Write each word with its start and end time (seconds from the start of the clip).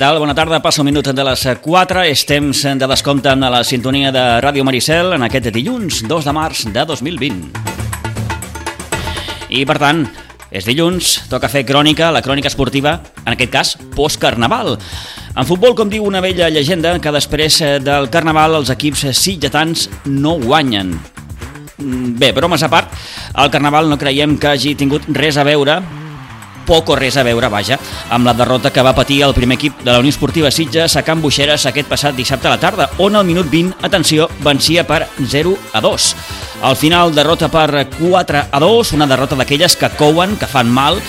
Tal? 0.00 0.16
Bona 0.16 0.32
tarda. 0.32 0.62
Passa 0.64 0.80
un 0.80 0.86
minut 0.88 1.10
de 1.12 1.24
les 1.28 1.42
4. 1.60 2.02
És 2.08 2.22
temps 2.24 2.56
de 2.56 2.86
descompte 2.88 3.28
a 3.28 3.36
la 3.36 3.58
sintonia 3.68 4.08
de 4.08 4.22
Ràdio 4.40 4.64
Maricel 4.64 5.12
en 5.12 5.26
aquest 5.26 5.50
dilluns 5.52 5.98
2 6.08 6.24
de 6.24 6.32
març 6.32 6.62
de 6.72 6.84
2020. 6.88 7.50
I, 9.52 9.66
per 9.68 9.76
tant, 9.76 10.00
és 10.48 10.64
dilluns, 10.64 11.28
toca 11.28 11.52
fer 11.52 11.66
crònica, 11.68 12.08
la 12.16 12.24
crònica 12.24 12.48
esportiva, 12.48 12.96
en 13.26 13.34
aquest 13.34 13.52
cas, 13.52 13.74
post-carnaval. 13.92 14.78
En 15.36 15.44
futbol, 15.44 15.76
com 15.76 15.92
diu 15.92 16.08
una 16.08 16.24
vella 16.24 16.48
llegenda, 16.48 16.96
que 16.96 17.12
després 17.12 17.60
del 17.84 18.08
carnaval 18.08 18.56
els 18.62 18.72
equips 18.72 19.04
sitgetans 19.20 19.90
no 20.08 20.38
guanyen. 20.40 20.96
Bé, 22.16 22.32
bromes 22.32 22.64
a 22.64 22.72
part, 22.72 22.88
el 23.36 23.52
carnaval 23.52 23.92
no 23.92 24.00
creiem 24.00 24.40
que 24.40 24.54
hagi 24.54 24.78
tingut 24.80 25.12
res 25.12 25.36
a 25.36 25.44
veure 25.44 25.82
poc 26.66 26.90
o 26.92 26.96
res 26.98 27.16
a 27.16 27.24
veure, 27.26 27.48
vaja, 27.52 27.78
amb 28.10 28.26
la 28.28 28.34
derrota 28.34 28.72
que 28.72 28.82
va 28.82 28.94
patir 28.96 29.22
el 29.26 29.34
primer 29.34 29.58
equip 29.58 29.82
de 29.84 29.90
la 29.92 29.98
Unió 29.98 30.10
Esportiva 30.10 30.50
Sitges 30.50 30.96
a 30.96 31.02
Can 31.06 31.22
Buixeres 31.22 31.66
aquest 31.66 31.88
passat 31.88 32.16
dissabte 32.16 32.48
a 32.48 32.54
la 32.54 32.60
tarda, 32.60 32.90
on 32.98 33.16
al 33.16 33.26
minut 33.26 33.50
20, 33.50 33.80
atenció, 33.86 34.28
vencia 34.44 34.86
per 34.86 35.06
0 35.18 35.56
a 35.72 35.80
2. 35.80 36.14
Al 36.62 36.76
final, 36.76 37.14
derrota 37.14 37.48
per 37.48 37.86
4 37.98 38.42
a 38.52 38.60
2, 38.60 38.92
una 38.92 39.06
derrota 39.08 39.38
d'aquelles 39.38 39.76
que 39.80 39.88
couen, 39.96 40.36
que 40.36 40.48
fan 40.50 40.68
mal, 40.68 41.00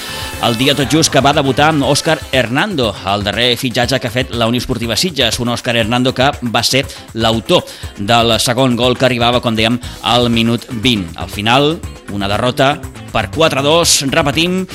el 0.48 0.56
dia 0.58 0.74
tot 0.74 0.90
just 0.90 1.12
que 1.12 1.22
va 1.22 1.34
debutar 1.36 1.68
amb 1.70 1.86
Òscar 1.86 2.18
Hernando, 2.32 2.94
el 3.14 3.26
darrer 3.28 3.52
fitxatge 3.60 4.00
que 4.00 4.08
ha 4.08 4.14
fet 4.16 4.32
la 4.32 4.48
Unió 4.48 4.64
Esportiva 4.64 4.96
Sitges, 4.96 5.42
un 5.44 5.52
Òscar 5.54 5.76
Hernando 5.76 6.16
que 6.16 6.32
va 6.54 6.64
ser 6.64 6.86
l'autor 7.14 7.68
del 8.00 8.38
segon 8.40 8.80
gol 8.80 8.98
que 8.98 9.06
arribava, 9.10 9.42
com 9.44 9.58
dèiem, 9.58 9.78
al 10.08 10.32
minut 10.32 10.66
20. 10.72 11.20
Al 11.20 11.30
final, 11.30 11.76
una 12.16 12.32
derrota 12.32 12.78
per 13.12 13.28
4-2, 13.30 14.08
repetim, 14.10 14.66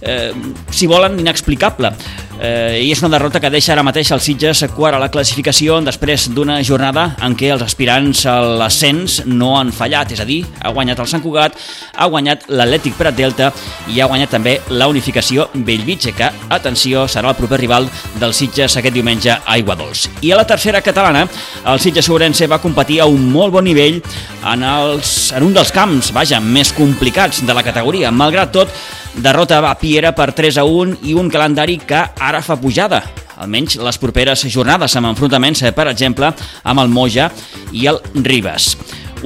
eh, 0.00 0.25
si 0.70 0.86
volen, 0.86 1.18
inexplicable. 1.18 1.92
Eh, 2.36 2.82
I 2.84 2.90
és 2.92 3.00
una 3.00 3.14
derrota 3.14 3.40
que 3.40 3.48
deixa 3.52 3.72
ara 3.72 3.84
mateix 3.86 4.10
el 4.12 4.20
Sitges 4.20 4.60
quart 4.76 4.98
a 4.98 5.00
la 5.00 5.08
classificació 5.12 5.78
després 5.84 6.26
d'una 6.36 6.58
jornada 6.66 7.06
en 7.24 7.36
què 7.38 7.48
els 7.54 7.64
aspirants 7.64 8.26
a 8.28 8.34
l'ascens 8.60 9.22
no 9.24 9.54
han 9.56 9.72
fallat, 9.72 10.12
és 10.12 10.20
a 10.20 10.26
dir, 10.28 10.42
ha 10.60 10.72
guanyat 10.76 11.00
el 11.00 11.08
Sant 11.08 11.24
Cugat, 11.24 11.56
ha 11.96 12.08
guanyat 12.12 12.44
l'Atlètic 12.52 12.98
Prat 12.98 13.16
Delta 13.16 13.48
i 13.88 14.02
ha 14.02 14.08
guanyat 14.10 14.34
també 14.36 14.58
la 14.68 14.88
unificació 14.92 15.48
Bellvitge, 15.54 16.12
que, 16.16 16.28
atenció, 16.52 17.06
serà 17.08 17.32
el 17.32 17.38
proper 17.40 17.60
rival 17.62 17.88
del 18.20 18.36
Sitges 18.36 18.76
aquest 18.76 18.94
diumenge 18.94 19.32
a 19.32 19.40
Aigua 19.56 19.78
Dols. 19.78 20.06
I 20.20 20.34
a 20.34 20.40
la 20.42 20.46
tercera 20.46 20.84
catalana, 20.84 21.24
el 21.64 21.80
Sitges 21.80 22.04
Sobrense 22.04 22.50
va 22.50 22.60
competir 22.60 23.00
a 23.00 23.08
un 23.08 23.30
molt 23.32 23.56
bon 23.56 23.64
nivell 23.64 24.02
en, 24.44 24.62
els, 24.62 25.32
en 25.32 25.48
un 25.48 25.56
dels 25.56 25.72
camps, 25.72 26.12
vaja, 26.12 26.40
més 26.40 26.74
complicats 26.76 27.40
de 27.46 27.56
la 27.56 27.64
categoria. 27.64 28.12
Malgrat 28.12 28.52
tot, 28.52 28.76
derrota 29.16 29.58
a 29.64 29.74
Piera 29.78 30.12
per 30.14 30.32
3 30.36 30.58
a 30.60 30.64
1 30.64 31.00
i 31.08 31.14
un 31.16 31.30
calendari 31.32 31.78
que 31.78 32.02
ara 32.26 32.42
fa 32.42 32.58
pujada 32.58 33.02
almenys 33.36 33.76
les 33.84 33.98
properes 34.00 34.44
jornades 34.52 34.96
amb 34.96 35.10
enfrontaments, 35.12 35.64
per 35.76 35.88
exemple, 35.92 36.32
amb 36.64 36.82
el 36.82 36.88
Moja 36.92 37.30
i 37.72 37.86
el 37.90 38.00
Ribes. 38.14 38.74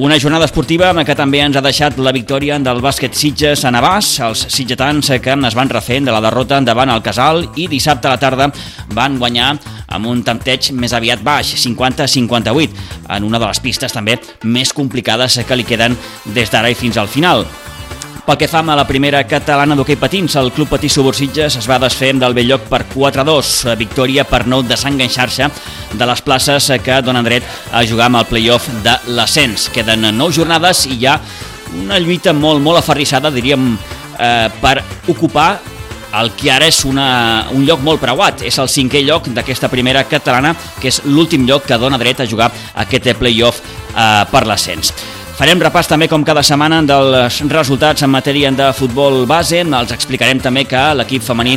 Una 0.01 0.19
jornada 0.23 0.47
esportiva 0.47 0.93
que 1.05 1.17
també 1.19 1.41
ens 1.43 1.57
ha 1.59 1.63
deixat 1.65 1.99
la 1.99 2.13
victòria 2.15 2.57
del 2.63 2.79
bàsquet 2.81 3.17
Sitges 3.19 3.65
a 3.67 3.73
Navàs, 3.75 4.13
els 4.25 4.45
sitgetans 4.55 5.11
que 5.21 5.35
es 5.35 5.57
van 5.59 5.69
refent 5.69 6.07
de 6.07 6.15
la 6.15 6.23
derrota 6.23 6.61
davant 6.63 6.93
el 6.95 7.03
Casal 7.03 7.43
i 7.57 7.67
dissabte 7.69 8.09
a 8.09 8.15
la 8.15 8.21
tarda 8.23 8.49
van 8.95 9.19
guanyar 9.19 9.57
amb 9.91 10.07
un 10.07 10.23
tempteig 10.23 10.71
més 10.73 10.95
aviat 10.95 11.23
baix, 11.27 11.57
50-58, 11.67 12.71
en 13.11 13.27
una 13.27 13.43
de 13.43 13.51
les 13.51 13.61
pistes 13.61 13.93
també 13.93 14.21
més 14.45 14.73
complicades 14.73 15.41
que 15.47 15.59
li 15.59 15.67
queden 15.67 15.99
des 16.25 16.51
d'ara 16.51 16.71
i 16.71 16.79
fins 16.79 16.97
al 16.97 17.11
final. 17.11 17.45
Pel 18.27 18.37
que 18.37 18.49
fa 18.49 18.61
a 18.61 18.77
la 18.77 18.85
primera 18.87 19.23
catalana 19.27 19.75
d'hoquei 19.77 19.97
patins, 19.99 20.35
el 20.37 20.51
Club 20.53 20.69
Patí 20.71 20.89
Subursitges 20.93 21.57
es 21.61 21.67
va 21.69 21.79
desfer 21.81 22.13
del 22.19 22.35
vell 22.37 22.51
lloc 22.53 22.67
per 22.69 22.83
4-2, 22.93 23.75
victòria 23.81 24.25
per 24.29 24.45
no 24.47 24.61
desenganxar-se 24.63 25.49
de 25.97 26.07
les 26.07 26.23
places 26.23 26.71
que 26.85 27.01
donen 27.03 27.27
dret 27.27 27.47
a 27.73 27.83
jugar 27.87 28.11
amb 28.11 28.21
el 28.21 28.29
playoff 28.29 28.69
de 28.85 28.97
l'ascens. 29.17 29.69
Queden 29.73 30.11
9 30.19 30.37
jornades 30.37 30.85
i 30.87 30.99
hi 30.99 31.07
ha 31.07 31.17
una 31.81 31.99
lluita 31.99 32.35
molt, 32.37 32.63
molt 32.63 32.83
aferrissada, 32.83 33.31
diríem, 33.31 33.73
eh, 34.19 34.49
per 34.61 34.81
ocupar 35.09 35.61
el 36.21 36.33
que 36.35 36.51
ara 36.51 36.67
és 36.67 36.83
una, 36.85 37.47
un 37.55 37.65
lloc 37.67 37.81
molt 37.87 38.03
preuat. 38.03 38.43
És 38.43 38.59
el 38.59 38.69
cinquè 38.69 39.05
lloc 39.07 39.31
d'aquesta 39.31 39.71
primera 39.71 40.05
catalana, 40.09 40.55
que 40.81 40.91
és 40.91 41.03
l'últim 41.07 41.47
lloc 41.47 41.67
que 41.67 41.79
dona 41.79 41.99
dret 41.99 42.21
a 42.21 42.29
jugar 42.29 42.51
aquest 42.75 43.15
playoff 43.19 43.63
eh, 43.63 44.25
per 44.31 44.47
l'ascens. 44.47 44.93
Farem 45.41 45.57
repàs 45.57 45.89
també, 45.89 46.05
com 46.05 46.21
cada 46.21 46.43
setmana, 46.45 46.83
dels 46.85 47.39
resultats 47.49 48.05
en 48.05 48.11
matèria 48.13 48.51
de 48.53 48.67
futbol 48.77 49.23
base. 49.25 49.63
Els 49.65 49.95
explicarem 49.95 50.37
també 50.45 50.67
que 50.69 50.83
l'equip 50.99 51.25
femení 51.25 51.55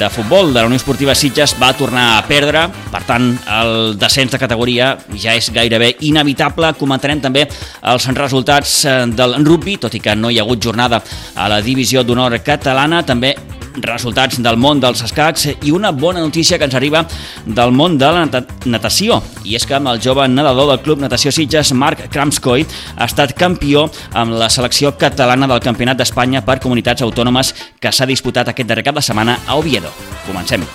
de 0.00 0.08
futbol 0.08 0.48
de 0.54 0.62
la 0.62 0.70
Unió 0.70 0.80
Esportiva 0.80 1.12
Sitges 1.12 1.52
va 1.60 1.74
tornar 1.76 2.06
a 2.14 2.22
perdre, 2.24 2.62
per 2.88 3.02
tant 3.04 3.26
el 3.58 3.98
descens 4.00 4.32
de 4.32 4.40
categoria 4.40 4.94
ja 5.12 5.36
és 5.36 5.50
gairebé 5.52 5.90
inevitable. 6.08 6.72
Comentarem 6.80 7.20
també 7.20 7.44
els 7.92 8.08
resultats 8.16 8.78
del 9.12 9.42
rugby, 9.44 9.76
tot 9.76 9.92
i 9.92 10.00
que 10.00 10.16
no 10.16 10.32
hi 10.32 10.40
ha 10.40 10.46
hagut 10.48 10.64
jornada 10.64 11.02
a 11.36 11.52
la 11.52 11.60
divisió 11.60 12.06
d'honor 12.08 12.40
catalana, 12.40 13.04
també 13.04 13.36
resultats 13.80 14.40
del 14.42 14.58
món 14.60 14.80
dels 14.82 15.02
escacs 15.06 15.46
i 15.62 15.72
una 15.72 15.92
bona 15.92 16.20
notícia 16.20 16.58
que 16.58 16.68
ens 16.68 16.74
arriba 16.74 17.04
del 17.46 17.72
món 17.72 17.98
de 17.98 18.10
la 18.12 18.26
natació. 18.66 19.22
I 19.44 19.56
és 19.56 19.66
que 19.66 19.76
amb 19.78 19.88
el 19.92 20.00
jove 20.02 20.28
nedador 20.28 20.68
del 20.70 20.82
Club 20.84 21.00
Natació 21.00 21.32
Sitges, 21.32 21.72
Marc 21.72 22.08
Kramskoy, 22.12 22.66
ha 22.96 23.08
estat 23.08 23.34
campió 23.38 23.88
amb 24.12 24.36
la 24.38 24.50
selecció 24.50 24.94
catalana 24.98 25.48
del 25.48 25.64
Campionat 25.64 26.00
d'Espanya 26.00 26.44
per 26.44 26.60
comunitats 26.60 27.02
autònomes 27.02 27.54
que 27.80 27.92
s'ha 27.92 28.08
disputat 28.08 28.52
aquest 28.52 28.68
darrer 28.68 28.84
cap 28.84 28.98
de 28.98 29.04
setmana 29.04 29.38
a 29.46 29.56
Oviedo. 29.56 29.92
Comencem. 30.26 30.66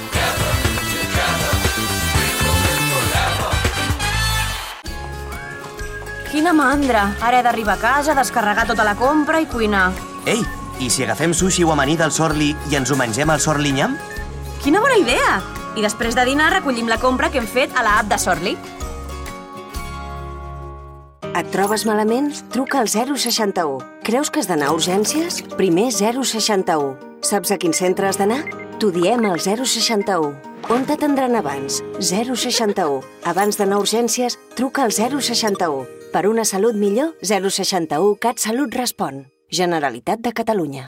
Quina 6.38 6.52
mandra! 6.54 7.16
Ara 7.24 7.40
he 7.40 7.44
d'arribar 7.44 7.80
a 7.80 7.82
casa, 7.82 8.14
descarregar 8.14 8.68
tota 8.70 8.84
la 8.86 8.94
compra 9.00 9.40
i 9.42 9.48
cuinar. 9.50 9.88
Ei, 10.30 10.44
i 10.80 10.90
si 10.90 11.04
agafem 11.04 11.34
sushi 11.34 11.64
o 11.64 11.72
amanir 11.74 11.98
del 11.98 12.12
Sorli 12.12 12.54
i 12.70 12.76
ens 12.78 12.92
ho 12.92 12.98
mengem 13.00 13.30
al 13.30 13.40
Sorli 13.42 13.72
Nyam? 13.74 13.98
Quina 14.64 14.82
bona 14.84 14.98
idea! 15.00 15.38
I 15.78 15.84
després 15.86 16.16
de 16.18 16.26
dinar 16.26 16.52
recollim 16.54 16.90
la 16.90 16.98
compra 16.98 17.30
que 17.30 17.38
hem 17.42 17.48
fet 17.48 17.74
a 17.78 17.84
la 17.86 18.00
app 18.02 18.10
de 18.10 18.18
Sorli. 18.18 18.56
Et 21.38 21.52
trobes 21.54 21.86
malament? 21.86 22.32
Truca 22.54 22.82
al 22.82 22.90
061. 22.90 23.78
Creus 24.04 24.32
que 24.34 24.42
has 24.42 24.50
d'anar 24.50 24.72
a 24.72 24.78
urgències? 24.78 25.44
Primer 25.58 25.92
061. 25.94 26.96
Saps 27.22 27.54
a 27.54 27.60
quin 27.62 27.78
centre 27.78 28.10
has 28.10 28.18
d'anar? 28.18 28.42
T'ho 28.82 28.90
diem 28.94 29.26
al 29.30 29.38
061. 29.38 30.34
On 30.74 30.90
t'atendran 30.90 31.38
abans? 31.38 31.84
061. 32.02 33.00
Abans 33.30 33.62
d'anar 33.62 33.78
a 33.78 33.86
urgències, 33.86 34.40
truca 34.58 34.90
al 34.90 34.94
061. 34.98 35.86
Per 36.12 36.26
una 36.26 36.46
salut 36.46 36.76
millor, 36.76 37.14
061 37.22 38.16
CatSalut 38.22 38.74
respon. 38.74 39.28
Generalitat 39.50 40.20
de 40.20 40.34
Catalunya. 40.36 40.86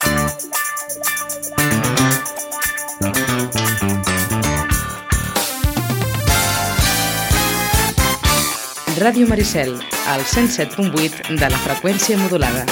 Ràdio 8.99 9.29
Maricel, 9.29 9.79
al 10.11 10.25
107.8 10.27 11.39
de 11.39 11.47
la 11.47 11.61
freqüència 11.63 12.19
modulada. 12.19 12.65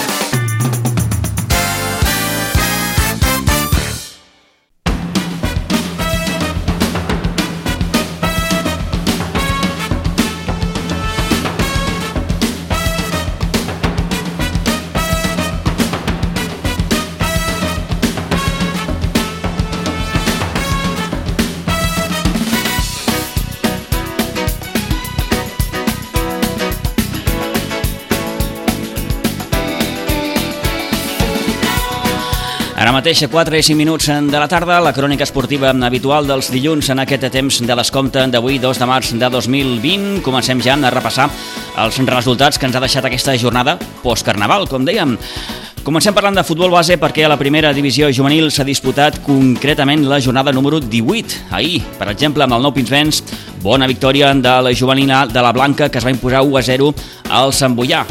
Mateix, 33.08 33.24
a 33.24 33.30
4 33.32 33.56
i 33.56 33.64
5 33.64 33.78
minuts 33.80 34.10
de 34.12 34.36
la 34.36 34.50
tarda, 34.52 34.82
la 34.84 34.92
crònica 34.92 35.24
esportiva 35.24 35.70
habitual 35.72 36.26
dels 36.28 36.50
dilluns 36.52 36.90
en 36.92 37.00
aquest 37.00 37.24
temps 37.32 37.62
de 37.64 37.78
l'escompte 37.80 38.20
d'avui, 38.28 38.58
2 38.60 38.82
de 38.82 38.88
març 38.90 39.14
de 39.16 39.30
2020. 39.32 40.20
Comencem 40.26 40.60
ja 40.60 40.76
a 40.76 40.92
repassar 40.92 41.30
els 41.86 42.02
resultats 42.04 42.60
que 42.60 42.68
ens 42.68 42.76
ha 42.76 42.84
deixat 42.84 43.08
aquesta 43.08 43.38
jornada 43.40 43.78
post-carnaval, 44.04 44.68
com 44.68 44.84
dèiem. 44.84 45.16
Comencem 45.88 46.12
parlant 46.12 46.36
de 46.36 46.44
futbol 46.44 46.76
base 46.76 47.00
perquè 47.00 47.24
a 47.24 47.32
la 47.32 47.40
primera 47.40 47.72
divisió 47.72 48.12
juvenil 48.12 48.52
s'ha 48.52 48.68
disputat 48.68 49.24
concretament 49.24 50.04
la 50.04 50.20
jornada 50.20 50.52
número 50.52 50.82
18. 50.84 51.48
Ahir, 51.56 51.86
per 51.96 52.12
exemple, 52.12 52.44
amb 52.44 52.60
el 52.60 52.68
Nou 52.68 52.76
Pinsbens, 52.76 53.24
bona 53.64 53.88
victòria 53.88 54.36
de 54.36 54.62
la 54.68 54.76
juvenil 54.76 55.16
de 55.32 55.48
la 55.48 55.56
Blanca 55.56 55.88
que 55.88 56.04
es 56.04 56.04
va 56.04 56.12
imposar 56.12 56.44
1 56.44 56.58
a 56.60 56.70
0 56.76 56.96
al 57.30 57.56
Sant 57.56 57.72
Boià. 57.72 58.04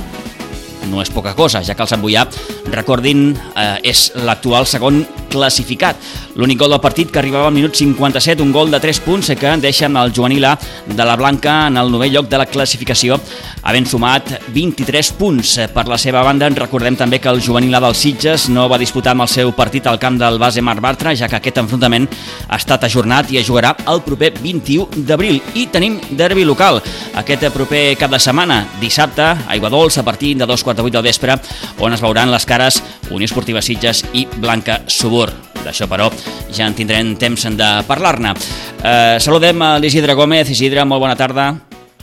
No 0.91 1.03
és 1.03 1.11
poca 1.11 1.35
cosa, 1.35 1.63
ja 1.65 1.75
que 1.75 1.85
el 1.85 1.91
Sant 1.91 2.03
Boià, 2.03 2.27
recordin, 2.73 3.31
eh, 3.57 3.79
és 3.93 4.11
l'actual 4.27 4.67
segon 4.67 5.05
classificat. 5.31 5.99
L'únic 6.37 6.59
gol 6.61 6.73
del 6.75 6.83
partit 6.83 7.11
que 7.11 7.21
arribava 7.21 7.49
al 7.49 7.55
minut 7.55 7.75
57, 7.77 8.43
un 8.43 8.53
gol 8.53 8.71
de 8.71 8.81
3 8.81 9.01
punts 9.05 9.33
que 9.39 9.57
deixa 9.63 9.87
el 9.87 10.13
juvenil 10.13 10.45
A 10.45 10.59
de 10.87 11.05
la 11.05 11.17
Blanca 11.17 11.67
en 11.69 11.77
el 11.77 11.91
novè 11.91 12.11
lloc 12.11 12.29
de 12.29 12.39
la 12.39 12.47
classificació, 12.47 13.19
havent 13.63 13.87
sumat 13.89 14.33
23 14.55 15.13
punts. 15.19 15.57
Per 15.73 15.87
la 15.89 15.99
seva 15.99 16.23
banda, 16.23 16.49
recordem 16.49 16.97
també 16.97 17.21
que 17.21 17.29
el 17.33 17.43
juvenil 17.43 17.75
A 17.75 17.81
dels 17.81 17.99
Sitges 17.99 18.49
no 18.49 18.69
va 18.69 18.79
disputar 18.79 19.15
amb 19.15 19.27
el 19.27 19.33
seu 19.33 19.53
partit 19.57 19.87
al 19.87 19.99
camp 19.99 20.19
del 20.21 20.39
base 20.39 20.63
Marc 20.63 20.81
Bartra, 20.81 21.15
ja 21.17 21.29
que 21.29 21.39
aquest 21.41 21.59
enfrontament 21.63 22.09
ha 22.49 22.57
estat 22.57 22.85
ajornat 22.85 23.31
i 23.33 23.41
es 23.41 23.49
jugarà 23.49 23.75
el 23.89 24.03
proper 24.03 24.33
21 24.41 25.05
d'abril. 25.09 25.41
I 25.55 25.67
tenim 25.73 25.99
derbi 26.11 26.45
local. 26.45 26.83
Aquest 27.17 27.49
proper 27.55 27.97
cap 27.99 28.13
de 28.13 28.21
setmana, 28.21 28.63
dissabte, 28.81 29.33
Aigua 29.49 29.71
Dols, 29.73 29.99
a 29.99 30.05
partir 30.05 30.37
de 30.37 30.47
dos 30.47 30.63
quarts 30.63 30.76
de 30.77 30.85
vuit 30.85 30.95
del 30.95 31.05
vespre, 31.07 31.39
on 31.81 31.97
es 31.97 32.03
veuran 32.05 32.31
les 32.31 32.47
cares 32.47 32.83
Unió 33.11 33.27
Esportiva 33.27 33.63
Sitges 33.65 34.05
i 34.15 34.27
Blanca 34.37 34.83
Subur. 34.87 35.31
D'això, 35.65 35.89
però, 35.91 36.11
ja 36.55 36.69
en 36.69 36.77
tindrem 36.79 37.17
temps 37.19 37.49
de 37.59 37.71
parlar-ne. 37.89 38.35
Eh, 38.83 39.17
saludem 39.19 39.63
a 39.63 39.77
l'Isidre 39.83 40.15
Gómez. 40.15 40.53
Isidre, 40.55 40.85
molt 40.85 41.03
bona 41.03 41.17
tarda. 41.19 41.49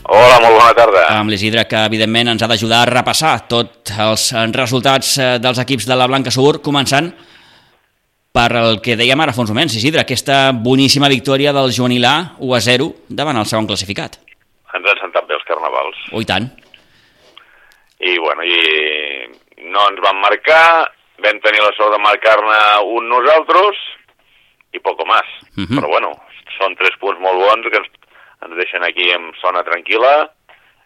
Hola, 0.03 0.39
molt 0.43 0.57
bona 0.57 0.73
tarda. 0.75 1.05
Amb 1.15 1.31
l'Isidre, 1.31 1.63
que 1.69 1.85
evidentment 1.87 2.33
ens 2.33 2.43
ha 2.43 2.49
d'ajudar 2.51 2.81
a 2.83 2.89
repassar 2.89 3.37
tots 3.47 3.93
els 4.03 4.25
resultats 4.51 5.13
eh, 5.17 5.29
dels 5.39 5.61
equips 5.63 5.87
de 5.87 5.95
la 5.95 6.09
Blanca 6.11 6.33
Subur, 6.33 6.57
començant 6.65 7.13
per 8.33 8.49
el 8.57 8.81
que 8.81 8.97
dèiem 8.97 9.21
ara 9.21 9.31
fa 9.31 9.43
uns 9.43 9.53
moments, 9.53 9.75
Isidre, 9.77 10.01
aquesta 10.01 10.51
boníssima 10.51 11.07
victòria 11.11 11.53
del 11.53 11.71
juvenil 11.71 12.03
A 12.09 12.15
1 12.41 12.55
a 12.57 12.61
0 12.65 12.89
davant 13.07 13.37
el 13.37 13.45
segon 13.45 13.69
classificat. 13.69 14.17
Ens 14.73 14.89
han 14.89 15.01
sentat 15.05 15.29
bé 15.29 15.37
els 15.37 15.45
carnavals. 15.47 15.99
Oh, 16.11 16.21
i 16.23 16.27
tant. 16.27 16.49
I, 18.03 18.17
bueno, 18.19 18.43
i 18.43 18.57
no 19.71 19.87
ens 19.89 20.01
van 20.03 20.19
marcar, 20.21 20.91
vam 21.23 21.39
tenir 21.43 21.61
la 21.63 21.71
sort 21.77 21.93
de 21.95 22.01
marcar-ne 22.03 22.59
un 22.97 23.07
nosaltres 23.09 23.79
i 24.73 24.79
poco 24.79 25.05
més. 25.05 25.27
Uh 25.55 25.61
Mhm. 25.61 25.65
-huh. 25.69 25.79
Però, 25.79 25.87
bueno, 25.87 26.09
són 26.59 26.75
tres 26.75 26.95
punts 26.99 27.19
molt 27.21 27.37
bons 27.39 27.69
que 27.71 27.77
ens, 27.77 27.87
ens 28.45 28.55
deixen 28.57 28.83
aquí 28.83 29.11
amb 29.13 29.33
zona 29.41 29.63
tranquil·la 29.63 30.29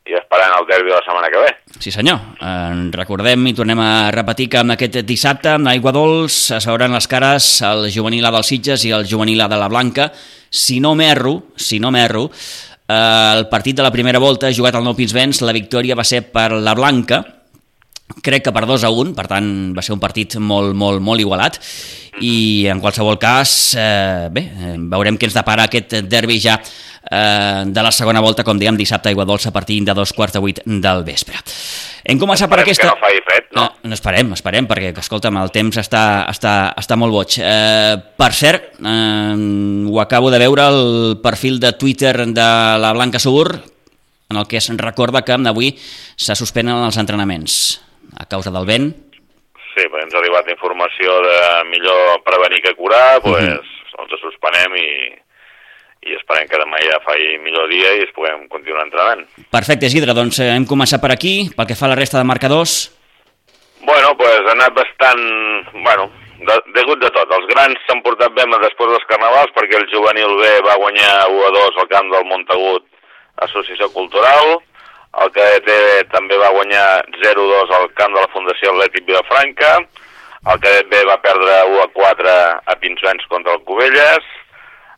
i 0.07 0.13
esperant 0.13 0.53
el 0.59 0.65
derbi 0.67 0.89
de 0.89 0.95
la 0.95 1.03
setmana 1.03 1.27
que 1.29 1.37
ve. 1.37 1.55
Sí 1.79 1.91
senyor, 1.91 2.17
en 2.39 2.93
recordem 2.93 3.45
i 3.47 3.53
tornem 3.53 3.79
a 3.79 4.09
repetir 4.11 4.47
que 4.49 4.57
amb 4.59 4.71
aquest 4.71 4.95
dissabte 5.05 5.49
a 5.49 5.57
Aigua 5.69 5.91
Dols 5.91 6.51
es 6.51 6.65
veuran 6.65 6.93
les 6.93 7.07
cares 7.07 7.61
el 7.61 7.89
juvenil 7.91 8.25
A 8.25 8.31
dels 8.31 8.47
Sitges 8.47 8.85
i 8.85 8.91
el 8.91 9.05
juvenil 9.09 9.41
A 9.41 9.47
de 9.49 9.57
la 9.57 9.67
Blanca. 9.67 10.11
Si 10.49 10.79
no 10.79 10.95
m'erro, 10.95 11.43
si 11.57 11.77
no 11.79 11.91
m'erro, 11.91 12.29
el 12.87 13.47
partit 13.51 13.75
de 13.75 13.83
la 13.83 13.91
primera 13.91 14.19
volta 14.19 14.51
jugat 14.55 14.77
al 14.77 14.85
Nou 14.85 14.95
Pinsbens, 14.95 15.41
la 15.43 15.55
victòria 15.55 15.97
va 15.97 16.05
ser 16.07 16.21
per 16.31 16.53
la 16.55 16.75
Blanca, 16.77 17.19
crec 18.23 18.45
que 18.47 18.53
per 18.55 18.65
2 18.65 18.85
a 18.87 18.91
1, 18.93 19.13
per 19.17 19.27
tant 19.27 19.49
va 19.75 19.83
ser 19.83 19.95
un 19.95 20.01
partit 20.03 20.37
molt, 20.39 20.75
molt, 20.75 21.03
molt 21.03 21.21
igualat. 21.21 21.59
I 22.23 22.65
en 22.71 22.79
qualsevol 22.81 23.19
cas, 23.21 23.75
eh, 23.77 24.29
bé, 24.33 24.41
eh, 24.41 24.75
veurem 24.89 25.17
què 25.19 25.27
ens 25.27 25.35
depara 25.37 25.67
aquest 25.67 25.99
derbi 26.07 26.39
ja 26.41 26.57
eh, 27.11 27.63
de 27.65 27.83
la 27.83 27.91
segona 27.91 28.21
volta, 28.21 28.43
com 28.43 28.57
dèiem, 28.59 28.77
dissabte 28.77 29.09
a 29.09 29.11
Aigua 29.11 29.25
Dolça 29.25 29.49
a 29.49 29.55
partir 29.55 29.79
de 29.85 29.93
dos 29.93 30.13
quarts 30.13 30.33
de 30.33 30.41
vuit 30.43 30.59
del 30.65 31.03
vespre. 31.07 31.39
Hem 32.07 32.19
començat 32.19 32.49
per 32.49 32.59
Esperem 32.59 32.71
aquesta... 32.71 32.87
que 32.87 32.93
no 32.93 33.01
faci 33.03 33.23
fred, 33.25 33.47
no? 33.55 33.61
No, 33.61 33.89
no 33.89 33.97
esperem, 33.97 34.33
esperem, 34.33 34.67
perquè, 34.67 34.91
escolta'm, 35.01 35.39
el 35.41 35.51
temps 35.55 35.79
està, 35.81 36.03
està, 36.31 36.73
està 36.79 36.95
molt 36.99 37.11
boig. 37.15 37.39
Eh, 37.43 37.95
per 38.17 38.31
cert, 38.33 38.77
eh, 38.79 39.33
ho 39.87 39.99
acabo 40.03 40.31
de 40.31 40.39
veure, 40.39 40.67
el 40.67 41.17
perfil 41.23 41.59
de 41.59 41.73
Twitter 41.73 42.15
de 42.27 42.47
la 42.79 42.93
Blanca 42.93 43.19
Subur, 43.19 43.49
en 44.29 44.37
el 44.37 44.47
que 44.47 44.57
es 44.57 44.69
recorda 44.77 45.23
que 45.23 45.33
avui 45.33 45.75
se 46.15 46.35
suspenen 46.35 46.83
els 46.83 46.97
entrenaments 46.97 47.79
a 48.17 48.25
causa 48.25 48.51
del 48.51 48.65
vent. 48.65 48.89
Sí, 49.75 49.85
perquè 49.85 50.03
ens 50.07 50.15
ha 50.15 50.19
arribat 50.19 50.49
informació 50.49 51.19
de 51.23 51.39
millor 51.69 52.21
prevenir 52.25 52.63
que 52.63 52.75
curar, 52.75 53.21
doncs 53.21 53.37
Mhm. 53.37 53.53
uh 53.53 53.61
-huh. 53.61 54.03
ens 54.03 54.21
suspenem 54.21 54.75
i, 54.75 55.26
i 56.07 56.15
esperem 56.17 56.47
que 56.49 56.59
demà 56.61 56.79
ja 56.83 56.99
faci 57.05 57.37
millor 57.43 57.67
dia 57.71 57.95
i 57.97 58.05
es 58.05 58.13
puguem 58.15 58.47
continuar 58.51 58.85
entrenant. 58.87 59.25
Perfecte, 59.53 59.89
Isidre, 59.91 60.15
doncs 60.17 60.39
eh, 60.39 60.53
hem 60.55 60.67
començat 60.69 61.03
per 61.03 61.11
aquí, 61.13 61.49
pel 61.55 61.67
que 61.69 61.77
fa 61.77 61.87
a 61.89 61.93
la 61.93 61.99
resta 61.99 62.21
de 62.21 62.29
marcadors. 62.29 62.77
Bueno, 63.83 64.15
pues 64.19 64.39
ha 64.45 64.55
anat 64.55 64.73
bastant... 64.75 65.21
Bueno, 65.73 66.09
de, 66.39 66.55
degut 66.75 67.01
de 67.01 67.09
tot. 67.15 67.31
Els 67.37 67.49
grans 67.51 67.83
s'han 67.87 68.03
portat 68.05 68.33
bé 68.35 68.45
després 68.45 68.93
dels 68.93 69.09
carnavals 69.11 69.53
perquè 69.55 69.79
el 69.79 69.89
juvenil 69.93 70.37
B 70.41 70.53
va 70.67 70.79
guanyar 70.81 71.13
1 71.33 71.45
a 71.47 71.51
2 71.57 71.81
al 71.83 71.91
camp 71.93 72.11
del 72.13 72.25
Montagut 72.29 72.85
Associació 73.47 73.89
Cultural, 73.93 74.57
el 75.23 75.31
cadet 75.33 75.69
E 75.71 76.03
també 76.13 76.37
va 76.37 76.53
guanyar 76.53 76.87
0-2 77.21 77.73
al 77.77 77.87
camp 77.97 78.13
de 78.13 78.21
la 78.21 78.31
Fundació 78.33 78.73
Atlètic 78.73 79.05
Vilafranca, 79.07 79.77
el 80.51 80.59
cadet 80.63 80.89
B 80.91 81.03
va 81.09 81.17
perdre 81.21 81.55
1 81.73 81.79
a 81.83 81.87
4 81.93 82.35
a 82.73 82.75
Pinsbens 82.81 83.25
contra 83.31 83.55
el 83.57 83.63
Cubelles, 83.67 84.25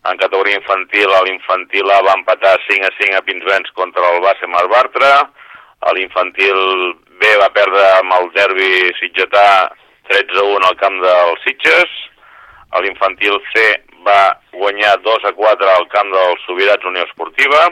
en 0.07 0.18
categoria 0.18 0.56
infantil, 0.56 1.12
a 1.12 1.24
l'infantil 1.25 1.92
A 1.92 2.00
va 2.06 2.16
empatar 2.16 2.56
5 2.68 2.88
a 2.88 2.94
5 3.00 3.18
a 3.18 3.25
Pinsbens 3.28 3.72
contra 3.75 4.13
el 4.13 4.22
base 4.24 4.48
Mar 4.48 4.68
Bartra, 4.72 5.12
a 5.80 5.94
l'infantil 5.96 6.96
B 7.19 7.34
va 7.42 7.50
perdre 7.56 7.84
amb 7.98 8.16
el 8.16 8.31
derbi 8.36 8.94
sitgetà 9.00 9.68
13 10.10 10.40
a 10.40 10.48
1 10.56 10.69
al 10.69 10.80
camp 10.80 10.96
dels 11.04 11.44
Sitges, 11.44 11.92
a 12.72 12.81
l'infantil 12.81 13.38
C 13.51 13.68
va 14.07 14.40
guanyar 14.56 14.96
2 15.04 15.28
a 15.28 15.36
4 15.36 15.69
al 15.75 15.88
camp 15.92 16.12
dels 16.16 16.48
Sobirats 16.48 16.88
Unió 16.88 17.04
Esportiva, 17.04 17.68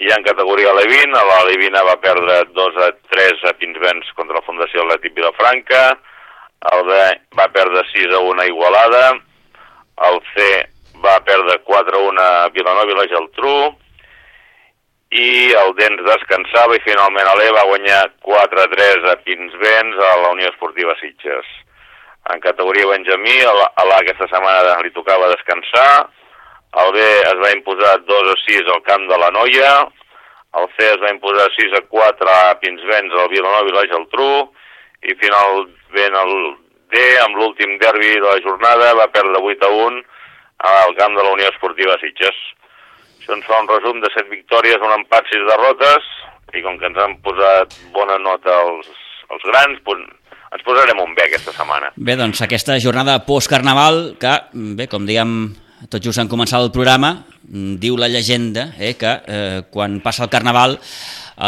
i 0.00 0.10
en 0.10 0.24
categoria 0.26 0.72
Levin, 0.74 1.12
a 1.14 1.22
la 1.28 1.44
Levina 1.46 1.84
va 1.86 2.00
perdre 2.02 2.40
2 2.56 2.80
a 2.82 2.90
3 3.12 3.44
a 3.50 3.54
Pinsbens 3.60 4.08
contra 4.18 4.40
la 4.40 4.46
Fundació 4.48 4.82
Atlètic 4.82 5.14
Vilafranca, 5.14 5.84
el 6.72 6.86
B 6.88 7.00
va 7.38 7.46
perdre 7.52 7.84
6 7.92 8.16
a 8.16 8.22
1 8.32 8.42
a 8.42 8.46
Igualada, 8.48 9.04
el 10.08 10.18
C 10.32 10.48
va 11.04 11.20
perdre 11.26 11.60
4 11.68 11.98
a 11.98 12.04
1 12.10 12.22
a 12.24 12.48
Vilanova 12.54 12.92
i 12.92 12.98
la 12.98 13.08
Geltrú, 13.12 13.56
i 15.14 15.52
el 15.54 15.74
Dens 15.78 16.00
descansava 16.02 16.74
i 16.74 16.82
finalment 16.82 17.28
l'E 17.38 17.52
va 17.54 17.68
guanyar 17.68 18.00
4 18.26 18.62
a 18.64 18.70
3 18.72 19.04
a 19.12 19.14
Pinsbens 19.22 20.00
a 20.02 20.14
la 20.24 20.32
Unió 20.34 20.48
Esportiva 20.50 20.96
Sitges. 20.98 21.46
En 22.32 22.40
categoria 22.42 22.88
Benjamí, 22.88 23.36
a 23.46 23.52
l'A 23.54 23.98
aquesta 24.00 24.26
setmana 24.32 24.80
li 24.82 24.90
tocava 24.96 25.30
descansar, 25.30 26.08
el 26.82 26.90
B 26.96 27.04
es 27.04 27.38
va 27.44 27.52
imposar 27.54 28.00
2 28.08 28.32
a 28.32 28.34
6 28.42 28.72
al 28.74 28.82
camp 28.88 29.06
de 29.10 29.18
la 29.20 29.30
Noia, 29.36 29.70
el 30.58 30.66
C 30.74 30.88
es 30.88 30.98
va 31.02 31.12
imposar 31.14 31.46
6 31.60 31.78
a 31.78 31.82
4 31.92 32.32
a 32.32 32.56
Pinsbens 32.62 33.14
al 33.14 33.30
Vilanova 33.30 33.70
i 33.70 33.76
la 33.76 33.86
Geltrú, 33.92 34.32
i 35.04 35.14
finalment 35.20 36.18
el 36.24 36.34
D, 36.90 37.04
amb 37.22 37.38
l'últim 37.38 37.78
derbi 37.78 38.16
de 38.16 38.26
la 38.26 38.42
jornada, 38.42 38.94
va 38.98 39.12
perdre 39.14 39.42
8 39.52 39.68
a 39.68 39.72
1 39.86 40.02
al 40.64 40.94
camp 40.98 41.16
de 41.16 41.22
la 41.24 41.32
Unió 41.36 41.48
Esportiva 41.52 41.96
Sitges. 42.00 42.36
Això 43.20 43.36
ens 43.36 43.46
fa 43.48 43.60
un 43.62 43.70
resum 43.70 44.00
de 44.02 44.10
7 44.12 44.28
victòries, 44.32 44.82
un 44.84 44.94
empat, 44.98 45.28
6 45.32 45.46
derrotes, 45.48 46.10
i 46.54 46.62
com 46.64 46.76
que 46.80 46.88
ens 46.90 47.00
han 47.00 47.16
posat 47.24 47.72
bona 47.94 48.18
nota 48.20 48.52
els, 48.66 48.90
els 49.32 49.46
grans, 49.48 49.80
doncs 49.86 50.12
ens 50.54 50.62
posarem 50.62 51.00
un 51.02 51.14
bé 51.16 51.26
aquesta 51.26 51.54
setmana. 51.56 51.90
Bé, 51.96 52.14
doncs 52.20 52.42
aquesta 52.44 52.76
jornada 52.82 53.18
post-carnaval, 53.26 54.14
que, 54.20 54.34
bé, 54.78 54.86
com 54.92 55.06
dèiem 55.08 55.32
tot 55.90 56.04
just 56.04 56.20
en 56.22 56.30
començar 56.30 56.60
el 56.62 56.70
programa, 56.72 57.24
mm, 57.48 57.74
diu 57.82 57.96
la 57.98 58.08
llegenda 58.12 58.68
eh, 58.78 58.94
que 58.96 59.10
eh, 59.26 59.64
quan 59.72 59.98
passa 60.04 60.24
el 60.24 60.30
carnaval, 60.30 60.78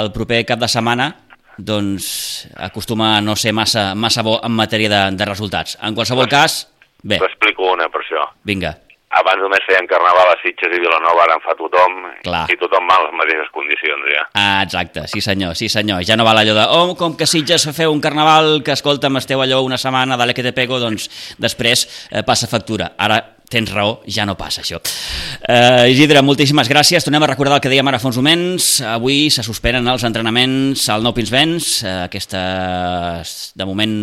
el 0.00 0.11
proper 0.16 0.42
cap 0.49 0.58
de 0.58 0.68
setmana, 0.68 1.12
doncs 1.56 2.49
acostuma 2.56 3.14
a 3.16 3.20
no 3.25 3.37
ser 3.37 3.54
massa, 3.56 3.94
massa 3.94 4.25
bo 4.26 4.40
en 4.44 4.52
matèria 4.52 4.90
de, 4.92 5.02
de 5.16 5.28
resultats. 5.28 5.78
En 5.80 5.94
qualsevol 5.94 6.28
cas, 6.28 6.64
bé, 7.02 7.20
T'explico 7.23 7.73
una 7.73 7.88
per 7.92 8.02
això. 8.02 8.26
vinga. 8.44 8.75
Abans 9.14 9.38
només 9.38 9.62
feien 9.62 9.86
carnaval 9.86 10.32
a 10.32 10.34
Sitges 10.40 10.72
i 10.75 10.80
Vilanova, 10.82 11.22
ara 11.22 11.36
en 11.38 11.42
fa 11.44 11.54
tothom, 11.54 12.00
Clar. 12.25 12.42
i 12.50 12.56
tothom 12.58 12.88
va 12.90 12.96
en 12.98 13.04
les 13.06 13.14
mateixes 13.20 13.52
condicions, 13.54 14.08
ja. 14.10 14.25
Ah, 14.34 14.64
exacte, 14.64 15.06
sí 15.06 15.22
senyor, 15.22 15.54
sí 15.54 15.68
senyor. 15.70 16.02
Ja 16.04 16.16
no 16.18 16.26
val 16.26 16.40
allò 16.42 16.56
de, 16.56 16.64
oh, 16.75 16.96
com 16.98 17.14
que 17.16 17.28
Sitges 17.30 17.68
feu 17.76 17.94
un 17.94 18.02
carnaval, 18.02 18.64
que 18.66 18.75
escolta'm, 18.75 19.20
esteu 19.22 19.40
allò 19.40 19.62
una 19.62 19.78
setmana, 19.78 20.18
dale 20.18 20.34
que 20.34 20.42
te 20.42 20.52
pego, 20.56 20.80
doncs 20.82 21.06
després 21.38 21.86
eh, 22.10 22.25
passa 22.26 22.50
factura. 22.50 22.90
Ara 22.98 23.20
tens 23.46 23.70
raó, 23.70 24.00
ja 24.10 24.26
no 24.26 24.34
passa 24.34 24.64
això. 24.64 24.80
Eh, 24.82 25.92
Isidre, 25.92 26.18
moltíssimes 26.26 26.66
gràcies. 26.66 27.06
Tornem 27.06 27.22
a 27.22 27.30
recordar 27.30 27.60
el 27.60 27.62
que 27.62 27.70
dèiem 27.70 27.86
ara 27.86 28.00
fa 28.02 28.10
uns 28.10 28.18
moments. 28.18 28.70
Avui 28.90 29.28
se 29.30 29.46
suspenen 29.46 29.86
els 29.92 30.02
entrenaments 30.08 30.88
al 30.90 31.06
Nou 31.06 31.14
Pinsbens, 31.14 31.76
eh, 31.86 31.94
aquestes, 32.08 33.36
de 33.54 33.68
moment, 33.70 33.94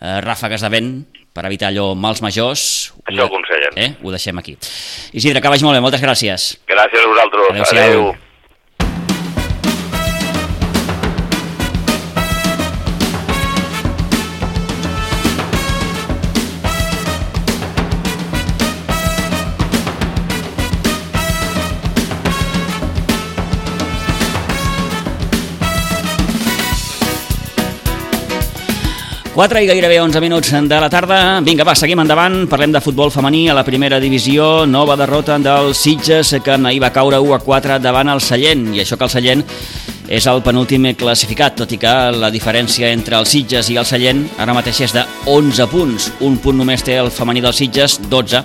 eh, 0.00 0.16
ràfegues 0.24 0.64
de 0.64 0.72
vent 0.72 0.96
per 1.34 1.48
evitar 1.48 1.72
allò 1.72 1.92
mals 1.98 2.22
majors. 2.22 2.92
Això 3.04 3.24
ho 3.24 3.26
aconsellen. 3.26 3.74
Eh? 3.74 3.90
Ho 4.04 4.12
deixem 4.14 4.38
aquí. 4.38 4.54
Isidre, 5.12 5.42
que 5.42 5.50
vagi 5.50 5.66
molt 5.66 5.76
bé, 5.76 5.82
moltes 5.82 6.04
gràcies. 6.04 6.52
Gràcies 6.70 7.02
a 7.02 7.10
vosaltres. 7.10 7.50
Adéu-siau. 7.50 7.82
Adéu. 7.82 8.33
4 29.34 29.64
i 29.64 29.66
gairebé 29.66 29.96
11 29.98 30.20
minuts 30.22 30.52
de 30.52 30.76
la 30.78 30.86
tarda. 30.88 31.40
Vinga, 31.42 31.64
va, 31.66 31.72
seguim 31.74 31.98
endavant. 31.98 32.44
Parlem 32.46 32.70
de 32.70 32.80
futbol 32.80 33.10
femení 33.10 33.48
a 33.50 33.56
la 33.58 33.64
primera 33.66 33.98
divisió. 33.98 34.62
Nova 34.64 34.94
derrota 34.94 35.40
del 35.42 35.74
Sitges, 35.74 36.36
que 36.38 36.52
ahir 36.54 36.78
va 36.80 36.92
caure 36.94 37.18
1 37.18 37.34
a 37.34 37.40
4 37.42 37.80
davant 37.82 38.12
el 38.12 38.20
Sallent. 38.22 38.68
I 38.76 38.84
això 38.84 38.94
que 38.94 39.08
el 39.08 39.10
Sallent 39.10 39.42
és 40.06 40.28
el 40.30 40.38
penúltim 40.46 40.86
classificat, 40.94 41.56
tot 41.58 41.72
i 41.74 41.80
que 41.82 41.94
la 42.14 42.30
diferència 42.30 42.92
entre 42.94 43.18
els 43.18 43.34
Sitges 43.34 43.72
i 43.74 43.76
el 43.76 43.88
Sallent 43.90 44.22
ara 44.38 44.54
mateix 44.54 44.84
és 44.86 44.94
de 44.94 45.02
11 45.26 45.66
punts. 45.66 46.12
Un 46.22 46.38
punt 46.38 46.62
només 46.62 46.86
té 46.86 47.00
el 47.02 47.10
femení 47.10 47.42
del 47.42 47.58
Sitges, 47.58 47.98
12 48.06 48.44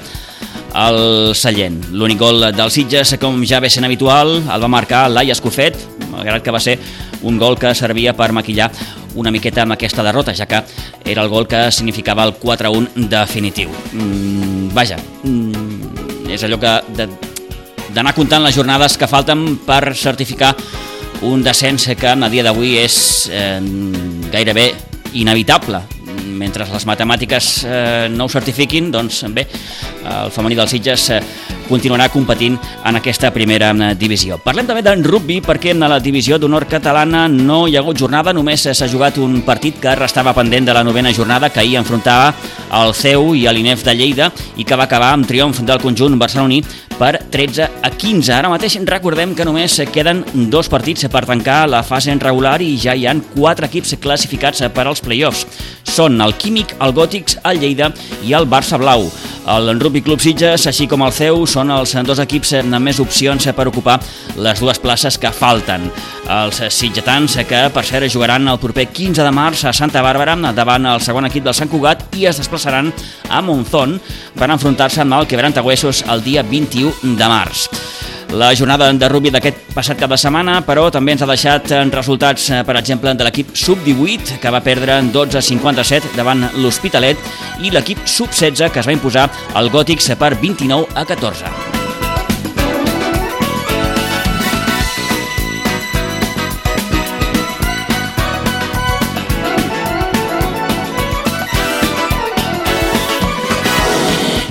el 0.88 1.36
Sallent. 1.38 1.84
L'únic 1.94 2.18
gol 2.18 2.50
del 2.50 2.74
Sitges, 2.74 3.14
com 3.22 3.46
ja 3.46 3.62
ve 3.62 3.70
sent 3.70 3.86
habitual, 3.86 4.40
el 4.42 4.66
va 4.66 4.78
marcar 4.80 5.06
Laia 5.14 5.38
Escofet, 5.38 5.78
malgrat 6.10 6.42
que 6.42 6.56
va 6.56 6.64
ser 6.66 6.80
un 7.22 7.38
gol 7.38 7.60
que 7.62 7.76
servia 7.78 8.16
per 8.18 8.32
maquillar 8.34 8.72
una 9.16 9.32
miqueta 9.32 9.64
amb 9.64 9.74
aquesta 9.76 10.04
derrota, 10.06 10.36
ja 10.36 10.46
que 10.46 10.62
era 11.06 11.24
el 11.24 11.30
gol 11.30 11.48
que 11.48 11.70
significava 11.72 12.26
el 12.28 12.36
4-1 12.40 13.08
definitiu. 13.10 13.70
Mm, 13.94 14.70
vaja, 14.74 14.98
mm, 15.24 16.30
és 16.30 16.44
allò 16.44 16.60
que 16.60 17.08
d'anar 17.94 18.14
comptant 18.14 18.44
les 18.44 18.56
jornades 18.56 18.98
que 18.98 19.08
falten 19.08 19.58
per 19.66 19.96
certificar 19.96 20.56
un 21.22 21.44
descens 21.44 21.90
que 22.00 22.08
a 22.08 22.30
dia 22.30 22.44
d'avui 22.44 22.78
és 22.78 23.30
eh, 23.32 23.60
gairebé 24.32 24.74
inevitable 25.14 25.82
mentre 26.40 26.66
les 26.72 26.86
matemàtiques 26.88 27.48
eh, 27.68 28.08
no 28.14 28.26
ho 28.26 28.32
certifiquin, 28.32 28.92
doncs 28.92 29.24
bé, 29.36 29.46
el 30.08 30.32
femení 30.32 30.56
dels 30.56 30.72
Sitges 30.72 31.10
eh, 31.12 31.22
continuarà 31.70 32.10
competint 32.12 32.58
en 32.86 33.00
aquesta 33.00 33.32
primera 33.32 33.72
eh, 33.72 33.94
divisió. 33.96 34.40
Parlem 34.44 34.68
també 34.68 34.84
d'en 34.86 35.06
rugby 35.06 35.40
perquè 35.46 35.72
en 35.76 35.86
la 35.88 36.02
divisió 36.04 36.40
d'honor 36.42 36.68
catalana 36.70 37.28
no 37.30 37.62
hi 37.68 37.78
ha 37.78 37.84
hagut 37.84 38.02
jornada, 38.02 38.34
només 38.34 38.68
s'ha 38.68 38.90
jugat 38.92 39.22
un 39.22 39.42
partit 39.48 39.80
que 39.80 39.96
restava 39.96 40.34
pendent 40.34 40.68
de 40.68 40.76
la 40.76 40.84
novena 40.84 41.14
jornada 41.14 41.50
que 41.54 41.62
ahir 41.62 41.78
enfrontava 41.80 42.34
el 42.82 42.94
CEU 42.94 43.34
i 43.38 43.48
l'INEF 43.50 43.86
de 43.86 43.96
Lleida 43.96 44.32
i 44.58 44.66
que 44.66 44.78
va 44.78 44.90
acabar 44.90 45.14
amb 45.14 45.28
triomf 45.30 45.62
del 45.66 45.82
conjunt 45.82 46.18
barceloní 46.20 46.62
per 47.00 47.16
13 47.32 47.70
a 47.82 47.90
15. 47.90 48.34
Ara 48.36 48.52
mateix 48.52 48.76
recordem 48.86 49.34
que 49.36 49.48
només 49.48 49.80
queden 49.94 50.26
dos 50.52 50.68
partits 50.70 51.08
per 51.12 51.24
tancar 51.26 51.64
la 51.72 51.82
fase 51.88 52.12
en 52.12 52.20
regular 52.20 52.60
i 52.62 52.74
ja 52.78 52.94
hi 52.94 53.08
han 53.08 53.24
quatre 53.32 53.70
equips 53.72 53.96
classificats 54.04 54.66
per 54.76 54.86
als 54.86 55.02
play-offs. 55.06 55.48
Són 55.88 56.20
el 56.22 56.36
Químic, 56.38 56.76
el 56.84 56.94
Gòtics, 56.94 57.40
el 57.48 57.64
Lleida 57.64 57.94
i 58.28 58.36
el 58.36 58.50
Barça 58.52 58.78
Blau. 58.78 59.08
El 59.50 59.80
Rugby 59.80 60.04
Club 60.06 60.22
Sitges, 60.22 60.68
així 60.70 60.86
com 60.86 61.02
el 61.02 61.14
CEU, 61.16 61.48
són 61.50 61.72
els 61.74 61.96
dos 62.06 62.20
equips 62.22 62.52
amb 62.60 62.78
més 62.86 63.00
opcions 63.02 63.48
per 63.58 63.66
ocupar 63.66 63.96
les 64.38 64.62
dues 64.62 64.78
places 64.78 65.18
que 65.18 65.32
falten. 65.34 65.88
Els 66.30 66.60
sitgetans, 66.70 67.40
que 67.50 67.64
per 67.74 67.84
cert 67.88 68.12
jugaran 68.14 68.46
el 68.52 68.60
proper 68.62 68.86
15 68.94 69.26
de 69.26 69.32
març 69.34 69.66
a 69.66 69.74
Santa 69.74 70.04
Bàrbara 70.06 70.38
davant 70.54 70.86
el 70.86 71.02
segon 71.02 71.26
equip 71.26 71.48
del 71.48 71.58
Sant 71.58 71.72
Cugat 71.72 72.06
i 72.14 72.28
es 72.30 72.38
desplaçaran 72.38 72.94
a 73.30 73.42
Monzón 73.42 73.98
per 74.38 74.52
enfrontar-se 74.54 75.02
amb 75.02 75.18
el 75.18 75.26
Quebrantagüessos 75.26 76.06
el 76.14 76.22
dia 76.22 76.46
21 76.46 77.18
de 77.18 77.34
març. 77.34 77.66
La 78.32 78.54
jornada 78.54 78.92
de 78.94 79.08
rugby 79.10 79.32
d'aquest 79.34 79.72
passat 79.74 79.98
cap 79.98 80.12
de 80.14 80.18
setmana, 80.22 80.60
però 80.68 80.86
també 80.94 81.16
ens 81.16 81.24
ha 81.26 81.30
deixat 81.30 81.72
resultats, 81.96 82.46
per 82.66 82.76
exemple, 82.78 83.16
de 83.18 83.26
l'equip 83.26 83.56
sub-18, 83.58 84.38
que 84.44 84.54
va 84.54 84.62
perdre 84.62 85.00
12-57 85.16 86.14
davant 86.18 86.46
l'Hospitalet, 86.62 87.18
i 87.66 87.74
l'equip 87.74 88.06
sub-16, 88.06 88.70
que 88.70 88.84
es 88.84 88.92
va 88.92 88.96
imposar 88.96 89.28
al 89.58 89.74
Gòtics 89.74 90.14
per 90.22 90.36
29 90.38 90.94
a 90.94 91.06
14. 91.10 91.79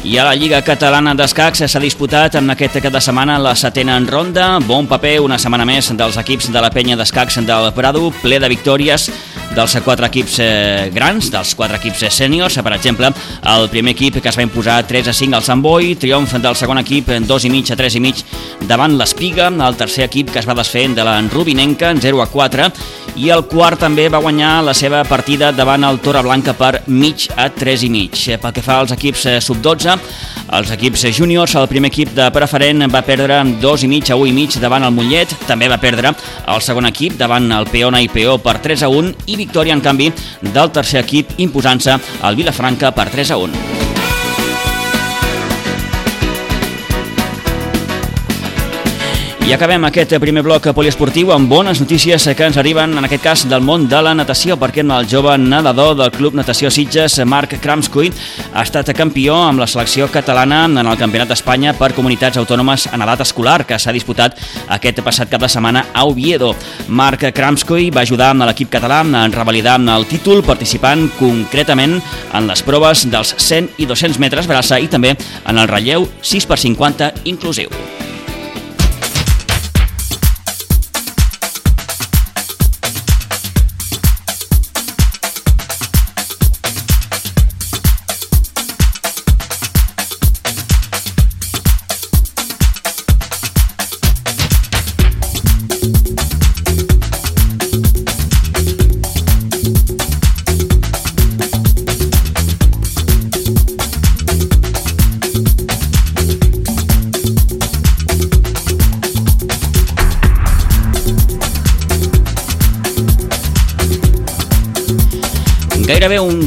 I 0.09 0.17
a 0.17 0.23
la 0.25 0.33
Lliga 0.33 0.63
Catalana 0.65 1.13
d'Escacs 1.13 1.67
s'ha 1.69 1.81
disputat 1.85 2.39
en 2.39 2.49
aquest 2.55 2.79
cap 2.81 2.95
de 2.95 3.01
setmana 3.05 3.35
la 3.45 3.53
setena 3.53 3.99
en 4.01 4.07
ronda. 4.09 4.47
Bon 4.65 4.89
paper 4.89 5.19
una 5.21 5.37
setmana 5.37 5.67
més 5.69 5.91
dels 6.01 6.17
equips 6.17 6.49
de 6.49 6.63
la 6.65 6.71
penya 6.73 6.97
d'escacs 6.97 7.37
del 7.45 7.69
Prado, 7.77 8.07
ple 8.23 8.39
de 8.41 8.49
victòries 8.49 9.11
dels 9.59 9.75
quatre 9.83 10.07
equips 10.07 10.37
eh, 10.39 10.91
grans, 10.95 11.33
dels 11.35 11.55
quatre 11.59 11.79
equips 11.81 12.05
sèniors. 12.15 12.59
Per 12.63 12.75
exemple, 12.77 13.11
el 13.55 13.67
primer 13.73 13.97
equip 13.97 14.21
que 14.23 14.31
es 14.31 14.39
va 14.39 14.47
imposar 14.47 14.85
3 14.87 15.11
a 15.11 15.17
5 15.17 15.39
al 15.39 15.47
Sant 15.47 15.65
Boi, 15.65 15.97
triomf 15.99 16.37
del 16.39 16.59
segon 16.59 16.79
equip 16.85 17.11
2 17.27 17.49
i 17.49 17.51
mig 17.51 17.73
a 17.73 17.79
3 17.79 17.99
i 17.99 18.05
mig 18.05 18.23
davant 18.71 18.95
l'Espiga, 18.99 19.51
el 19.51 19.79
tercer 19.81 20.07
equip 20.07 20.31
que 20.31 20.39
es 20.43 20.47
va 20.49 20.57
desfer 20.59 20.87
de 20.95 21.05
la 21.05 21.19
Rubinenca 21.27 21.91
en 21.91 22.01
0 22.01 22.23
a 22.23 22.29
4 22.31 22.71
i 23.19 23.33
el 23.35 23.43
quart 23.51 23.81
també 23.83 24.05
va 24.13 24.21
guanyar 24.23 24.61
la 24.63 24.75
seva 24.77 25.01
partida 25.09 25.51
davant 25.51 25.83
el 25.89 25.99
Torreblanca 26.05 26.53
per 26.55 26.85
mig 26.87 27.27
a 27.35 27.49
3 27.51 27.83
i 27.89 27.91
mig. 27.91 28.15
Pel 28.15 28.55
que 28.55 28.63
fa 28.63 28.79
als 28.79 28.95
equips 28.95 29.25
eh, 29.27 29.37
sub-12, 29.43 29.97
els 30.59 30.71
equips 30.77 31.09
júniors, 31.17 31.57
el 31.59 31.67
primer 31.71 31.91
equip 31.91 32.13
de 32.15 32.29
preferent 32.35 32.87
va 32.93 33.03
perdre 33.03 33.41
2 33.59 33.85
i 33.85 33.91
mig 33.91 34.11
a 34.13 34.17
1 34.17 34.31
i 34.31 34.37
mig 34.37 34.55
davant 34.63 34.87
el 34.87 34.95
Mollet, 34.95 35.35
també 35.49 35.67
va 35.69 35.81
perdre 35.83 36.15
el 36.47 36.63
segon 36.63 36.87
equip 36.87 37.19
davant 37.19 37.51
el 37.59 37.67
Peona 37.73 38.01
i 38.05 38.09
Peó 38.13 38.39
per 38.39 38.59
3 38.63 38.87
a 38.87 38.93
1 38.93 39.15
i 39.27 39.39
victòria 39.49 39.77
en 39.77 39.85
canvi 39.85 40.13
del 40.45 40.73
tercer 40.77 41.03
equip 41.07 41.39
imposant-se 41.49 41.99
al 42.21 42.37
Vilafranca 42.39 42.93
per 42.93 43.09
3 43.17 43.33
a 43.33 43.45
1. 43.49 43.88
I 49.49 49.55
acabem 49.57 49.81
aquest 49.89 50.11
primer 50.21 50.43
bloc 50.45 50.67
poliesportiu 50.77 51.31
amb 51.33 51.49
bones 51.49 51.79
notícies 51.81 52.27
que 52.37 52.45
ens 52.45 52.59
arriben, 52.61 52.93
en 53.01 53.07
aquest 53.07 53.23
cas, 53.25 53.45
del 53.49 53.63
món 53.65 53.87
de 53.89 53.97
la 54.05 54.13
natació, 54.13 54.59
perquè 54.61 54.83
el 54.85 55.07
jove 55.09 55.39
nedador 55.41 55.95
del 55.97 56.11
Club 56.13 56.35
Natació 56.37 56.69
Sitges, 56.69 57.17
Marc 57.25 57.55
Kramskuy, 57.57 58.11
ha 58.53 58.61
estat 58.67 58.91
campió 58.93 59.39
amb 59.41 59.63
la 59.63 59.67
selecció 59.67 60.11
catalana 60.13 60.67
en 60.67 60.77
el 60.83 60.99
Campionat 61.01 61.33
d'Espanya 61.33 61.73
per 61.79 61.95
comunitats 61.97 62.37
autònomes 62.37 62.91
en 62.93 63.01
edat 63.01 63.23
escolar, 63.25 63.65
que 63.65 63.79
s'ha 63.81 63.95
disputat 63.97 64.37
aquest 64.69 65.01
passat 65.01 65.33
cap 65.33 65.41
de 65.41 65.49
setmana 65.49 65.87
a 65.95 66.05
Oviedo. 66.05 66.53
Marc 66.89 67.25
Kramskuy 67.33 67.89
va 67.89 68.05
ajudar 68.05 68.35
amb 68.35 68.45
l'equip 68.51 68.69
català 68.69 69.01
a 69.01 69.23
revalidar 69.33 69.79
el 69.81 70.05
títol 70.11 70.45
participant 70.45 71.09
concretament 71.17 72.03
en 72.35 72.51
les 72.53 72.61
proves 72.61 73.07
dels 73.09 73.33
100 73.39 73.81
i 73.81 73.89
200 73.89 74.21
metres 74.21 74.51
braça 74.51 74.77
i 74.77 74.93
també 74.93 75.17
en 75.47 75.57
el 75.57 75.73
relleu 75.73 76.05
6x50 76.21 77.25
inclusiu. 77.25 77.73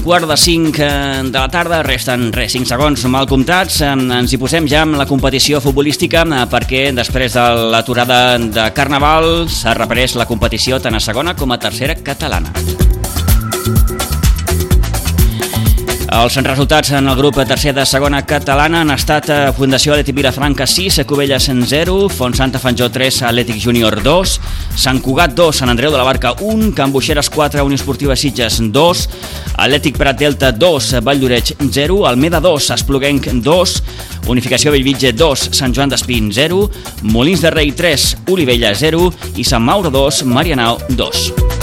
Quart 0.02 0.28
de 0.28 0.38
cinc 0.38 0.80
eh, 0.80 1.22
de 1.24 1.38
la 1.38 1.48
tarda, 1.52 1.82
resten 1.86 2.30
res, 2.34 2.54
5 2.56 2.70
segons 2.70 3.06
mal 3.12 3.28
comptats. 3.30 3.82
Ens 3.86 4.34
hi 4.34 4.40
posem 4.42 4.68
ja 4.70 4.84
amb 4.86 4.98
la 5.00 5.08
competició 5.10 5.62
futbolística 5.64 6.26
eh, 6.26 6.46
perquè 6.52 6.88
després 6.98 7.38
de 7.38 7.48
l'aturada 7.74 8.22
de 8.42 8.70
Carnaval 8.78 9.48
s'ha 9.50 9.78
reprès 9.78 10.18
la 10.20 10.30
competició 10.30 10.82
tant 10.82 10.98
a 10.98 11.04
segona 11.04 11.36
com 11.38 11.54
a 11.54 11.62
tercera 11.62 11.98
catalana. 12.02 12.52
Els 16.12 16.36
resultats 16.44 16.90
en 16.92 17.08
el 17.08 17.16
grup 17.16 17.38
tercer 17.48 17.72
de 17.72 17.86
segona 17.88 18.20
catalana 18.28 18.82
han 18.84 18.90
estat 18.92 19.30
eh, 19.32 19.36
Fundació 19.56 19.94
Atlètic 19.94 20.18
Vilafranca 20.18 20.66
6, 20.68 20.98
Cubelles 21.08 21.46
0, 21.48 21.94
Font 22.12 22.36
Santa 22.36 22.60
Fanjó 22.60 22.90
3, 22.92 23.22
Atlètic 23.30 23.62
Júnior 23.64 23.96
2, 24.04 24.34
Sant 24.76 25.00
Cugat 25.00 25.32
2, 25.38 25.62
Sant 25.62 25.72
Andreu 25.72 25.94
de 25.94 26.02
la 26.02 26.04
Barca 26.04 26.34
1, 26.36 26.74
Can 26.76 26.92
Buixeres 26.92 27.32
4, 27.32 27.64
Unió 27.64 27.80
Esportiva 27.80 28.20
Sitges 28.20 28.60
2, 28.60 29.06
Atlètic 29.56 29.96
Prat 29.96 30.20
Delta 30.20 30.52
2, 30.52 30.92
Vall 31.00 31.24
d'Oreig 31.24 31.56
0, 31.64 32.04
Almeda 32.12 32.44
2, 32.44 32.70
Espluguenc 32.76 33.32
2, 33.48 33.80
Unificació 34.28 34.76
Bellvitge 34.76 35.16
2, 35.16 35.48
Sant 35.56 35.72
Joan 35.72 35.96
d'Espín 35.96 36.28
0, 36.36 36.66
Molins 37.08 37.48
de 37.48 37.56
Rei 37.56 37.72
3, 37.72 38.12
Olivella 38.36 38.76
0 38.76 39.08
i 39.40 39.48
Sant 39.48 39.64
Mauro 39.64 39.96
2, 39.96 40.26
Marianao 40.28 40.82
2. 40.92 41.61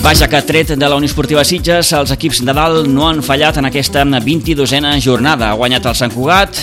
Vaja 0.00 0.28
que 0.28 0.40
tret 0.42 0.70
de 0.72 0.88
la 0.88 0.96
Unió 0.96 1.10
Esportiva 1.10 1.42
Sitges, 1.44 1.90
els 1.92 2.10
equips 2.14 2.38
de 2.46 2.54
dalt 2.56 2.86
no 2.88 3.04
han 3.04 3.18
fallat 3.20 3.58
en 3.60 3.68
aquesta 3.68 4.00
22a 4.08 4.94
jornada. 5.04 5.50
Ha 5.50 5.58
guanyat 5.60 5.90
el 5.90 5.98
Sant 5.98 6.14
Cugat, 6.14 6.56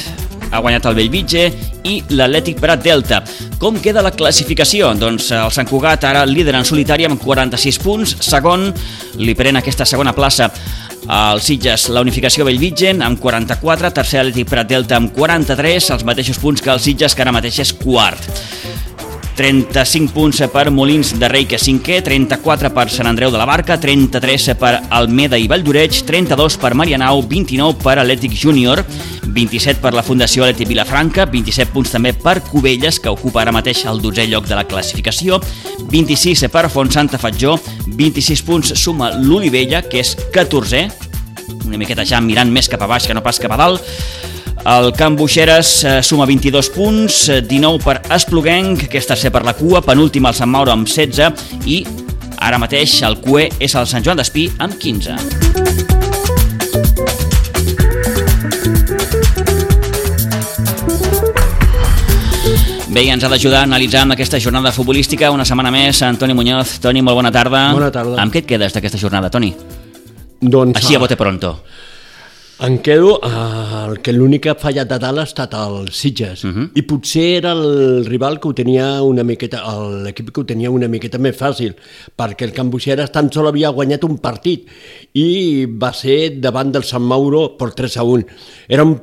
ha 0.50 0.58
guanyat 0.58 0.88
el 0.89 0.98
Bellvitge 0.98 1.44
i 1.86 2.00
l'Atlètic 2.10 2.58
Prat 2.58 2.82
Delta. 2.82 3.22
Com 3.62 3.77
queda 3.77 4.01
la 4.01 4.15
classificació? 4.15 4.89
Doncs 4.98 5.29
el 5.38 5.53
Sant 5.53 5.70
Cugat 5.70 6.10
ara 6.10 6.25
líder 6.25 6.58
en 6.58 6.65
solitari 6.65 7.06
amb 7.06 7.22
46 7.22 7.79
punts, 7.86 8.17
segon 8.25 8.72
li 9.22 9.38
pren 9.38 9.62
aquesta 9.62 9.86
segona 9.86 10.17
plaça 10.17 10.50
el 11.08 11.39
Sitges, 11.39 11.88
la 11.94 12.01
unificació 12.01 12.44
Bellvitge 12.44 12.96
amb 13.06 13.22
44, 13.22 13.94
tercer 14.01 14.24
Atlètic 14.25 14.50
Prat 14.50 14.74
Delta 14.74 14.98
amb 14.98 15.13
43, 15.13 15.94
els 15.94 16.08
mateixos 16.10 16.41
punts 16.41 16.65
que 16.65 16.74
el 16.74 16.82
Sitges, 16.82 17.13
que 17.13 17.22
ara 17.22 17.38
mateix 17.38 17.62
és 17.63 17.77
quart. 17.86 18.25
35 19.38 20.13
punts 20.15 20.41
per 20.50 20.72
Molins 20.74 21.12
de 21.20 21.27
Rei, 21.29 21.46
que 21.46 21.60
cinquè, 21.62 22.00
34 22.01 22.72
per 22.74 22.88
Sant 22.89 23.06
Andreu 23.06 23.29
de 23.29 23.38
la 23.38 23.46
Barca, 23.46 23.77
33 23.77 24.56
per 24.58 24.72
Almeda 24.98 25.38
i 25.38 25.46
Valldoreix, 25.48 26.01
32 26.08 26.58
per 26.58 26.74
Marianau, 26.74 27.22
29 27.22 27.77
per 27.84 28.00
Atlètic 28.01 28.34
Júnior, 28.34 28.82
27 29.27 29.77
per 29.84 29.94
la 29.94 30.01
Fundació 30.01 30.41
Atlètic 30.41 30.72
Vilafranca, 30.72 31.27
27 31.29 31.70
punts 31.75 31.94
també 31.94 32.15
per 32.17 32.39
Cubelles, 32.50 32.98
que 32.98 33.13
ocupa 33.13 33.44
ara 33.44 33.53
mateix 33.53 33.86
el 33.86 34.01
12è 34.01 34.25
lloc 34.32 34.50
de 34.50 34.58
la 34.58 34.65
classificació, 34.65 35.38
26 35.91 36.48
per 36.50 36.65
Font 36.74 36.89
Santa 36.89 37.22
Fatjó, 37.22 37.60
26 37.86 38.41
punts 38.48 38.74
suma 38.74 39.12
l'Olivella, 39.13 39.84
que 39.86 40.01
és 40.01 40.15
14è, 40.34 40.88
una 41.67 41.77
miqueta 41.77 42.08
ja 42.08 42.24
mirant 42.25 42.50
més 42.50 42.72
cap 42.72 42.82
a 42.82 42.89
baix 42.89 43.06
que 43.06 43.13
no 43.13 43.22
pas 43.22 43.38
cap 43.38 43.53
a 43.53 43.62
dalt, 43.62 43.86
el 44.68 44.92
Camp 44.94 45.16
Buixeres 45.18 45.84
eh, 45.86 46.04
suma 46.04 46.26
22 46.26 46.70
punts, 46.76 47.32
19 47.48 47.80
per 47.86 48.02
Espluguenc, 48.12 48.88
que 48.92 49.00
és 49.00 49.08
tercer 49.08 49.32
per 49.32 49.46
la 49.48 49.56
cua, 49.56 49.80
penúltim 49.86 50.28
el 50.28 50.36
Sant 50.36 50.52
Mauro 50.52 50.74
amb 50.74 50.90
16 50.90 51.64
i 51.72 51.80
ara 52.44 52.60
mateix 52.60 52.98
el 53.08 53.16
cué 53.24 53.48
és 53.64 53.76
el 53.80 53.88
Sant 53.88 54.04
Joan 54.04 54.20
d'Espí 54.20 54.50
amb 54.60 54.76
15. 54.76 55.16
Bé, 62.92 63.08
ens 63.14 63.24
ha 63.24 63.32
d'ajudar 63.32 63.62
a 63.62 63.70
analitzar 63.70 64.04
amb 64.04 64.18
aquesta 64.18 64.40
jornada 64.42 64.74
futbolística 64.76 65.32
una 65.32 65.46
setmana 65.46 65.72
més 65.72 66.02
Antoni 66.04 66.34
Muñoz. 66.36 66.80
Toni, 66.84 67.04
molt 67.06 67.22
bona 67.22 67.32
tarda. 67.32 67.70
Bona 67.78 67.92
tarda. 67.94 68.20
Amb 68.20 68.34
què 68.34 68.44
et 68.44 68.50
quedes 68.50 68.74
d'aquesta 68.74 69.00
jornada, 69.00 69.30
Toni? 69.30 69.54
Doncs, 70.42 70.82
Així 70.82 70.98
a 70.98 71.00
bote 71.00 71.16
pronto. 71.16 71.60
Em 72.60 72.80
quedo 72.82 73.20
eh, 73.22 73.28
el 73.86 74.00
que 74.02 74.10
l'únic 74.16 74.42
que 74.48 74.50
ha 74.50 74.56
fallat 74.58 74.90
de 74.90 74.98
dalt 74.98 75.22
ha 75.22 75.26
estat 75.28 75.52
el 75.54 75.92
Sitges. 75.94 76.44
Uh 76.44 76.48
Mhm. 76.48 76.64
-huh. 76.64 76.70
I 76.74 76.82
potser 76.82 77.38
era 77.38 77.52
el 77.52 78.04
rival 78.06 78.40
que 78.40 78.48
ho 78.48 78.54
tenia 78.54 79.02
una 79.04 79.24
miqueta, 79.24 79.62
l'equip 80.04 80.32
que 80.32 80.42
ho 80.42 80.46
tenia 80.46 80.72
una 80.72 80.88
miqueta 80.88 81.20
més 81.20 81.38
fàcil, 81.38 81.76
perquè 82.18 82.42
el 82.46 82.54
Can 82.54 82.72
Buixeres 82.72 83.12
tan 83.12 83.32
sol 83.32 83.48
havia 83.48 83.70
guanyat 83.70 84.04
un 84.06 84.18
partit 84.18 84.66
i 85.14 85.66
va 85.68 85.94
ser 85.94 86.40
davant 86.42 86.72
del 86.72 86.84
Sant 86.84 87.04
Mauro 87.04 87.56
per 87.58 87.74
3 87.76 87.96
a 87.98 88.04
1. 88.04 88.26
Era 88.68 88.84
un 88.84 89.00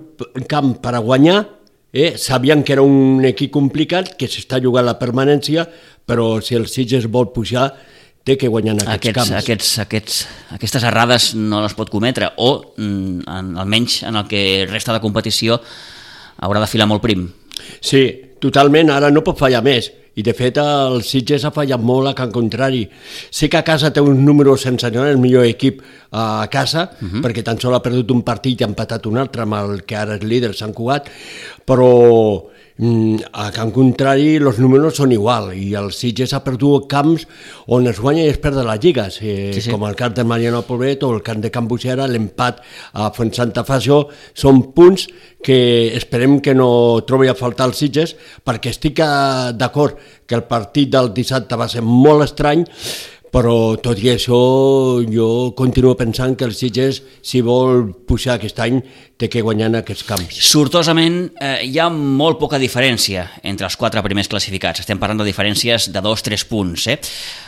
camp 0.49 0.81
per 0.81 0.95
a 0.97 0.99
guanyar, 0.99 1.47
eh? 1.93 2.15
sabien 2.19 2.65
que 2.65 2.73
era 2.73 2.83
un 2.83 3.25
equip 3.25 3.53
complicat, 3.53 4.17
que 4.17 4.27
s'està 4.27 4.61
jugant 4.61 4.85
la 4.85 4.99
permanència, 4.99 5.69
però 6.05 6.41
si 6.43 6.57
el 6.57 6.67
Sitges 6.67 7.07
vol 7.09 7.31
pujar, 7.33 7.73
té 8.25 8.39
que 8.41 8.49
guanyar 8.49 8.75
en 8.79 8.83
aquests, 8.83 8.95
aquests, 8.97 9.17
camps. 9.19 9.33
aquests, 9.43 9.73
aquests, 9.85 10.21
aquestes 10.57 10.85
errades 10.89 11.31
no 11.37 11.61
les 11.65 11.77
pot 11.77 11.91
cometre 11.93 12.33
o 12.41 12.51
mm, 12.77 13.25
en, 13.29 13.55
almenys 13.61 14.03
en 14.09 14.17
el 14.17 14.29
que 14.31 14.65
resta 14.71 14.97
de 14.97 15.03
competició 15.05 15.61
haurà 16.45 16.65
de 16.65 16.71
filar 16.71 16.89
molt 16.89 17.05
prim 17.05 17.29
Sí, 17.81 18.05
totalment, 18.43 18.91
ara 18.93 19.11
no 19.13 19.23
pot 19.25 19.39
fallar 19.39 19.63
més. 19.65 19.91
I 20.15 20.23
de 20.23 20.35
fet 20.35 20.59
el 20.63 21.03
Sitges 21.03 21.45
ha 21.45 21.51
fallat 21.55 21.81
molt 21.83 22.09
a 22.09 22.15
Can 22.15 22.31
Contrari. 22.31 22.85
Sé 23.31 23.49
que 23.51 23.59
a 23.59 23.65
casa 23.67 23.93
té 23.93 24.01
uns 24.01 24.19
números 24.19 24.63
sensacionals, 24.63 25.11
el 25.11 25.19
millor 25.23 25.45
equip 25.47 25.83
a 26.13 26.47
casa, 26.51 26.91
uh 27.01 27.05
-huh. 27.09 27.23
perquè 27.23 27.43
tan 27.43 27.59
sol 27.61 27.75
ha 27.75 27.83
perdut 27.83 28.11
un 28.11 28.23
partit 28.23 28.61
i 28.61 28.65
ha 28.65 28.69
empatat 28.69 29.07
un 29.07 29.19
altre 29.19 29.43
amb 29.43 29.55
el 29.55 29.85
que 29.85 29.97
ara 29.97 30.15
és 30.17 30.23
líder, 30.23 30.55
Sant 30.55 30.73
Cugat, 30.73 31.11
però 31.67 32.45
mm, 32.77 33.17
a 33.33 33.51
Can 33.51 33.71
Contrari 33.71 34.37
els 34.37 34.59
números 34.59 34.97
són 34.97 35.13
igual 35.13 35.53
i 35.55 35.75
el 35.75 35.93
Sitges 35.93 36.33
ha 36.35 36.43
perdut 36.45 36.89
camps 36.91 37.27
on 37.69 37.87
es 37.87 38.01
guanya 38.01 38.25
i 38.25 38.29
es 38.29 38.39
perd 38.39 38.57
les 38.57 38.81
lligues, 38.81 39.19
eh, 39.23 39.53
Sí, 39.55 39.61
sí. 39.61 39.71
com 39.71 39.85
el 39.85 39.95
camp 39.95 40.15
de 40.15 40.25
Mariano 40.25 40.63
Poblet 40.63 41.03
o 41.03 41.15
el 41.15 41.23
camp 41.23 41.41
de 41.41 41.51
Can 41.51 41.69
Buixera, 41.69 42.07
l'empat 42.07 42.61
a 42.93 43.11
Fontsanta 43.11 43.65
Fasió, 43.65 44.09
són 44.35 44.73
punts 44.75 45.09
que 45.43 45.95
esperem 45.95 46.41
que 46.41 46.55
no 46.55 47.03
trobi 47.07 47.29
a 47.29 47.35
faltar 47.35 47.67
els 47.69 47.77
Sitges, 47.77 48.17
perquè 48.45 48.71
estic 48.71 48.99
eh, 49.01 49.53
d'acord 49.53 49.97
que 50.27 50.39
el 50.39 50.47
partit 50.51 50.93
del 50.93 51.13
dissabte 51.17 51.59
va 51.59 51.69
ser 51.69 51.83
molt 51.85 52.25
estrany, 52.27 52.65
però 53.35 53.75
tot 53.83 53.99
i 53.99 54.13
això 54.13 54.39
jo 55.11 55.29
continuo 55.59 55.97
pensant 55.99 56.37
que 56.39 56.47
el 56.47 56.55
Sitges, 56.55 57.01
si 57.23 57.41
vol 57.43 57.89
pujar 58.07 58.37
aquest 58.37 58.61
any, 58.63 58.79
té 59.17 59.29
que 59.31 59.43
guanyar 59.47 59.69
en 59.71 59.79
aquests 59.79 60.05
camps. 60.09 60.39
sortosament 60.43 61.19
eh, 61.39 61.67
hi 61.69 61.79
ha 61.79 61.87
molt 61.93 62.41
poca 62.41 62.59
diferència 62.59 63.29
entre 63.47 63.69
els 63.69 63.77
quatre 63.79 64.03
primers 64.03 64.31
classificats 64.31 64.83
estem 64.83 64.99
parlant 64.99 65.23
de 65.23 65.29
diferències 65.29 65.91
de 65.95 66.03
2-3 66.03 66.47
punts 66.51 66.87
eh? 66.91 66.99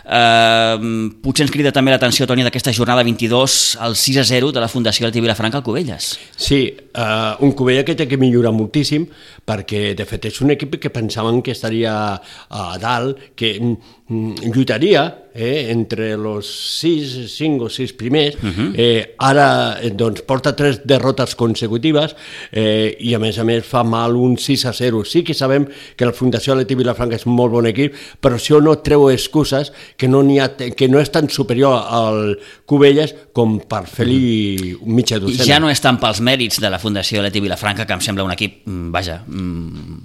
Eh, 0.06 0.76
potser 1.24 1.46
ens 1.46 1.54
crida 1.54 1.74
també 1.74 1.90
l'atenció 1.90 2.26
Toni 2.26 2.46
d'aquesta 2.46 2.74
jornada 2.76 3.02
22 3.06 3.76
al 3.82 3.98
6 3.98 4.22
a 4.22 4.26
0 4.30 4.52
de 4.54 4.62
la 4.62 4.70
Fundació 4.70 5.08
Alti 5.08 5.24
Vilafranca 5.24 5.58
al 5.58 5.66
Cubelles 5.66 6.12
Sí, 6.36 6.60
uh, 6.94 7.34
un 7.42 7.56
Covella 7.58 7.84
que 7.84 7.96
té 7.98 8.06
que 8.06 8.20
millorar 8.20 8.54
moltíssim 8.54 9.08
perquè 9.46 9.94
de 9.98 10.06
fet 10.06 10.26
és 10.30 10.40
un 10.42 10.54
equip 10.54 10.78
que 10.82 10.90
pensaven 10.94 11.42
que 11.42 11.54
estaria 11.54 11.92
a 12.16 12.64
dalt, 12.82 13.32
que 13.38 13.54
mm, 13.60 14.50
lluitaria 14.50 15.06
eh, 15.36 15.68
entre 15.70 16.12
els 16.14 16.48
6, 16.80 17.14
5 17.30 17.68
o 17.68 17.70
6 17.70 17.92
primers, 17.98 18.36
uh 18.40 18.50
-huh. 18.50 18.72
eh, 18.74 19.14
ara 19.18 19.78
eh, 19.80 19.90
doncs, 19.90 20.22
porta 20.22 20.56
tres 20.56 20.80
derrotes 20.84 21.34
consecutives 21.56 22.14
eh, 22.52 22.96
i 23.00 23.14
a 23.16 23.20
més 23.22 23.38
a 23.40 23.44
més 23.48 23.64
fa 23.66 23.82
mal 23.86 24.16
un 24.16 24.36
6 24.38 24.66
a 24.68 24.72
0. 24.76 25.02
Sí 25.08 25.24
que 25.24 25.34
sabem 25.34 25.66
que 25.96 26.06
la 26.06 26.14
Fundació 26.16 26.54
Aleti 26.54 26.76
Vilafranca 26.78 27.16
és 27.16 27.26
un 27.26 27.34
molt 27.36 27.54
bon 27.56 27.66
equip, 27.70 27.96
però 28.20 28.36
això 28.38 28.60
no 28.62 28.76
treu 28.84 29.08
excuses 29.10 29.72
que 29.96 30.08
no, 30.08 30.22
ha, 30.42 30.50
que 30.56 30.88
no 30.92 31.00
és 31.00 31.10
tan 31.12 31.30
superior 31.32 31.80
al 31.80 32.36
Cubelles 32.68 33.14
com 33.36 33.58
per 33.66 33.84
fer-li 33.88 34.76
mitja 34.84 35.16
i 35.18 35.24
docena. 35.24 35.48
ja 35.48 35.60
no 35.62 35.70
és 35.72 35.80
tant 35.80 35.98
pels 36.02 36.20
mèrits 36.20 36.60
de 36.60 36.70
la 36.70 36.80
Fundació 36.82 37.24
Alti 37.24 37.40
Vilafranca 37.40 37.86
que 37.86 37.96
em 37.96 38.04
sembla 38.04 38.26
un 38.26 38.34
equip, 38.34 38.62
mm, 38.66 38.90
vaja 38.92 39.22
mm, 39.26 39.96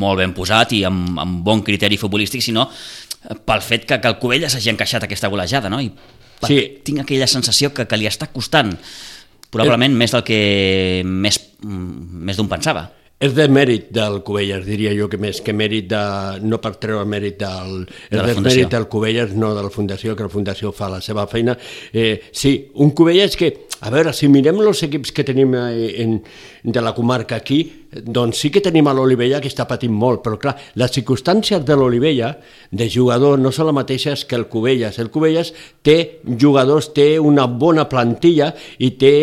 molt 0.00 0.20
ben 0.20 0.32
posat 0.36 0.72
i 0.76 0.84
amb, 0.88 1.18
amb 1.20 1.44
bon 1.44 1.62
criteri 1.66 1.98
futbolístic, 2.00 2.42
sinó 2.44 2.68
pel 3.44 3.60
fet 3.60 3.84
que, 3.84 4.00
que 4.00 4.08
el 4.08 4.18
Cubelles 4.20 4.54
hagi 4.56 4.70
encaixat 4.72 5.04
aquesta 5.04 5.28
golejada, 5.28 5.68
no? 5.68 5.80
I 5.80 5.90
per, 6.40 6.48
Sí. 6.48 6.60
tinc 6.84 7.02
aquella 7.02 7.26
sensació 7.28 7.72
que, 7.74 7.84
que 7.86 7.98
li 8.00 8.06
està 8.08 8.30
costant, 8.32 8.72
probablement 9.50 9.94
més 9.98 10.14
del 10.14 10.24
que 10.26 10.40
més, 11.04 11.38
mm, 11.62 12.24
més 12.26 12.40
d'un 12.40 12.48
pensava. 12.50 12.88
És 13.20 13.34
de 13.36 13.44
mèrit 13.52 13.90
del 13.92 14.22
Cubelles, 14.24 14.62
diria 14.64 14.94
jo, 14.96 15.04
que 15.12 15.18
més 15.20 15.42
que 15.44 15.52
mèrit 15.52 15.90
de... 15.90 16.04
no 16.40 16.56
per 16.64 16.70
treure 16.80 17.04
mèrit 17.04 17.36
del... 17.42 17.82
De 18.08 18.16
és 18.16 18.30
de 18.30 18.44
mèrit 18.46 18.70
del 18.72 18.86
Cubelles, 18.88 19.34
no 19.36 19.50
de 19.52 19.64
la 19.66 19.72
Fundació, 19.74 20.14
que 20.16 20.24
la 20.24 20.32
Fundació 20.32 20.72
fa 20.72 20.88
la 20.88 21.02
seva 21.04 21.26
feina. 21.28 21.52
Eh, 21.92 22.30
sí, 22.32 22.54
un 22.80 22.94
Cubelles 22.96 23.36
que, 23.36 23.50
a 23.84 23.92
veure, 23.92 24.14
si 24.16 24.30
mirem 24.32 24.62
els 24.64 24.80
equips 24.88 25.12
que 25.12 25.26
tenim 25.28 25.52
eh, 25.52 26.00
en, 26.00 26.16
de 26.62 26.80
la 26.80 26.94
comarca 26.94 27.36
aquí, 27.36 27.60
doncs 27.90 28.38
sí 28.38 28.50
que 28.54 28.60
tenim 28.62 28.86
a 28.86 28.92
l'Olivella 28.94 29.40
que 29.42 29.48
està 29.50 29.64
patint 29.66 29.92
molt, 29.92 30.20
però 30.22 30.38
clar, 30.38 30.54
les 30.78 30.92
circumstàncies 30.94 31.64
de 31.66 31.76
l'Olivella, 31.76 32.34
de 32.70 32.86
jugador, 32.90 33.38
no 33.40 33.50
són 33.50 33.70
les 33.70 33.76
mateixes 33.80 34.24
que 34.28 34.36
el 34.38 34.46
Cubelles. 34.52 34.98
El 35.02 35.10
Cubelles 35.10 35.52
té 35.82 36.20
jugadors, 36.38 36.92
té 36.94 37.18
una 37.18 37.46
bona 37.50 37.88
plantilla 37.90 38.52
i 38.78 38.92
té 39.00 39.14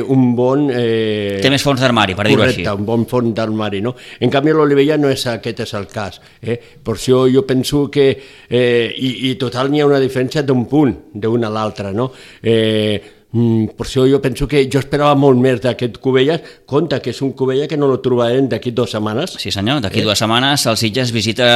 un 0.00 0.32
bon... 0.38 0.68
Eh, 0.72 1.40
Té 1.44 1.52
més 1.52 1.64
fons 1.64 1.82
d'armari, 1.82 2.16
per 2.16 2.28
dir-ho 2.28 2.46
així. 2.46 2.62
Correcte, 2.62 2.76
un 2.80 2.88
bon 2.88 3.04
fons 3.10 3.34
d'armari, 3.36 3.82
no? 3.84 3.94
En 4.20 4.32
canvi, 4.32 4.54
l'Olivella 4.56 4.96
no 5.00 5.10
és 5.12 5.26
aquest 5.34 5.64
és 5.66 5.74
el 5.76 5.88
cas. 5.92 6.20
Eh? 6.40 6.56
Per 6.84 6.96
això 6.96 7.24
jo 7.30 7.44
penso 7.48 7.88
que... 7.92 8.08
Eh, 8.48 8.94
i, 8.94 9.10
I 9.30 9.34
total 9.40 9.70
n'hi 9.72 9.82
ha 9.82 9.90
una 9.90 10.00
diferència 10.00 10.44
d'un 10.46 10.64
punt, 10.70 10.94
d'un 11.12 11.44
a 11.44 11.52
l'altre, 11.52 11.92
no? 11.92 12.10
Eh, 12.40 12.96
mm, 13.34 13.74
per 13.76 13.84
això 13.86 14.06
jo 14.08 14.20
penso 14.22 14.46
que 14.48 14.62
jo 14.70 14.78
esperava 14.80 15.14
molt 15.18 15.36
més 15.42 15.60
d'aquest 15.60 15.98
Cubelles, 16.02 16.40
compte 16.70 17.00
que 17.02 17.10
és 17.12 17.20
un 17.26 17.32
Cubella 17.36 17.66
que 17.68 17.76
no 17.76 17.88
lo 17.90 17.98
trobarem 18.00 18.46
d'aquí 18.48 18.70
dues 18.72 18.94
setmanes, 18.94 19.34
Sí 19.42 19.50
senyor, 19.52 19.82
d'aquí 19.84 20.00
dues 20.06 20.18
setmanes 20.22 20.64
el 20.70 20.78
Sitges 20.80 21.12
visita 21.12 21.48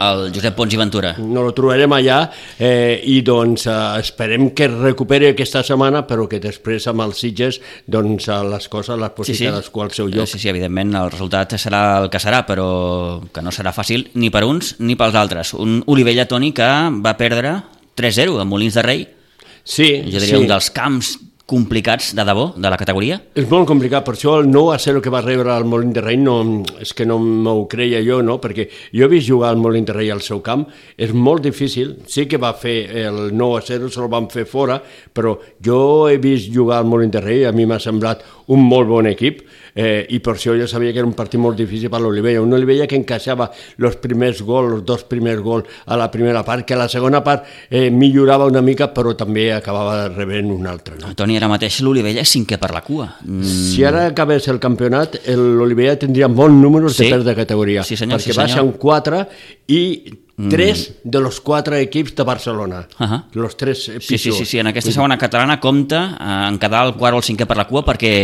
el 0.00 0.30
Josep 0.34 0.56
Pons 0.56 0.74
i 0.74 0.80
Ventura. 0.80 1.14
no 1.20 1.42
lo 1.44 1.52
trobarem 1.54 1.92
allà 1.92 2.18
eh, 2.58 3.00
i 3.04 3.20
doncs 3.22 3.66
eh, 3.68 3.76
esperem 4.00 4.50
que 4.56 4.64
es 4.66 4.72
recuperi 4.80 5.28
aquesta 5.30 5.62
setmana 5.62 6.06
però 6.08 6.26
que 6.28 6.40
després 6.40 6.86
amb 6.88 7.04
els 7.06 7.20
Sitges 7.20 7.60
doncs 7.86 8.28
eh, 8.28 8.40
les 8.50 8.68
coses 8.72 8.98
les 8.98 9.10
posi 9.14 9.34
sí, 9.34 9.44
sí. 9.44 9.50
cadascú 9.50 9.82
al 9.82 9.90
seu 9.92 10.08
lloc. 10.08 10.24
Eh, 10.24 10.26
Sí, 10.26 10.38
sí, 10.40 10.48
evidentment 10.48 10.94
el 10.96 11.10
resultat 11.12 11.52
serà 11.60 12.00
el 12.02 12.08
que 12.10 12.18
serà, 12.18 12.42
però 12.48 13.20
que 13.32 13.42
no 13.44 13.52
serà 13.54 13.72
fàcil 13.76 14.08
ni 14.14 14.30
per 14.32 14.44
uns 14.48 14.74
ni 14.80 14.96
pels 14.96 15.14
altres. 15.14 15.52
Un 15.54 15.82
Olivella, 15.86 16.24
Toni, 16.26 16.52
que 16.56 16.66
va 17.04 17.12
perdre 17.16 17.52
3-0 17.96 18.40
a 18.40 18.44
Molins 18.48 18.74
de 18.74 18.82
Rei, 18.82 19.06
Sí, 19.66 19.88
jo 20.06 20.20
diria 20.20 20.36
sí. 20.36 20.42
un 20.42 20.46
dels 20.46 20.68
camps 20.70 21.16
complicats 21.46 22.10
de 22.18 22.24
debò 22.26 22.48
de 22.58 22.70
la 22.70 22.76
categoria? 22.78 23.20
És 23.38 23.46
molt 23.46 23.68
complicat, 23.70 24.02
per 24.04 24.16
això 24.16 24.34
el 24.40 24.48
9 24.50 24.72
a 24.74 24.78
0 24.82 25.02
que 25.02 25.12
va 25.14 25.22
rebre 25.22 25.54
el 25.54 25.66
Molin 25.70 25.92
de 25.94 26.02
Rei 26.02 26.18
no, 26.18 26.40
és 26.82 26.90
que 26.92 27.06
no 27.06 27.20
m'ho 27.22 27.68
creia 27.70 28.02
jo, 28.02 28.18
no? 28.26 28.40
perquè 28.42 28.66
jo 28.90 29.06
he 29.06 29.10
vist 29.12 29.30
jugar 29.30 29.52
el 29.54 29.62
Molin 29.62 29.86
de 29.86 29.94
Rei 29.94 30.10
al 30.10 30.24
seu 30.26 30.42
camp, 30.42 30.66
és 30.98 31.14
molt 31.14 31.46
difícil, 31.46 31.94
sí 32.10 32.26
que 32.26 32.40
va 32.42 32.50
fer 32.58 32.76
el 33.06 33.20
9 33.38 33.60
a 33.60 33.62
0, 33.62 33.92
se 33.94 34.02
el 34.02 34.10
van 34.10 34.26
fer 34.32 34.46
fora, 34.50 34.80
però 35.14 35.36
jo 35.62 35.78
he 36.10 36.18
vist 36.18 36.50
jugar 36.52 36.80
al 36.82 36.90
Molin 36.90 37.14
de 37.14 37.22
Rei, 37.22 37.46
a 37.46 37.54
mi 37.54 37.66
m'ha 37.66 37.78
semblat 37.78 38.26
un 38.50 38.66
molt 38.66 38.90
bon 38.90 39.06
equip, 39.06 39.44
eh, 39.76 40.06
i 40.10 40.18
per 40.24 40.34
això 40.34 40.56
jo 40.58 40.66
sabia 40.66 40.90
que 40.92 40.98
era 41.02 41.06
un 41.06 41.12
partit 41.14 41.38
molt 41.40 41.56
difícil 41.60 41.90
per 41.92 42.00
l'Olivella, 42.00 42.40
un 42.42 42.52
Olivella 42.56 42.86
que 42.88 42.96
encaixava 42.96 43.50
els 43.78 43.96
primers 44.02 44.40
gols, 44.42 44.72
els 44.78 44.84
dos 44.88 45.04
primers 45.04 45.40
gols 45.44 45.68
a 45.86 45.96
la 46.00 46.08
primera 46.10 46.42
part, 46.42 46.64
que 46.66 46.74
a 46.74 46.80
la 46.80 46.88
segona 46.88 47.22
part 47.22 47.44
eh, 47.70 47.90
millorava 47.90 48.46
una 48.48 48.62
mica, 48.64 48.88
però 48.94 49.14
també 49.14 49.50
acabava 49.52 50.08
rebent 50.08 50.50
un 50.50 50.66
altre. 50.66 50.96
No? 51.00 51.12
Toni, 51.14 51.36
ara 51.36 51.48
mateix 51.52 51.80
l'Olivella 51.84 52.24
és 52.24 52.32
cinquè 52.34 52.58
per 52.58 52.72
la 52.74 52.80
cua. 52.82 53.10
Mm. 53.22 53.42
Si 53.44 53.84
ara 53.84 54.06
acabés 54.10 54.48
el 54.48 54.58
campionat, 54.58 55.20
l'Olivella 55.36 55.96
tindria 56.00 56.28
molts 56.28 56.54
números 56.56 56.96
Sí. 56.96 57.04
de 57.04 57.10
perdre 57.10 57.30
de 57.34 57.36
categoria, 57.36 57.82
Sí, 57.84 57.96
senyor, 57.96 58.18
perquè 58.18 58.32
sí, 58.32 58.38
baixa 58.38 58.54
senyor. 58.60 58.72
un 58.72 58.78
4 58.80 59.26
i 59.68 59.82
tres 60.50 60.98
de 61.02 61.20
los 61.20 61.40
quatre 61.40 61.80
equips 61.80 62.14
de 62.14 62.22
Barcelona. 62.22 62.86
Ahà. 62.98 63.24
Los 63.32 63.56
tres 63.56 63.88
eh, 63.88 64.00
Sí, 64.00 64.18
sí, 64.18 64.32
sí, 64.32 64.44
sí, 64.44 64.58
en 64.58 64.66
aquesta 64.68 64.92
segona 64.92 65.16
catalana 65.18 65.58
compta 65.60 66.16
eh, 66.20 66.48
en 66.52 66.58
quedar 66.58 66.86
el 66.86 66.94
quart 66.94 67.14
o 67.14 67.18
el 67.22 67.24
cinquè 67.24 67.46
per 67.48 67.56
la 67.56 67.66
cua 67.66 67.84
perquè... 67.84 68.14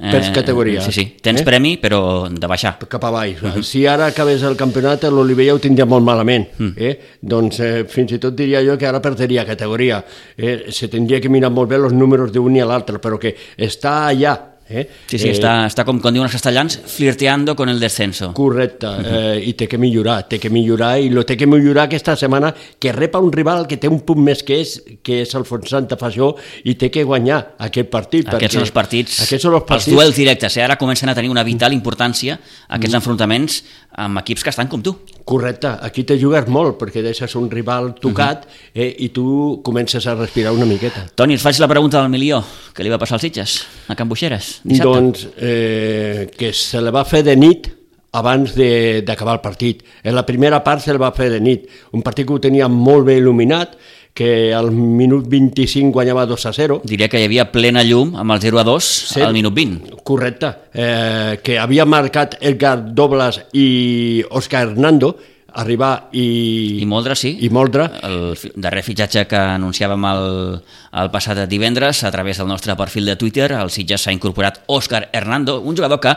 Eh, 0.00 0.12
Per 0.12 0.20
categoria. 0.32 0.78
Sí, 0.80 0.92
sí, 0.94 1.04
tens 1.20 1.40
Eh? 1.40 1.44
premi 1.44 1.72
però 1.82 2.28
de 2.30 2.46
baixar. 2.46 2.76
cap 2.86 3.02
a 3.02 3.10
baix. 3.10 3.40
Si 3.66 3.80
ara 3.84 4.06
acabés 4.06 4.44
el 4.46 4.54
campionat, 4.54 5.02
l'Olivella 5.10 5.54
ho 5.56 5.58
tindria 5.58 5.86
molt 5.90 6.04
malament. 6.06 6.46
Mm. 6.56 6.72
Eh? 6.76 6.92
Doncs 7.20 7.58
eh, 7.58 7.84
fins 7.90 8.12
i 8.14 8.18
tot 8.22 8.36
diria 8.38 8.62
jo 8.62 8.76
que 8.78 8.86
ara 8.86 9.00
perdria 9.02 9.44
categoria. 9.44 10.04
Eh? 10.36 10.66
Se 10.70 10.86
tindria 10.86 11.18
que 11.20 11.28
mirar 11.28 11.50
molt 11.50 11.68
bé 11.68 11.80
els 11.80 11.92
números 11.92 12.30
d'un 12.30 12.54
i 12.54 12.60
l'altre, 12.62 13.00
però 13.02 13.18
que 13.18 13.34
està 13.58 14.06
allà. 14.12 14.36
Eh? 14.70 14.84
Sí, 15.08 15.18
sí, 15.18 15.28
eh, 15.28 15.32
està, 15.32 15.52
està 15.66 15.84
com, 15.88 15.96
com 16.00 16.12
diuen 16.12 16.26
els 16.26 16.34
castellans, 16.34 16.78
flirteando 16.92 17.54
con 17.56 17.70
el 17.72 17.80
descenso. 17.80 18.32
Correcte, 18.36 18.90
eh, 19.00 19.42
i 19.48 19.54
té 19.56 19.66
que 19.66 19.78
millorar, 19.80 20.26
té 20.28 20.38
que 20.38 20.50
millorar 20.52 20.98
i 21.00 21.08
lo 21.08 21.24
té 21.24 21.38
que 21.40 21.46
millorar 21.48 21.86
aquesta 21.88 22.16
setmana 22.20 22.52
que 22.78 22.92
repa 22.92 23.18
un 23.18 23.32
rival 23.32 23.66
que 23.66 23.78
té 23.80 23.88
un 23.88 24.00
punt 24.04 24.20
més 24.24 24.42
que 24.44 24.60
és, 24.60 24.76
que 25.02 25.22
és 25.22 25.34
el 25.38 25.46
Font 25.48 25.64
Santa 25.68 25.96
Faixó 25.96 26.34
i 26.68 26.76
té 26.76 26.90
que 26.92 27.04
guanyar 27.08 27.40
aquest 27.64 27.88
partit. 27.88 28.28
Aquests 28.28 28.58
són 28.58 28.66
els 28.66 28.74
partits, 28.76 29.20
Aquests 29.24 29.48
són 29.48 29.56
els 29.56 29.64
partits. 29.64 29.88
els 29.88 29.96
duels 29.96 30.16
directes, 30.20 30.56
eh? 30.58 30.64
ara 30.66 30.76
comencen 30.76 31.08
a 31.08 31.14
tenir 31.16 31.30
una 31.32 31.44
vital 31.46 31.72
importància 31.72 32.38
aquests 32.68 33.00
enfrontaments 33.00 33.62
amb 34.04 34.20
equips 34.20 34.44
que 34.44 34.50
estan 34.52 34.68
com 34.68 34.82
tu. 34.84 34.98
Correcte, 35.28 35.68
aquí 35.84 36.04
te 36.08 36.16
jugues 36.16 36.46
molt 36.48 36.78
perquè 36.80 37.02
deixes 37.04 37.34
un 37.36 37.50
rival 37.52 37.90
tocat 38.00 38.46
eh, 38.72 38.88
i 39.04 39.10
tu 39.12 39.60
comences 39.66 40.06
a 40.08 40.14
respirar 40.16 40.54
una 40.56 40.64
miqueta. 40.64 41.02
Toni, 41.14 41.36
et 41.36 41.42
faig 41.42 41.58
la 41.60 41.68
pregunta 41.68 42.00
del 42.00 42.08
milió. 42.14 42.38
Què 42.72 42.86
li 42.86 42.88
va 42.92 42.96
passar 43.02 43.18
als 43.18 43.26
Sitges, 43.26 43.58
a 43.92 43.96
Can 43.98 44.08
Buixeres, 44.08 44.54
dissabte? 44.64 44.88
Doncs 44.88 45.26
eh, 45.36 46.30
que 46.38 46.54
se 46.56 46.80
la 46.80 46.94
va 46.96 47.04
fer 47.04 47.20
de 47.26 47.36
nit 47.36 47.68
abans 48.16 48.54
de- 48.56 49.02
d'acabar 49.04 49.34
el 49.36 49.42
partit. 49.44 49.82
En 50.02 50.14
la 50.16 50.24
primera 50.24 50.62
part 50.64 50.80
se 50.80 50.94
la 50.96 50.98
va 51.02 51.12
fer 51.12 51.28
de 51.30 51.40
nit. 51.44 51.68
Un 51.92 52.00
partit 52.02 52.24
que 52.26 52.32
ho 52.32 52.40
tenia 52.40 52.66
molt 52.72 53.04
bé 53.04 53.18
il·luminat, 53.20 53.76
que 54.14 54.52
al 54.54 54.70
minut 54.72 55.28
25 55.28 55.92
guanyava 55.92 56.26
2 56.26 56.46
a 56.46 56.52
0. 56.52 56.80
Diria 56.84 57.08
que 57.08 57.20
hi 57.20 57.26
havia 57.28 57.50
plena 57.52 57.84
llum 57.86 58.16
amb 58.18 58.32
el 58.34 58.40
0 58.42 58.58
a 58.58 58.64
2 58.64 58.84
Sí. 59.14 59.20
al 59.22 59.32
minut 59.32 59.54
20. 59.54 59.96
Correcte, 60.02 60.52
eh, 60.74 61.38
que 61.42 61.58
havia 61.58 61.84
marcat 61.86 62.34
Edgar 62.40 62.94
Doblas 62.94 63.42
i 63.52 64.24
Òscar 64.30 64.68
Hernando, 64.70 65.16
arribar 65.58 66.08
i... 66.12 66.78
I 66.82 66.86
Moldre, 66.86 67.14
sí. 67.16 67.36
I 67.40 67.48
Moldre. 67.50 67.88
El 68.02 68.36
darrer 68.56 68.82
fitxatge 68.86 69.24
que 69.26 69.38
anunciàvem 69.38 70.04
el, 70.10 70.60
el 71.02 71.10
passat 71.10 71.40
divendres 71.50 72.04
a 72.04 72.10
través 72.14 72.38
del 72.38 72.46
nostre 72.50 72.76
perfil 72.76 73.06
de 73.06 73.16
Twitter, 73.16 73.52
el 73.52 73.70
Sitges 73.70 74.02
s'ha 74.02 74.12
incorporat 74.14 74.60
Òscar 74.66 75.08
Hernando, 75.12 75.60
un 75.60 75.74
jugador 75.76 75.98
que 76.00 76.12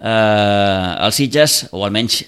eh, 0.00 0.96
el 1.06 1.12
Sitges, 1.12 1.68
o 1.72 1.84
almenys 1.86 2.24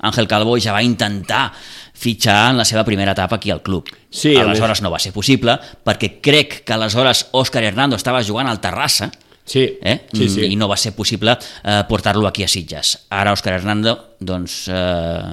Àngel 0.00 0.26
Calvo, 0.26 0.56
ja 0.58 0.72
va 0.72 0.82
intentar 0.82 1.50
fitxar 2.00 2.50
en 2.54 2.60
la 2.60 2.64
seva 2.64 2.84
primera 2.86 3.12
etapa 3.12 3.36
aquí 3.36 3.50
al 3.52 3.62
club. 3.62 3.88
Sí, 4.08 4.32
aleshores 4.36 4.80
no 4.82 4.90
va 4.90 4.98
ser 5.02 5.12
possible, 5.12 5.58
perquè 5.84 6.14
crec 6.24 6.62
que 6.64 6.72
aleshores 6.76 7.26
Òscar 7.36 7.62
Hernando 7.68 7.98
estava 8.00 8.22
jugant 8.24 8.48
al 8.48 8.60
Terrassa, 8.60 9.10
Sí, 9.50 9.64
eh? 9.82 10.06
sí, 10.14 10.28
sí. 10.30 10.44
i 10.52 10.54
no 10.54 10.68
va 10.70 10.76
ser 10.78 10.92
possible 10.94 11.32
eh, 11.34 11.80
portar-lo 11.88 12.28
aquí 12.28 12.44
a 12.44 12.48
Sitges. 12.48 12.92
Ara 13.10 13.32
Òscar 13.34 13.56
Hernando 13.56 13.96
doncs, 14.20 14.68
eh, 14.70 15.32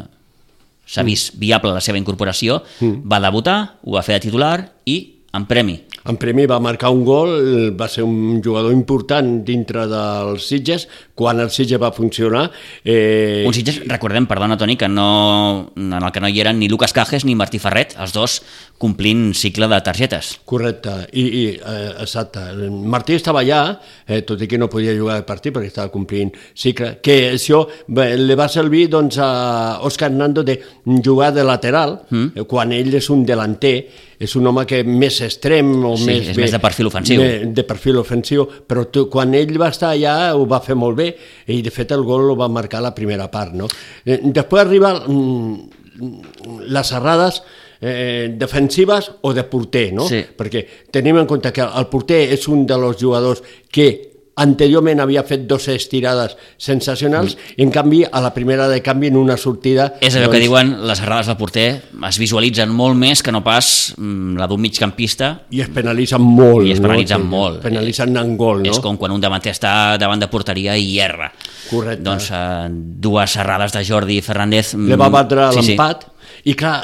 s'ha 0.88 1.04
vist 1.06 1.36
viable 1.38 1.74
la 1.76 1.84
seva 1.84 2.00
incorporació, 2.00 2.62
va 2.82 3.20
debutar, 3.22 3.58
ho 3.84 3.94
va 3.94 4.02
fer 4.08 4.18
de 4.18 4.26
titular 4.26 4.56
i 4.90 4.98
en 5.38 5.46
premi. 5.46 5.76
En 6.08 6.16
premi 6.16 6.46
va 6.48 6.60
marcar 6.64 6.90
un 6.96 7.04
gol, 7.04 7.34
va 7.76 7.90
ser 7.92 8.06
un 8.08 8.40
jugador 8.44 8.72
important 8.72 9.42
dintre 9.44 9.84
dels 9.92 10.46
Sitges, 10.48 10.88
quan 11.18 11.42
el 11.44 11.52
Sitges 11.52 11.82
va 11.82 11.92
funcionar. 11.92 12.46
Eh, 12.86 13.44
Un 13.48 13.54
Sitges, 13.54 13.82
recordem, 13.88 14.28
perdona 14.30 14.58
Toni, 14.58 14.78
que 14.80 14.88
no, 14.88 15.74
en 15.76 15.92
el 15.94 16.12
que 16.16 16.24
no 16.24 16.30
hi 16.32 16.40
eren 16.40 16.60
ni 16.60 16.70
Lucas 16.72 16.94
Cajes 16.96 17.26
ni 17.28 17.36
Martí 17.36 17.60
Ferret, 17.60 17.98
els 18.00 18.16
dos 18.16 18.40
complint 18.78 19.32
cicle 19.34 19.68
de 19.70 19.80
targetes. 19.82 20.36
Correcte, 20.46 20.94
i, 21.18 21.24
i 21.26 21.44
eh, 21.58 21.94
exacte. 22.04 22.44
Martí 22.70 23.16
estava 23.18 23.42
allà, 23.42 23.62
eh, 24.06 24.22
tot 24.28 24.42
i 24.42 24.48
que 24.50 24.60
no 24.62 24.70
podia 24.70 24.94
jugar 24.98 25.18
el 25.18 25.26
partit 25.26 25.56
perquè 25.56 25.72
estava 25.72 25.92
complint 25.94 26.32
cicle, 26.54 26.98
que 27.02 27.18
això 27.34 27.64
bé, 27.88 28.12
li 28.20 28.38
va 28.38 28.48
servir 28.52 28.86
doncs, 28.94 29.18
a 29.18 29.80
Òscar 29.88 30.12
Hernando 30.12 30.46
de 30.46 30.60
jugar 31.04 31.32
de 31.34 31.46
lateral, 31.48 31.98
mm. 32.10 32.46
quan 32.50 32.76
ell 32.78 32.94
és 33.02 33.10
un 33.14 33.26
delanter, 33.26 33.76
és 34.18 34.34
un 34.38 34.50
home 34.50 34.66
que 34.70 34.84
més 34.86 35.20
extrem 35.26 35.74
o 35.86 35.96
Sí, 35.98 36.10
més, 36.10 36.32
és 36.34 36.38
més 36.38 36.54
de 36.54 36.62
perfil 36.62 36.90
ofensiu. 36.92 37.22
De, 37.22 37.52
de 37.58 37.66
perfil 37.68 38.02
ofensiu, 38.02 38.48
però 38.70 38.88
tu, 38.94 39.08
quan 39.14 39.34
ell 39.38 39.58
va 39.62 39.72
estar 39.74 39.94
allà 39.94 40.34
ho 40.38 40.46
va 40.50 40.62
fer 40.66 40.78
molt 40.78 40.98
bé 40.98 41.12
i 41.54 41.64
de 41.66 41.74
fet 41.74 41.94
el 41.98 42.06
gol 42.06 42.34
ho 42.34 42.38
va 42.38 42.50
marcar 42.50 42.82
la 42.86 42.94
primera 42.98 43.30
part. 43.34 43.58
No? 43.58 43.70
Eh, 44.06 44.22
després 44.26 44.66
arriba 44.66 44.94
mm, 45.02 46.68
les 46.74 46.92
errades 46.94 47.42
eh, 47.82 48.34
defensives 48.38 49.12
o 49.22 49.34
de 49.34 49.44
porter, 49.44 49.92
no? 49.94 50.08
Sí. 50.08 50.24
perquè 50.38 50.66
tenim 50.92 51.18
en 51.22 51.30
compte 51.30 51.54
que 51.54 51.66
el 51.66 51.90
porter 51.92 52.24
és 52.34 52.48
un 52.52 52.66
dels 52.68 53.00
jugadors 53.02 53.44
que 53.72 53.90
anteriorment 54.38 55.02
havia 55.02 55.24
fet 55.26 55.48
dos 55.50 55.66
estirades 55.72 56.36
sensacionals 56.62 57.34
mm. 57.34 57.56
i 57.58 57.66
en 57.66 57.72
canvi 57.74 58.04
a 58.06 58.22
la 58.22 58.32
primera 58.36 58.68
de 58.70 58.80
canvi 58.86 59.10
en 59.10 59.18
una 59.18 59.38
sortida 59.38 59.88
És 60.02 60.16
allò 60.18 60.30
que 60.30 60.42
diuen 60.42 60.76
les 60.88 61.02
errades 61.02 61.32
del 61.32 61.40
porter 61.40 61.68
es 62.10 62.20
visualitzen 62.22 62.70
molt 62.70 62.98
més 63.00 63.24
que 63.26 63.34
no 63.34 63.42
pas 63.46 63.96
mm, 63.98 64.38
la 64.38 64.50
d'un 64.50 64.62
migcampista 64.62 65.32
i 65.50 65.64
es 65.66 65.72
penalitzen 65.74 66.22
molt 66.22 66.70
I 66.70 66.76
es 66.76 66.84
penalitzen 66.84 67.26
no? 67.26 67.32
molt. 67.34 67.62
penalitzen 67.66 68.14
en 68.18 68.36
gol 68.38 68.62
no? 68.62 68.76
És 68.76 68.82
com 68.84 69.00
quan 69.02 69.16
un 69.16 69.24
davanter 69.24 69.56
està 69.56 69.72
davant 69.98 70.22
de 70.22 70.30
porteria 70.30 70.76
i 70.78 71.00
erra. 71.02 71.32
Correcte. 71.68 72.04
Doncs 72.06 72.30
eh, 72.32 72.68
dues 72.70 73.36
errades 73.42 73.74
de 73.74 73.84
Jordi 73.86 74.22
Fernández... 74.22 74.76
mm, 74.76 74.92
li 74.92 75.00
va 75.02 75.10
batre 75.14 75.50
sí, 75.58 75.74
sí. 75.74 75.78
I 76.48 76.54
clar, 76.56 76.78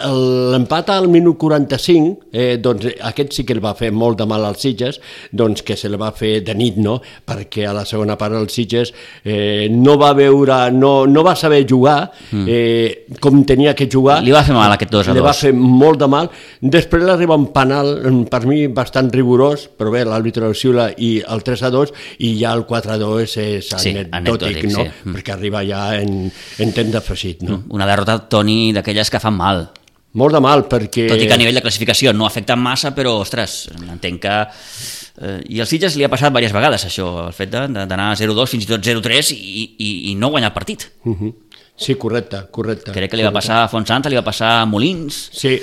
l'empat 0.51 0.89
al 0.91 1.07
minut 1.11 1.37
45 1.39 2.29
eh, 2.35 2.57
doncs 2.63 2.87
aquest 3.09 3.31
sí 3.37 3.45
que 3.47 3.53
el 3.55 3.61
va 3.63 3.71
fer 3.79 3.91
molt 3.95 4.17
de 4.19 4.25
mal 4.27 4.43
als 4.47 4.59
Sitges 4.65 4.99
doncs 5.31 5.63
que 5.63 5.77
se 5.79 5.89
li 5.91 5.99
va 5.99 6.09
fer 6.15 6.41
de 6.43 6.55
nit 6.57 6.77
no? 6.83 6.97
perquè 7.25 7.67
a 7.69 7.73
la 7.75 7.85
segona 7.87 8.17
part 8.19 8.35
el 8.35 8.49
Sitges 8.51 8.91
eh, 9.23 9.67
no 9.71 9.95
va 10.01 10.11
veure 10.17 10.57
no, 10.75 11.05
no 11.07 11.23
va 11.23 11.35
saber 11.39 11.61
jugar 11.69 12.09
eh, 12.47 13.05
com 13.23 13.43
tenia 13.47 13.73
que 13.75 13.87
jugar 13.91 14.13
Mm. 14.13 14.25
Li 14.27 14.33
va 14.35 14.41
fer 14.45 14.53
mal 14.55 14.71
aquest 14.75 14.91
2 14.91 15.07
a 15.09 15.13
li 15.15 15.21
va 15.23 15.31
2. 15.31 15.39
fer 15.45 15.51
molt 15.55 15.99
de 16.01 16.07
mal 16.11 16.27
després 16.61 17.03
li 17.05 17.11
arriba 17.13 17.37
un 17.39 17.47
penal 17.55 17.87
mm, 18.03 18.25
per 18.31 18.41
mi 18.49 18.65
bastant 18.67 19.09
rigorós 19.13 19.63
però 19.79 19.91
bé, 19.93 20.03
l'àrbitre 20.05 20.45
el 20.49 20.55
xiula 20.59 20.89
i 20.97 21.13
el 21.23 21.41
3 21.45 21.63
a 21.67 21.71
2 21.73 21.93
i 22.27 22.33
ja 22.41 22.51
el 22.57 22.65
4 22.69 22.93
a 22.93 22.97
2 23.01 23.37
és 23.43 23.69
Sí, 23.83 23.93
anecdòtic, 24.11 24.65
no? 24.71 24.83
sí. 24.83 24.91
Mm. 25.05 25.15
perquè 25.15 25.33
arriba 25.37 25.63
ja 25.67 25.81
en, 25.97 26.27
en 26.59 26.75
temps 26.75 26.91
d'afegit 26.93 27.41
no? 27.47 27.61
Una 27.73 27.87
derrota, 27.89 28.17
Toni, 28.29 28.71
d'aquelles 28.75 29.09
que 29.09 29.19
fan 29.23 29.35
mal. 29.39 29.52
Molt 30.21 30.35
de 30.35 30.41
mal, 30.45 30.67
perquè... 30.69 31.07
Tot 31.09 31.21
i 31.21 31.25
que 31.25 31.33
a 31.33 31.39
nivell 31.41 31.57
de 31.57 31.63
classificació 31.65 32.11
no 32.13 32.27
afecta 32.27 32.57
massa, 32.59 32.91
però, 32.93 33.15
ostres, 33.23 33.63
entenc 33.81 34.21
que... 34.21 34.35
Eh, 35.23 35.39
I 35.55 35.61
als 35.63 35.73
Sitges 35.73 35.95
li 35.97 36.05
ha 36.05 36.09
passat 36.11 36.29
diverses 36.29 36.53
vegades, 36.53 36.85
això, 36.85 37.07
el 37.27 37.33
fet 37.33 37.49
d'anar 37.53 38.11
0-2, 38.19 38.51
fins 38.51 38.67
i 38.67 38.69
tot 38.69 38.85
0-3 38.85 39.33
i, 39.33 39.65
i, 39.73 39.89
i 40.11 40.15
no 40.19 40.29
guanyar 40.33 40.51
el 40.51 40.57
partit. 40.57 40.85
Mhm. 41.09 41.33
Sí, 41.73 41.95
correcte, 41.97 42.43
correcte. 42.53 42.93
Crec 42.93 43.09
que 43.09 43.17
li 43.17 43.25
va 43.25 43.33
passar 43.33 43.63
a 43.63 43.69
Fontsanta, 43.71 44.11
li 44.11 44.19
va 44.19 44.25
passar 44.25 44.59
a 44.59 44.65
Molins... 44.69 45.31
Sí, 45.33 45.55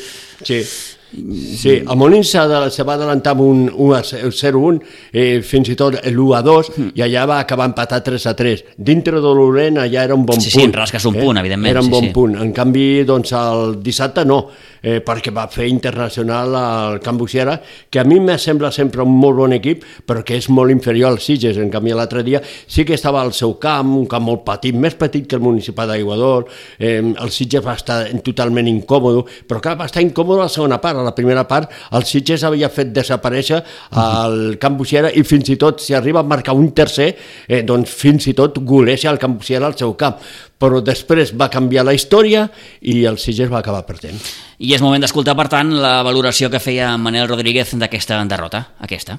sí. 0.42 0.64
Sí, 1.12 1.70
el 1.82 1.96
Molins 1.98 2.30
se, 2.30 2.38
va 2.86 2.94
adelantar 2.94 3.32
amb 3.34 3.40
un 3.42 3.64
1 3.72 3.94
a 3.96 4.02
0-1, 4.04 4.80
eh, 5.12 5.40
fins 5.42 5.68
i 5.72 5.74
tot 5.76 5.96
l'1 6.06 6.36
a 6.38 6.42
2, 6.46 6.70
Hmm. 6.76 6.90
i 6.94 7.02
allà 7.02 7.26
va 7.26 7.38
acabar 7.40 7.66
empatat 7.66 8.04
3 8.04 8.26
a 8.26 8.34
3. 8.36 8.64
Dintre 8.76 9.16
de 9.20 9.32
l'Oren 9.34 9.78
allà 9.78 10.04
era 10.04 10.14
un 10.14 10.24
bon 10.24 10.40
Sí, 10.40 10.50
sí, 10.50 10.58
punt. 10.58 10.68
en 10.70 10.72
rasques 10.72 11.04
un 11.04 11.14
punt, 11.14 11.36
evidentment, 11.38 11.70
Era 11.70 11.80
un 11.80 11.86
sí, 11.86 11.90
bon 11.90 12.04
sí. 12.04 12.10
punt. 12.10 12.36
En 12.40 12.52
canvi, 12.52 13.04
doncs, 13.04 13.32
el 13.32 13.82
dissabte 13.82 14.24
no. 14.24 14.46
Eh, 14.82 15.00
perquè 15.04 15.32
va 15.34 15.46
fer 15.50 15.68
internacional 15.70 16.54
al 16.56 17.00
Camp 17.04 17.18
Buixera, 17.20 17.56
que 17.90 18.00
a 18.00 18.04
mi 18.04 18.20
me 18.20 18.38
sembla 18.38 18.70
sempre 18.72 19.02
un 19.02 19.12
molt 19.16 19.38
bon 19.40 19.54
equip, 19.56 19.84
però 20.06 20.24
que 20.26 20.36
és 20.38 20.48
molt 20.50 20.72
inferior 20.72 21.10
al 21.10 21.20
Sitges. 21.20 21.58
En 21.60 21.70
canvi, 21.72 21.94
l'altre 21.96 22.24
dia 22.26 22.40
sí 22.44 22.84
que 22.84 22.96
estava 22.96 23.22
al 23.22 23.32
seu 23.36 23.56
camp, 23.60 23.94
un 23.98 24.06
camp 24.10 24.26
molt 24.26 24.44
petit, 24.46 24.76
més 24.76 24.96
petit 24.98 25.26
que 25.28 25.38
el 25.38 25.44
municipal 25.44 25.90
d'Aiguador, 25.90 26.46
eh, 26.78 27.00
el 27.00 27.34
Sitges 27.34 27.64
va 27.64 27.76
estar 27.78 28.00
totalment 28.24 28.68
incòmode, 28.70 29.24
però 29.48 29.62
clar, 29.62 29.76
va 29.80 29.88
estar 29.90 30.04
incòmode 30.04 30.44
a 30.44 30.48
la 30.48 30.52
segona 30.52 30.80
part. 30.82 31.00
A 31.00 31.06
la 31.06 31.14
primera 31.16 31.46
part, 31.48 31.70
el 31.96 32.06
Sitges 32.08 32.44
havia 32.44 32.70
fet 32.72 32.92
desaparèixer 32.96 33.62
al 34.00 34.56
Camp 34.60 34.78
Buixera 34.80 35.12
i 35.14 35.24
fins 35.26 35.50
i 35.52 35.58
tot, 35.60 35.80
si 35.80 35.94
arriba 35.96 36.20
a 36.20 36.26
marcar 36.26 36.56
un 36.56 36.72
tercer, 36.76 37.12
eh, 37.48 37.62
doncs 37.66 37.92
fins 37.94 38.30
i 38.30 38.36
tot 38.36 38.60
goleja 38.64 39.10
el 39.10 39.18
Camp 39.18 39.38
Buixera 39.38 39.66
al 39.66 39.76
seu 39.78 39.94
camp 39.98 40.20
però 40.60 40.82
després 40.84 41.32
va 41.32 41.48
canviar 41.52 41.86
la 41.88 41.96
història 41.96 42.44
i 42.80 43.00
el 43.08 43.18
Sitges 43.18 43.50
va 43.50 43.62
acabar 43.64 43.86
perdent. 43.88 44.20
I 44.60 44.74
és 44.76 44.84
moment 44.84 45.00
d'escoltar, 45.00 45.34
per 45.38 45.48
tant, 45.48 45.72
la 45.80 46.00
valoració 46.04 46.50
que 46.52 46.60
feia 46.60 46.92
Manel 47.00 47.28
Rodríguez 47.30 47.72
d'aquesta 47.80 48.20
derrota, 48.28 48.66
aquesta. 48.84 49.16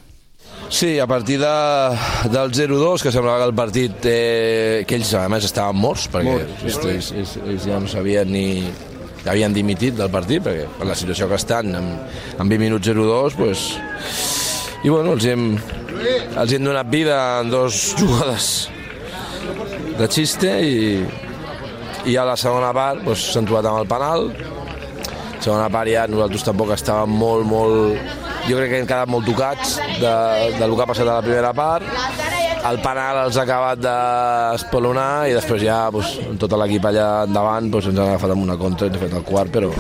Sí, 0.72 1.00
a 1.04 1.08
partir 1.08 1.36
de, 1.42 1.48
del 2.32 2.54
0-2, 2.56 3.02
que 3.04 3.12
semblava 3.12 3.42
que 3.42 3.48
el 3.50 3.56
partit, 3.58 4.06
eh, 4.08 4.86
que 4.88 4.96
ells 4.96 5.10
a 5.20 5.26
més 5.28 5.44
estaven 5.50 5.76
morts, 5.76 6.06
perquè 6.14 6.38
ells, 6.38 6.78
ells, 6.86 7.10
ells, 7.12 7.34
ells 7.42 7.66
ja 7.68 7.80
no 7.82 7.90
sabien 7.92 8.32
ni, 8.32 8.46
havien 9.26 9.52
dimitit 9.52 9.98
del 9.98 10.14
partit, 10.14 10.40
perquè 10.46 10.70
per 10.78 10.88
la 10.88 10.96
situació 10.96 11.28
que 11.28 11.42
estan, 11.42 11.74
en, 11.76 11.90
en 12.38 12.54
20 12.54 12.62
minuts 12.64 12.88
0-2, 12.88 13.36
pues, 13.42 13.66
i 14.86 14.94
bueno, 14.94 15.18
els 15.18 15.28
hem, 15.28 15.50
els 16.40 16.56
hem 16.56 16.70
donat 16.70 16.88
vida 16.94 17.18
en 17.42 17.52
dos 17.52 17.82
jugades 18.00 18.70
de 20.00 20.08
xiste 20.08 20.56
i, 20.64 20.80
i 22.10 22.16
a 22.18 22.26
la 22.26 22.38
segona 22.40 22.72
part 22.74 23.04
doncs, 23.06 23.28
s'han 23.34 23.48
trobat 23.48 23.68
amb 23.70 23.82
el 23.84 23.90
penal. 23.90 24.28
Segona 25.42 25.70
part 25.74 25.90
ja 25.90 26.08
nosaltres 26.10 26.46
tampoc 26.46 26.74
estàvem 26.76 27.14
molt, 27.18 27.48
molt... 27.50 28.18
Jo 28.48 28.58
crec 28.58 28.72
que 28.72 28.80
hem 28.82 28.88
quedat 28.90 29.10
molt 29.12 29.28
tocats 29.30 29.76
de, 30.02 30.14
del 30.58 30.74
que 30.74 30.82
ha 30.82 30.90
passat 30.90 31.06
a 31.06 31.20
la 31.20 31.26
primera 31.26 31.52
part. 31.54 31.86
El 32.70 32.78
penal 32.82 33.24
els 33.24 33.38
ha 33.38 33.46
acabat 33.46 33.82
d'espelonar 33.82 35.30
i 35.30 35.36
després 35.38 35.62
ja 35.66 35.84
doncs, 35.94 36.16
tot 36.42 36.54
l'equip 36.62 36.86
allà 36.90 37.08
endavant 37.28 37.70
doncs, 37.74 37.90
ens 37.92 38.02
ha 38.02 38.10
agafat 38.12 38.34
amb 38.36 38.46
una 38.46 38.58
contra, 38.58 38.90
ens 38.90 38.98
ha 38.98 39.04
fet 39.06 39.16
el 39.18 39.26
quart, 39.26 39.54
però 39.54 39.72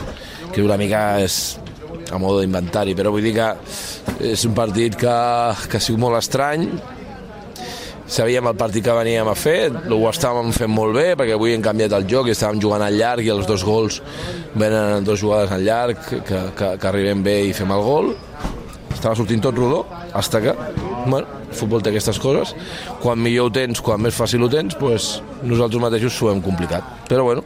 que 0.51 0.65
una 0.65 0.77
mica 0.81 1.03
és 1.21 1.41
a 2.11 2.19
modo 2.21 2.41
d'inventari, 2.41 2.95
però 2.97 3.13
vull 3.13 3.25
dir 3.25 3.35
que 3.37 3.51
és 4.33 4.45
un 4.45 4.57
partit 4.57 4.97
que, 4.99 5.13
que 5.69 5.77
ha 5.77 5.83
sigut 5.83 6.01
molt 6.01 6.19
estrany, 6.19 6.67
sabíem 8.11 8.47
el 8.49 8.57
partit 8.59 8.83
que 8.83 8.93
veníem 8.95 9.27
a 9.31 9.35
fer, 9.39 9.71
ho 9.71 9.99
estàvem 10.09 10.51
fent 10.55 10.71
molt 10.71 10.97
bé, 10.97 11.11
perquè 11.19 11.37
avui 11.37 11.55
hem 11.55 11.63
canviat 11.63 11.95
el 11.95 12.07
joc 12.11 12.27
i 12.27 12.35
estàvem 12.35 12.59
jugant 12.61 12.83
al 12.83 12.97
llarg 12.99 13.23
i 13.23 13.31
els 13.31 13.47
dos 13.47 13.63
gols 13.63 14.01
venen 14.53 14.97
en 14.97 15.07
dues 15.07 15.21
jugades 15.21 15.51
al 15.55 15.63
llarg, 15.63 16.01
que, 16.09 16.41
que, 16.57 16.73
que 16.77 16.89
arribem 16.89 17.23
bé 17.23 17.37
i 17.47 17.53
fem 17.55 17.71
el 17.71 17.85
gol. 17.85 18.11
Estava 18.91 19.15
sortint 19.17 19.41
tot 19.41 19.57
rodó, 19.57 19.85
hasta 20.13 20.41
que, 20.43 20.53
bueno, 21.07 21.39
el 21.49 21.55
futbol 21.57 21.81
té 21.81 21.89
aquestes 21.89 22.19
coses. 22.21 22.51
Quan 23.01 23.17
millor 23.23 23.49
ho 23.49 23.53
tens, 23.55 23.81
quan 23.81 24.03
més 24.03 24.13
fàcil 24.13 24.43
ho 24.45 24.49
tens, 24.51 24.75
pues, 24.77 25.07
nosaltres 25.41 25.81
mateixos 25.81 26.13
s'ho 26.13 26.29
hem 26.33 26.43
complicat. 26.43 27.07
Però 27.09 27.23
bueno, 27.25 27.45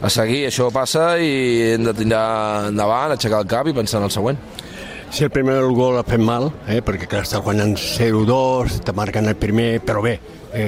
a 0.00 0.10
seguir, 0.12 0.46
això 0.46 0.70
passa 0.72 1.16
i 1.18 1.74
hem 1.74 1.84
de 1.90 1.94
tirar 1.98 2.70
endavant, 2.70 3.12
aixecar 3.12 3.42
el 3.42 3.50
cap 3.50 3.68
i 3.68 3.76
pensar 3.76 4.00
en 4.00 4.08
el 4.08 4.14
següent. 4.14 4.40
Si 5.16 5.24
el 5.24 5.30
primer 5.30 5.54
el 5.56 5.72
gol 5.72 5.96
ha 5.96 6.02
fet 6.04 6.20
mal, 6.20 6.50
eh, 6.68 6.82
perquè 6.84 7.06
clar, 7.08 7.22
està 7.24 7.38
guanyant 7.40 7.70
0-2, 7.80 8.82
te 8.84 8.92
marquen 8.92 9.30
el 9.30 9.38
primer, 9.40 9.78
però 9.80 10.02
bé, 10.04 10.18
eh, 10.52 10.66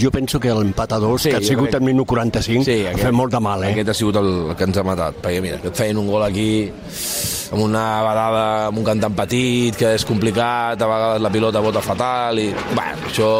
jo 0.00 0.08
penso 0.10 0.38
que 0.40 0.48
l'empat 0.48 0.94
a 0.96 0.98
dos, 1.02 1.26
sí, 1.26 1.28
que 1.28 1.42
ha 1.42 1.44
sigut 1.44 1.68
crec... 1.68 1.76
el 1.76 1.84
minut 1.90 2.08
45, 2.08 2.64
sí, 2.64 2.76
aquest, 2.86 3.02
ha 3.02 3.10
fet 3.10 3.18
molt 3.18 3.36
de 3.36 3.42
mal. 3.44 3.66
Eh? 3.66 3.74
Aquest 3.74 3.90
ha 3.92 3.96
sigut 3.98 4.16
el, 4.16 4.30
el 4.46 4.56
que 4.56 4.64
ens 4.64 4.80
ha 4.80 4.86
matat, 4.88 5.18
perquè 5.20 5.42
mira, 5.44 5.58
que 5.60 5.68
et 5.68 5.76
feien 5.76 6.00
un 6.00 6.08
gol 6.08 6.24
aquí 6.24 6.46
amb 6.72 7.66
una 7.66 7.84
badada, 8.06 8.46
amb 8.70 8.80
un 8.80 8.88
cantant 8.88 9.20
petit, 9.20 9.76
que 9.76 9.92
és 9.98 10.08
complicat, 10.08 10.80
a 10.80 10.90
vegades 10.94 11.26
la 11.28 11.34
pilota 11.36 11.64
bota 11.68 11.84
fatal, 11.84 12.40
i 12.40 12.48
bueno, 12.72 13.12
això 13.12 13.30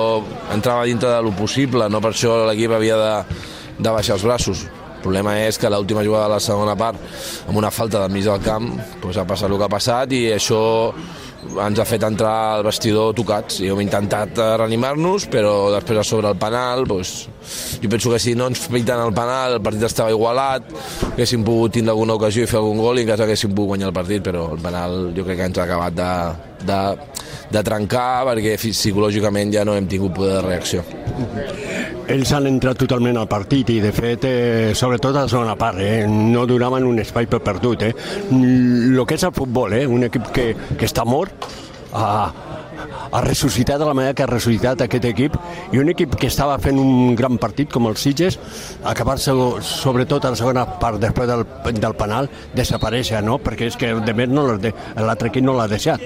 entrava 0.53 0.85
dintre 0.85 1.17
de 1.17 1.25
lo 1.25 1.33
possible, 1.33 1.89
no 1.89 2.05
per 2.05 2.13
això 2.13 2.43
l'equip 2.51 2.77
havia 2.77 3.01
de, 3.01 3.43
de 3.81 3.97
baixar 3.97 4.21
els 4.21 4.29
braços 4.29 4.69
el 5.03 5.09
problema 5.09 5.35
és 5.43 5.59
que 5.59 5.67
l'última 5.67 6.05
jugada 6.07 6.29
de 6.29 6.37
la 6.37 6.41
segona 6.41 6.77
part, 6.79 7.01
amb 7.49 7.59
una 7.59 7.73
falta 7.75 7.99
del 7.99 8.15
mig 8.15 8.23
del 8.23 8.39
camp, 8.45 8.69
doncs 9.03 9.19
ha 9.19 9.27
passat 9.27 9.51
el 9.51 9.59
que 9.59 9.67
ha 9.67 9.73
passat 9.73 10.15
i 10.15 10.21
això 10.37 10.63
ens 11.43 11.81
ha 11.83 11.85
fet 11.85 12.05
entrar 12.07 12.35
al 12.55 12.63
vestidor 12.63 13.17
tocats. 13.19 13.59
I 13.67 13.73
hem 13.73 13.81
intentat 13.83 14.39
reanimar-nos 14.61 15.27
però 15.33 15.73
després 15.75 15.99
a 15.99 16.05
sobre 16.07 16.31
el 16.31 16.39
penal 16.39 16.87
doncs, 16.87 17.27
jo 17.83 17.91
penso 17.91 18.13
que 18.13 18.21
si 18.23 18.37
no 18.39 18.47
ens 18.47 18.63
feiten 18.63 19.03
el 19.03 19.11
penal 19.17 19.57
el 19.59 19.65
partit 19.65 19.89
estava 19.89 20.15
igualat 20.15 20.71
haguéssim 21.13 21.43
pogut 21.43 21.75
tindre 21.75 21.97
alguna 21.97 22.15
ocasió 22.15 22.47
i 22.47 22.51
fer 22.51 22.61
algun 22.61 22.79
gol 22.79 23.01
i 23.01 23.03
en 23.03 23.11
cas 23.11 23.25
haguéssim 23.25 23.51
pogut 23.51 23.75
guanyar 23.75 23.91
el 23.91 23.97
partit 23.97 24.23
però 24.23 24.53
el 24.55 24.63
penal 24.63 25.11
jo 25.17 25.27
crec 25.27 25.41
que 25.41 25.51
ens 25.51 25.59
ha 25.59 25.67
acabat 25.67 25.99
de, 25.99 26.13
de, 26.71 26.81
de 27.59 27.65
trencar 27.67 28.23
perquè 28.31 28.55
psicològicament 28.63 29.51
ja 29.59 29.67
no 29.67 29.75
hem 29.75 29.91
tingut 29.91 30.15
poder 30.15 30.39
de 30.39 30.47
reacció 30.47 30.87
ells 32.09 32.33
han 32.35 32.49
entrat 32.51 32.79
totalment 32.81 33.19
al 33.21 33.29
partit 33.31 33.71
i, 33.71 33.81
de 33.83 33.93
fet, 33.95 34.25
eh, 34.29 34.73
sobretot 34.75 35.17
a 35.17 35.27
la 35.27 35.33
segona 35.33 35.57
part, 35.59 35.79
eh, 35.81 36.07
no 36.07 36.47
donaven 36.47 36.87
un 36.87 36.99
espai 36.99 37.27
per 37.27 37.41
perdut. 37.41 37.83
Eh. 37.83 37.93
El 38.31 39.05
que 39.07 39.15
és 39.15 39.23
el 39.23 39.33
futbol, 39.33 39.73
eh, 39.73 39.87
un 39.87 40.05
equip 40.05 40.33
que, 40.33 40.47
que 40.79 40.89
està 40.89 41.05
mort, 41.05 41.47
ha, 41.93 42.33
ha 43.13 43.21
ressuscitat 43.21 43.79
de 43.79 43.87
la 43.87 43.95
manera 43.95 44.15
que 44.15 44.25
ha 44.25 44.31
ressuscitat 44.31 44.85
aquest 44.85 45.05
equip 45.05 45.37
i 45.73 45.79
un 45.79 45.91
equip 45.93 46.17
que 46.19 46.29
estava 46.31 46.59
fent 46.63 46.79
un 46.81 47.15
gran 47.19 47.39
partit 47.39 47.71
com 47.73 47.87
el 47.91 47.99
Sitges, 48.01 48.39
acabar-se 48.85 49.35
sobretot 49.67 50.25
a 50.25 50.33
la 50.33 50.41
segona 50.41 50.65
part 50.81 51.01
després 51.03 51.29
del, 51.29 51.45
del 51.79 51.97
penal 51.99 52.31
desaparèixer, 52.57 53.23
no? 53.25 53.39
perquè 53.43 53.69
és 53.71 53.79
que 53.79 53.95
de 54.01 54.17
més 54.17 54.33
no 54.33 54.47
l'altre 54.49 55.29
equip 55.29 55.45
no 55.45 55.57
l'ha 55.59 55.69
deixat. 55.71 56.03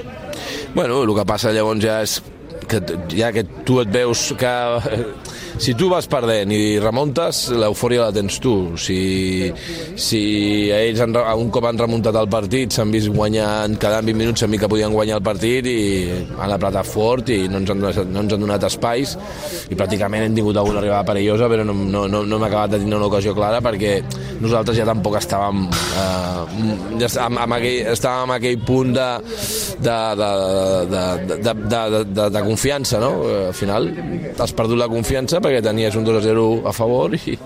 Bueno, 0.74 1.02
el 1.04 1.14
que 1.16 1.28
passa 1.28 1.54
llavors 1.54 1.82
ja 1.82 2.00
és 2.04 2.20
que 2.66 2.80
ja 3.14 3.30
que 3.32 3.44
tu 3.64 3.78
et 3.80 3.90
veus 3.92 4.32
que 4.38 4.52
si 5.58 5.74
tu 5.74 5.88
vas 5.88 6.06
perdent 6.10 6.52
i 6.52 6.78
remuntes, 6.82 7.46
l'eufòria 7.56 8.06
la 8.06 8.14
tens 8.14 8.38
tu. 8.42 8.54
Si, 8.80 8.98
si 9.96 10.20
ells 10.74 11.00
han, 11.04 11.16
un 11.16 11.50
cop 11.54 11.66
han 11.68 11.80
remuntat 11.80 12.16
el 12.20 12.28
partit 12.32 12.74
s'han 12.76 12.92
vist 12.94 13.10
guanyant 13.12 13.78
cada 13.80 14.02
20 14.04 14.20
minuts, 14.20 14.42
s'han 14.42 14.52
vist 14.52 14.64
que 14.64 14.70
podien 14.70 14.94
guanyar 14.94 15.20
el 15.20 15.24
partit 15.26 15.66
i 15.70 15.78
han 16.36 16.52
apretat 16.52 16.88
fort 16.88 17.30
i 17.32 17.46
no 17.50 17.62
ens 17.62 17.72
han, 17.72 17.82
no 17.82 18.22
ens 18.24 18.36
han 18.36 18.42
donat 18.42 18.66
espais 18.68 19.16
i 19.70 19.78
pràcticament 19.78 20.26
hem 20.26 20.36
tingut 20.36 20.58
alguna 20.60 20.82
arribada 20.82 21.06
perillosa 21.08 21.48
però 21.50 21.64
no, 21.66 21.74
no, 21.76 22.06
no, 22.10 22.22
no 22.26 22.38
hem 22.38 22.46
acabat 22.48 22.74
de 22.74 22.82
tenir 22.82 22.98
una 22.98 23.08
ocasió 23.08 23.34
clara 23.36 23.62
perquè 23.64 23.98
nosaltres 24.42 24.78
ja 24.78 24.86
tampoc 24.88 25.18
estàvem 25.20 25.66
eh, 25.72 26.76
ja 27.00 27.08
estàvem, 27.08 27.40
amb 27.42 27.56
aquell, 27.58 27.92
estàvem 27.94 28.32
en 28.32 28.36
aquell 28.36 28.60
punt 28.66 28.92
de, 28.96 29.08
de, 29.86 29.98
de, 30.20 30.30
de, 30.92 31.04
de, 31.24 31.36
de, 31.36 31.54
de, 31.66 32.04
de, 32.20 32.28
de 32.36 32.44
confiança, 32.46 33.00
no? 33.02 33.12
Al 33.48 33.56
final 33.56 33.88
has 34.38 34.54
perdut 34.56 34.80
la 34.80 34.88
confiança 34.92 35.40
perquè 35.46 35.62
tenies 35.62 35.96
un 35.98 36.06
2-0 36.06 36.46
a 36.66 36.74
favor 36.74 37.14
i, 37.16 37.36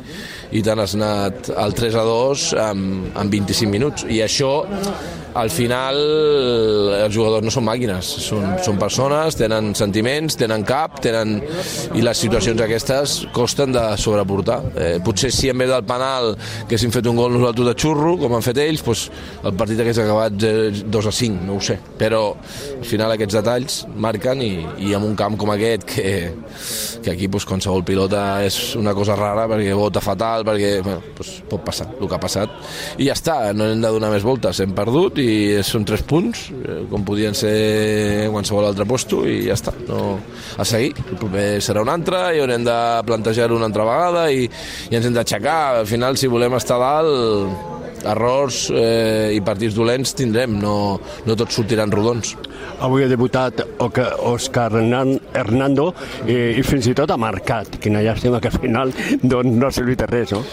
i 0.56 0.62
te 0.64 0.76
n'has 0.76 0.96
anat 0.96 1.50
al 1.52 1.76
3-2 1.76 2.50
en, 2.64 2.86
en 3.12 3.32
25 3.32 3.70
minuts. 3.70 4.06
I 4.08 4.22
això 4.24 4.52
al 5.34 5.50
final 5.50 5.98
els 7.04 7.14
jugadors 7.14 7.44
no 7.44 7.52
són 7.52 7.66
màquines, 7.66 8.06
són, 8.24 8.56
són 8.64 8.78
persones, 8.80 9.36
tenen 9.38 9.72
sentiments, 9.78 10.36
tenen 10.40 10.64
cap, 10.66 11.00
tenen... 11.04 11.38
i 11.94 12.02
les 12.04 12.20
situacions 12.22 12.60
aquestes 12.64 13.16
costen 13.34 13.74
de 13.74 13.82
sobreportar. 14.00 14.60
Eh, 14.74 14.92
potser 15.04 15.30
si 15.34 15.50
en 15.50 15.58
vez 15.60 15.70
del 15.70 15.84
penal 15.86 16.34
que 16.36 16.74
haguéssim 16.74 16.92
fet 16.94 17.06
un 17.10 17.18
gol 17.18 17.34
nosaltres 17.36 17.70
de 17.70 17.76
xurro, 17.78 18.16
com 18.20 18.34
han 18.36 18.44
fet 18.44 18.60
ells, 18.62 18.84
doncs 18.86 19.06
el 19.44 19.56
partit 19.58 19.80
hagués 19.82 20.00
acabat 20.02 20.36
2 20.40 21.10
a 21.10 21.14
5, 21.20 21.44
no 21.46 21.58
ho 21.58 21.64
sé. 21.64 21.78
Però 22.00 22.22
al 22.32 22.86
final 22.88 23.14
aquests 23.14 23.38
detalls 23.40 23.80
marquen 24.00 24.42
i, 24.44 24.52
i 24.86 24.94
en 24.96 25.06
un 25.06 25.16
camp 25.18 25.38
com 25.40 25.52
aquest 25.54 25.86
que, 25.90 26.14
que 27.04 27.14
aquí 27.14 27.28
doncs, 27.28 27.46
qualsevol 27.48 27.84
pilota 27.86 28.24
és 28.46 28.58
una 28.80 28.94
cosa 28.96 29.16
rara 29.18 29.46
perquè 29.50 29.74
vota 29.76 30.02
fatal, 30.04 30.44
perquè 30.46 30.72
bueno, 30.84 31.02
doncs, 31.16 31.32
pot 31.50 31.64
passar 31.66 31.88
el 31.96 32.06
que 32.06 32.16
ha 32.16 32.22
passat 32.22 33.00
i 33.00 33.08
ja 33.08 33.16
està, 33.16 33.36
no 33.56 33.68
hem 33.70 33.82
de 33.82 33.92
donar 33.94 34.10
més 34.12 34.26
voltes, 34.26 34.60
hem 34.62 34.74
perdut 34.76 35.19
i 35.20 35.62
són 35.66 35.84
tres 35.88 36.02
punts, 36.06 36.48
eh, 36.64 36.80
com 36.90 37.04
podien 37.06 37.36
ser 37.36 38.28
qualsevol 38.32 38.70
altre 38.70 38.86
posto, 38.88 39.22
i 39.28 39.44
ja 39.46 39.56
està. 39.58 39.74
No, 39.88 40.18
a 40.56 40.66
seguir, 40.66 40.94
el 41.06 41.18
proper 41.20 41.48
serà 41.64 41.84
un 41.84 41.92
altre, 41.92 42.22
i 42.36 42.42
haurem 42.42 42.64
de 42.66 42.78
plantejar-ho 43.08 43.58
una 43.58 43.68
altra 43.70 43.86
vegada, 43.88 44.28
i, 44.32 44.48
i 44.90 44.96
ens 44.96 45.06
hem 45.06 45.16
d'aixecar. 45.16 45.60
Al 45.82 45.90
final, 45.90 46.18
si 46.20 46.30
volem 46.30 46.56
estar 46.58 46.80
dalt, 46.80 47.68
errors 48.04 48.68
eh, 48.72 49.32
i 49.36 49.40
partits 49.44 49.76
dolents 49.76 50.14
tindrem, 50.16 50.56
no, 50.60 51.00
no 51.26 51.36
tots 51.38 51.58
sortiran 51.58 51.92
rodons. 51.92 52.34
Avui 52.80 53.04
ha 53.04 53.10
debutat 53.10 53.60
Òscar 53.80 54.70
Hernando 54.72 55.90
eh, 56.24 56.56
i 56.56 56.64
fins 56.64 56.88
i 56.88 56.96
tot 56.96 57.12
ha 57.12 57.18
marcat. 57.20 57.76
Quina 57.82 58.04
llàstima 58.04 58.40
que 58.40 58.52
al 58.52 58.60
final 58.60 58.94
doncs, 59.20 59.52
no 59.52 59.68
ha 59.68 59.74
servit 59.74 60.00
de 60.00 60.08
res, 60.10 60.32
no? 60.32 60.44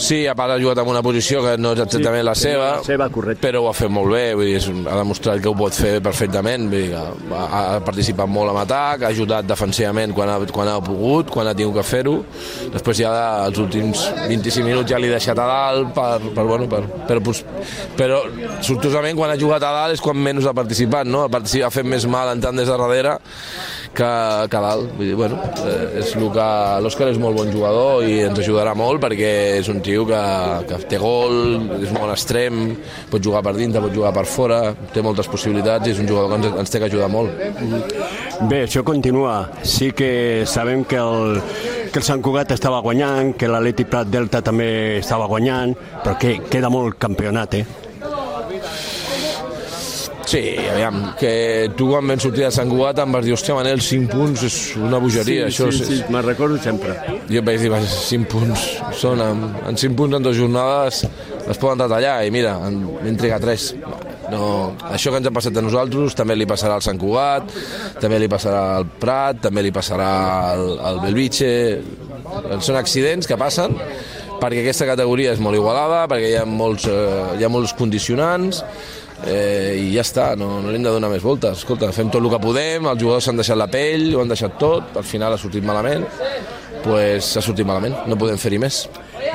Sí, 0.00 0.22
a 0.26 0.32
part 0.34 0.54
ha 0.54 0.58
jugat 0.60 0.78
en 0.80 0.88
una 0.88 1.02
posició 1.04 1.42
que 1.44 1.56
no 1.60 1.74
és 1.76 1.82
exactament 1.84 2.22
sí, 2.22 2.26
la 2.26 2.34
seva, 2.38 2.68
la 2.78 2.84
seva 2.86 3.08
correcte. 3.12 3.42
però 3.44 3.60
ho 3.64 3.68
ha 3.68 3.74
fet 3.76 3.90
molt 3.92 4.14
bé, 4.14 4.22
vull 4.38 4.48
dir, 4.48 4.60
ha 4.88 4.96
demostrat 4.96 5.42
que 5.44 5.50
ho 5.50 5.54
pot 5.58 5.76
fer 5.76 5.98
perfectament, 6.04 6.70
vull 6.72 6.86
dir, 6.86 6.96
ha, 6.96 7.48
ha 7.58 7.80
participat 7.84 8.30
molt 8.32 8.54
en 8.54 8.60
atac, 8.62 9.04
ha 9.04 9.10
ajudat 9.12 9.48
defensivament 9.48 10.14
quan 10.16 10.32
ha, 10.32 10.38
quan 10.48 10.70
ha 10.72 10.78
pogut, 10.84 11.28
quan 11.34 11.50
ha 11.50 11.54
tingut 11.56 11.76
que 11.76 11.84
fer-ho, 11.84 12.16
després 12.72 13.02
ja 13.02 13.12
els 13.44 13.60
últims 13.60 14.06
25 14.22 14.64
minuts 14.64 14.88
ja 14.88 15.02
l'he 15.02 15.12
deixat 15.12 15.38
a 15.38 15.48
dalt, 15.50 15.92
per, 15.96 16.32
per, 16.32 16.46
bueno, 16.48 16.70
per, 16.72 16.80
però, 17.10 17.24
pues, 17.28 17.44
però 18.00 18.22
sortosament 18.64 19.20
quan 19.20 19.34
ha 19.34 19.38
jugat 19.40 19.68
a 19.68 19.74
dalt 19.82 19.98
és 19.98 20.04
quan 20.04 20.16
menys 20.16 20.48
ha 20.48 20.56
participat, 20.56 21.10
no? 21.12 21.26
ha, 21.26 21.32
participat, 21.32 21.68
ha 21.68 21.74
fet 21.76 21.92
més 21.92 22.08
mal 22.08 22.32
entrant 22.32 22.56
des 22.56 22.72
de 22.72 22.80
darrere 22.80 23.18
que, 23.92 24.10
que 24.48 24.56
a 24.56 24.64
dalt, 24.64 24.96
vull 24.96 25.12
dir, 25.12 25.18
bueno, 25.18 25.36
eh, 25.66 26.00
és 26.00 26.16
el 26.16 26.28
que 26.32 26.48
l'Òscar 26.80 27.12
és 27.12 27.20
molt 27.20 27.36
bon 27.36 27.52
jugador 27.52 28.06
i 28.08 28.20
ens 28.24 28.40
ajudarà 28.40 28.72
molt 28.78 29.02
perquè 29.02 29.32
és 29.60 29.68
un 29.68 29.82
tio 29.84 29.89
que, 30.08 30.22
que 30.68 30.78
té 30.90 31.00
gol, 31.00 31.36
és 31.80 31.90
molt 31.94 32.14
extrem, 32.14 32.76
pot 33.10 33.22
jugar 33.24 33.42
per 33.46 33.54
dintre, 33.58 33.82
pot 33.84 33.94
jugar 33.94 34.12
per 34.16 34.24
fora, 34.28 34.60
té 34.94 35.04
moltes 35.04 35.28
possibilitats 35.30 35.88
i 35.88 35.94
és 35.94 36.00
un 36.02 36.08
jugador 36.08 36.30
que 36.32 36.40
ens, 36.40 36.60
ens 36.64 36.72
té 36.72 36.80
que 36.80 36.88
ajudar 36.90 37.10
molt. 37.12 37.34
Bé, 38.50 38.64
això 38.64 38.84
continua. 38.86 39.36
Sí 39.66 39.90
que 39.96 40.46
sabem 40.46 40.84
que 40.88 41.00
el, 41.00 41.40
que 41.92 42.00
el 42.00 42.06
Sant 42.06 42.22
Cugat 42.24 42.54
estava 42.56 42.80
guanyant, 42.84 43.34
que 43.38 43.50
l'Atleti 43.50 43.86
Prat 43.90 44.10
Delta 44.10 44.42
també 44.46 44.70
estava 45.02 45.28
guanyant, 45.30 45.76
però 46.00 46.16
que 46.20 46.38
queda 46.50 46.72
molt 46.72 46.98
campionat, 47.02 47.60
eh? 47.60 47.89
Sí, 50.30 50.54
aviam, 50.70 51.16
que 51.18 51.70
tu 51.74 51.88
quan 51.90 52.06
vam 52.06 52.20
sortir 52.22 52.44
de 52.44 52.50
Sant 52.54 52.70
Cugat 52.70 53.00
em 53.02 53.16
vas 53.16 53.24
dir, 53.26 53.32
hòstia, 53.34 53.56
Manel, 53.56 53.80
5 53.82 54.12
punts 54.12 54.44
és 54.46 54.58
una 54.78 55.00
bogeria. 55.02 55.48
sí, 55.48 55.56
això 55.56 55.70
sí, 55.74 55.82
és, 55.82 55.88
sí, 55.88 56.04
me'n 56.06 56.22
recordo 56.22 56.60
sempre. 56.62 56.94
Jo 57.26 57.42
vaig 57.42 57.58
dir, 57.58 57.72
vaja, 57.72 57.88
5 57.90 58.28
punts 58.30 58.68
són, 59.00 59.24
en, 59.24 59.42
en 59.66 59.80
5 59.82 59.98
punts 59.98 60.20
en 60.20 60.28
dues 60.28 60.38
jornades 60.38 61.02
es 61.02 61.58
poden 61.58 61.82
retallar 61.82 62.20
i 62.28 62.30
mira, 62.30 62.54
en, 62.62 63.18
trigat 63.18 63.42
3. 63.42 63.66
No, 64.30 64.44
això 64.92 65.10
que 65.10 65.18
ens 65.18 65.26
ha 65.26 65.34
passat 65.34 65.58
a 65.58 65.66
nosaltres 65.66 66.14
també 66.14 66.38
li 66.38 66.46
passarà 66.46 66.78
al 66.78 66.86
Sant 66.86 67.00
Cugat, 67.02 67.50
també 67.98 68.22
li 68.22 68.30
passarà 68.30 68.62
al 68.76 68.86
Prat, 69.02 69.42
també 69.48 69.66
li 69.66 69.74
passarà 69.74 70.12
al, 70.52 70.66
al 70.78 71.02
Belvitge. 71.08 71.50
Són 72.62 72.78
accidents 72.78 73.26
que 73.26 73.40
passen 73.40 73.74
perquè 74.40 74.62
aquesta 74.62 74.86
categoria 74.88 75.34
és 75.34 75.42
molt 75.42 75.58
igualada, 75.58 76.04
perquè 76.10 76.30
hi 76.32 76.38
ha 76.40 76.46
molts, 76.48 76.86
eh, 76.88 77.38
hi 77.38 77.44
ha 77.44 77.50
molts 77.52 77.74
condicionants, 77.76 78.62
eh, 79.26 79.76
i 79.80 79.90
ja 79.94 80.04
està, 80.04 80.30
no, 80.38 80.60
no 80.62 80.70
li 80.70 80.78
hem 80.78 80.86
de 80.86 80.94
donar 80.94 81.10
més 81.12 81.24
voltes. 81.24 81.62
Escolta, 81.62 81.90
fem 81.96 82.10
tot 82.12 82.22
el 82.22 82.30
que 82.32 82.40
podem, 82.42 82.88
els 82.90 83.02
jugadors 83.02 83.28
s'han 83.28 83.40
deixat 83.40 83.58
la 83.58 83.68
pell, 83.72 84.10
ho 84.14 84.24
han 84.24 84.32
deixat 84.32 84.56
tot, 84.60 84.96
al 85.00 85.06
final 85.06 85.36
ha 85.36 85.40
sortit 85.40 85.66
malament, 85.66 86.06
pues 86.84 87.34
ha 87.36 87.44
sortit 87.44 87.68
malament, 87.68 87.96
no 88.08 88.18
podem 88.20 88.40
fer-hi 88.40 88.60
més. 88.62 88.84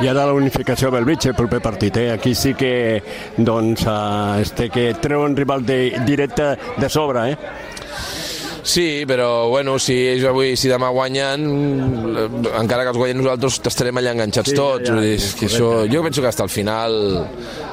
I 0.02 0.10
ara 0.12 0.26
la 0.28 0.34
unificació 0.36 0.90
del 0.90 1.00
Belvitge, 1.00 1.30
el 1.32 1.38
proper 1.38 1.62
partit, 1.64 1.98
eh? 2.02 2.10
Aquí 2.12 2.34
sí 2.36 2.54
que, 2.58 3.02
doncs, 3.38 3.86
eh, 3.88 4.42
este 4.42 4.70
que 4.74 4.90
treu 5.02 5.24
un 5.24 5.38
rival 5.38 5.66
de, 5.66 5.80
directe 6.08 6.56
de 6.78 6.90
sobre, 6.90 7.32
eh? 7.32 7.38
Sí, 8.66 9.04
però 9.06 9.48
bueno, 9.48 9.76
si 9.78 9.94
ells 10.10 10.24
avui, 10.26 10.56
si 10.58 10.72
demà 10.72 10.88
guanyen, 10.90 11.44
eh, 12.18 12.24
encara 12.58 12.82
que 12.88 12.90
els 12.96 12.98
guanyem 12.98 13.20
nosaltres, 13.22 13.60
estarem 13.70 14.00
allà 14.02 14.16
enganxats 14.16 14.50
Sí, 14.50 14.56
tots. 14.58 14.88
ja, 14.90 14.96
Ja, 14.96 15.02
dir, 15.04 15.12
és 15.20 15.36
que 15.38 15.46
això, 15.46 15.68
jo 15.92 16.02
penso 16.02 16.22
que 16.24 16.28
hasta 16.32 16.44
el 16.44 16.50
final 16.50 17.28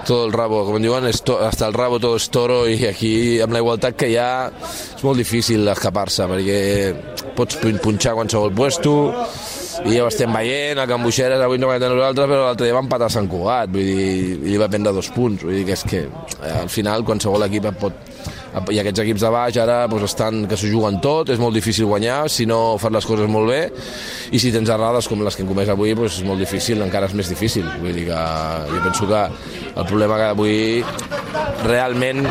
tot 0.04 0.26
el 0.26 0.32
rabo, 0.36 0.66
com 0.68 0.76
diuen, 0.82 1.06
és 1.08 1.22
to, 1.24 1.38
hasta 1.40 1.66
el 1.66 1.72
rabo 1.72 1.98
tot 1.98 2.18
és 2.20 2.28
toro 2.28 2.66
i 2.68 2.76
aquí 2.86 3.40
amb 3.40 3.54
la 3.56 3.62
igualtat 3.64 3.96
que 3.96 4.10
hi 4.12 4.16
ha 4.20 4.50
és 4.52 5.02
molt 5.02 5.16
difícil 5.16 5.66
escapar-se 5.72 6.26
perquè 6.28 6.60
pots 7.36 7.56
pun- 7.56 7.78
punxar 7.80 8.12
qualsevol 8.18 8.52
puesto 8.52 8.92
i 9.86 9.96
ja 9.96 10.04
ho 10.04 10.08
estem 10.12 10.30
veient, 10.30 10.76
el 10.78 10.86
Can 10.86 11.02
Buixeres 11.02 11.40
avui 11.40 11.56
no 11.58 11.68
va 11.72 11.78
de 11.80 11.88
nosaltres, 11.88 12.28
però 12.28 12.44
l'altre 12.44 12.66
dia 12.68 12.74
van 12.76 12.88
patar 12.92 13.08
Sant 13.10 13.26
Cugat, 13.32 13.70
vull 13.72 13.80
dir, 13.80 14.36
i 14.44 14.50
li 14.52 14.58
va 14.60 14.68
prendre 14.68 14.92
dos 14.92 15.08
punts, 15.08 15.42
vull 15.42 15.54
dir 15.56 15.64
que 15.64 15.72
és 15.72 15.84
que 15.88 16.02
eh, 16.04 16.52
al 16.60 16.68
final 16.68 17.02
qualsevol 17.02 17.48
equip 17.48 17.64
et 17.72 17.78
pot 17.80 17.92
i 18.52 18.80
aquests 18.82 19.00
equips 19.00 19.22
de 19.24 19.30
baix 19.32 19.56
ara 19.62 19.78
doncs, 19.88 20.04
estan 20.10 20.42
que 20.48 20.58
s'ho 20.60 20.68
juguen 20.68 20.98
tot, 21.04 21.30
és 21.32 21.40
molt 21.40 21.56
difícil 21.56 21.88
guanyar 21.88 22.26
si 22.32 22.44
no 22.48 22.76
fas 22.80 22.92
les 22.92 23.08
coses 23.08 23.30
molt 23.32 23.48
bé 23.48 23.62
i 24.32 24.40
si 24.42 24.52
tens 24.52 24.68
errades 24.72 25.08
com 25.08 25.22
les 25.24 25.36
que 25.36 25.44
hem 25.44 25.48
comès 25.48 25.72
avui 25.72 25.94
doncs 25.96 26.20
és 26.20 26.26
molt 26.28 26.42
difícil, 26.42 26.82
encara 26.84 27.08
és 27.08 27.16
més 27.16 27.30
difícil. 27.32 27.64
Vull 27.80 27.96
dir 27.96 28.06
que 28.10 28.20
jo 28.68 28.82
penso 28.84 29.08
que 29.08 29.22
el 29.72 29.86
problema 29.88 30.20
que 30.20 30.28
avui 30.34 30.58
realment 31.64 32.26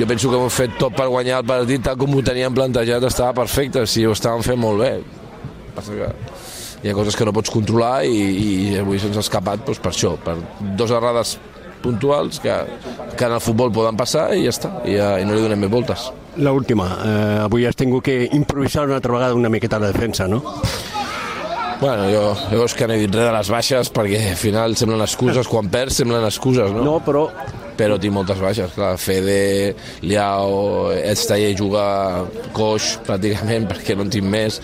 jo 0.00 0.06
penso 0.10 0.30
que 0.32 0.40
hem 0.40 0.52
fet 0.54 0.76
tot 0.80 0.96
per 0.98 1.06
guanyar 1.12 1.42
el 1.42 1.46
partit 1.46 1.86
tal 1.86 1.98
com 2.00 2.14
ho 2.14 2.24
teníem 2.26 2.54
plantejat 2.56 3.06
estava 3.06 3.36
perfecte, 3.42 3.86
si 3.86 4.06
ho 4.06 4.16
estàvem 4.16 4.42
fent 4.46 4.58
molt 4.58 4.82
bé. 4.82 4.92
Passa 5.76 5.94
que 5.94 6.10
hi 6.80 6.90
ha 6.90 6.96
coses 6.96 7.14
que 7.14 7.26
no 7.28 7.34
pots 7.36 7.52
controlar 7.52 8.02
i, 8.08 8.18
i 8.18 8.50
avui 8.80 8.98
se'ns 8.98 9.18
ha 9.18 9.24
escapat 9.24 9.62
doncs, 9.66 9.78
per 9.84 9.92
això, 9.92 10.14
per 10.24 10.38
dos 10.80 10.90
errades 10.96 11.36
puntuals 11.82 12.40
que, 12.42 12.54
que 13.16 13.28
en 13.28 13.36
el 13.36 13.42
futbol 13.44 13.72
poden 13.72 13.98
passar 13.98 14.30
i 14.36 14.44
ja 14.46 14.54
està, 14.54 14.72
i, 14.84 14.96
ja, 14.98 15.14
i 15.20 15.26
no 15.28 15.36
li 15.36 15.44
donem 15.44 15.66
més 15.66 15.72
voltes. 15.72 16.10
L'última, 16.40 16.86
eh, 17.04 17.38
avui 17.42 17.66
has 17.66 17.76
tingut 17.76 18.06
que 18.06 18.22
improvisar 18.36 18.86
una 18.86 19.00
altra 19.00 19.16
vegada 19.16 19.34
una 19.34 19.50
miqueta 19.50 19.80
la 19.82 19.90
defensa, 19.90 20.28
no? 20.30 20.44
Bueno, 21.80 22.04
jo, 22.12 22.34
jo 22.52 22.66
és 22.66 22.74
que 22.76 22.84
no 22.84 22.92
he 22.92 23.00
dit 23.00 23.14
res 23.14 23.24
de 23.24 23.32
les 23.32 23.50
baixes 23.54 23.88
perquè 23.94 24.18
al 24.34 24.36
final 24.36 24.76
semblen 24.76 25.00
excuses, 25.00 25.48
quan 25.48 25.70
perds 25.72 26.02
semblen 26.02 26.26
excuses, 26.28 26.74
no? 26.76 26.84
No, 26.84 26.98
però 27.00 27.24
però 27.80 27.96
tinc 27.96 28.12
moltes 28.12 28.36
baixes, 28.36 28.74
clar, 28.74 28.90
Fede, 29.00 29.72
Liao, 30.04 30.90
Edstayer 30.92 31.54
juga 31.56 32.26
coix 32.52 32.90
pràcticament 33.06 33.64
perquè 33.70 33.96
no 33.96 34.04
en 34.04 34.12
tinc 34.12 34.28
més, 34.28 34.60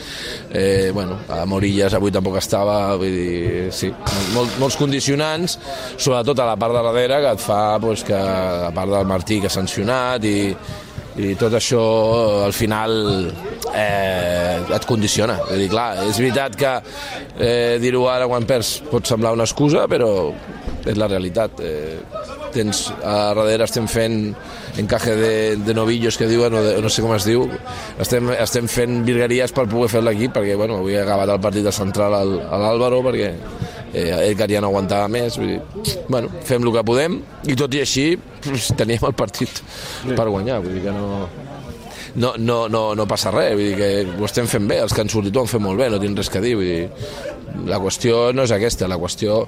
eh, 0.53 0.91
bueno, 0.93 1.17
a 1.33 1.47
Morillas 1.49 1.97
avui 1.97 2.13
tampoc 2.13 2.37
estava, 2.43 2.77
vull 3.01 3.17
dir, 3.17 3.71
sí, 3.73 3.89
Mol, 4.35 4.51
molts 4.61 4.77
condicionants, 4.77 5.57
sobretot 5.97 6.45
a 6.45 6.51
la 6.51 6.59
part 6.61 6.77
de 6.77 6.85
darrere 6.91 7.23
que 7.25 7.33
et 7.39 7.47
fa 7.47 7.63
pues, 7.81 8.05
que 8.05 8.17
a 8.17 8.69
part 8.77 8.93
del 8.93 9.09
Martí 9.09 9.41
que 9.41 9.49
ha 9.49 9.57
sancionat 9.57 10.29
i, 10.29 10.39
i 11.25 11.33
tot 11.41 11.57
això 11.57 11.81
al 12.45 12.53
final 12.53 13.01
eh, 13.77 14.77
et 14.77 14.89
condiciona. 14.89 15.39
Vull 15.47 15.65
dir, 15.65 15.71
clar, 15.73 15.91
és 16.07 16.21
veritat 16.21 16.57
que 16.59 16.73
eh, 17.37 17.77
dir-ho 17.83 18.07
ara 18.11 18.29
quan 18.31 18.47
perds 18.49 18.79
pot 18.91 19.07
semblar 19.09 19.37
una 19.37 19.47
excusa 19.47 19.87
però 19.91 20.11
és 20.87 20.99
la 20.99 21.11
realitat. 21.11 21.61
Eh, 21.61 21.99
tens, 22.57 22.87
a 23.05 23.35
darrere 23.35 23.67
estem 23.67 23.89
fent 23.91 24.31
encaje 24.81 25.17
de, 25.19 25.33
de 25.61 25.75
novillos 25.77 26.17
que 26.17 26.29
diuen, 26.31 26.55
o 26.57 26.63
de, 26.65 26.77
no 26.81 26.91
sé 26.93 27.05
com 27.05 27.13
es 27.17 27.27
diu. 27.29 27.45
Estem, 28.03 28.31
estem 28.37 28.69
fent 28.71 29.03
virgueries 29.07 29.53
per 29.57 29.67
poder 29.71 29.91
fer 29.93 30.05
l'equip 30.05 30.37
perquè 30.37 30.57
bueno, 30.57 30.81
avui 30.81 30.97
he 30.97 31.03
acabat 31.03 31.35
el 31.35 31.43
partit 31.43 31.67
de 31.67 31.75
central 31.75 32.17
al, 32.17 32.37
a 32.47 32.61
l'Àlvaro 32.63 33.03
perquè 33.09 33.33
eh, 33.93 34.31
Edgar 34.31 34.49
ja 34.53 34.63
no 34.65 34.71
aguantava 34.73 35.11
més. 35.13 35.37
Vull 35.41 35.57
dir, 35.57 35.99
bueno, 36.09 36.33
fem 36.49 36.65
el 36.65 36.73
que 36.79 36.87
podem 36.87 37.21
i 37.51 37.59
tot 37.59 37.77
i 37.77 37.83
així 37.85 38.09
pues, 38.47 38.73
teníem 38.81 39.05
el 39.11 39.17
partit 39.17 39.63
per 40.07 40.29
guanyar 40.31 40.63
vull 40.65 40.79
dir 40.79 40.87
que 40.87 40.95
no, 40.95 41.27
no, 42.17 42.35
no, 42.39 42.59
no, 42.69 42.83
no 42.97 43.09
passa 43.09 43.33
res, 43.35 43.55
vull 43.57 43.73
dir 43.73 43.79
que 43.79 44.21
ho 44.21 44.29
estem 44.29 44.49
fent 44.51 44.69
bé, 44.69 44.81
els 44.85 44.95
que 44.95 45.05
han 45.05 45.13
sortit 45.13 45.37
ho 45.37 45.45
han 45.45 45.51
fet 45.51 45.63
molt 45.63 45.81
bé, 45.81 45.91
no 45.93 46.03
tinc 46.03 46.19
res 46.19 46.33
que 46.33 46.45
dir, 46.45 46.55
vull 46.59 46.71
dir, 46.71 47.17
la 47.69 47.81
qüestió 47.83 48.31
no 48.37 48.47
és 48.47 48.55
aquesta, 48.57 48.89
la 48.89 48.99
qüestió 49.01 49.45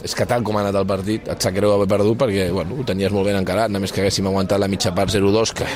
és 0.00 0.14
que 0.16 0.24
tal 0.24 0.44
com 0.46 0.56
ha 0.56 0.62
anat 0.62 0.78
el 0.80 0.86
partit 0.88 1.26
et 1.28 1.44
sap 1.44 1.52
greu 1.52 1.74
haver 1.74 1.86
perdut 1.90 2.16
perquè 2.22 2.46
bueno, 2.54 2.78
ho 2.78 2.84
tenies 2.88 3.12
molt 3.12 3.28
ben 3.28 3.36
encarat, 3.36 3.72
només 3.72 3.92
que 3.92 4.00
haguéssim 4.00 4.28
aguantat 4.30 4.60
la 4.62 4.68
mitja 4.70 4.94
part 4.96 5.12
0-2 5.12 5.52
que, 5.58 5.66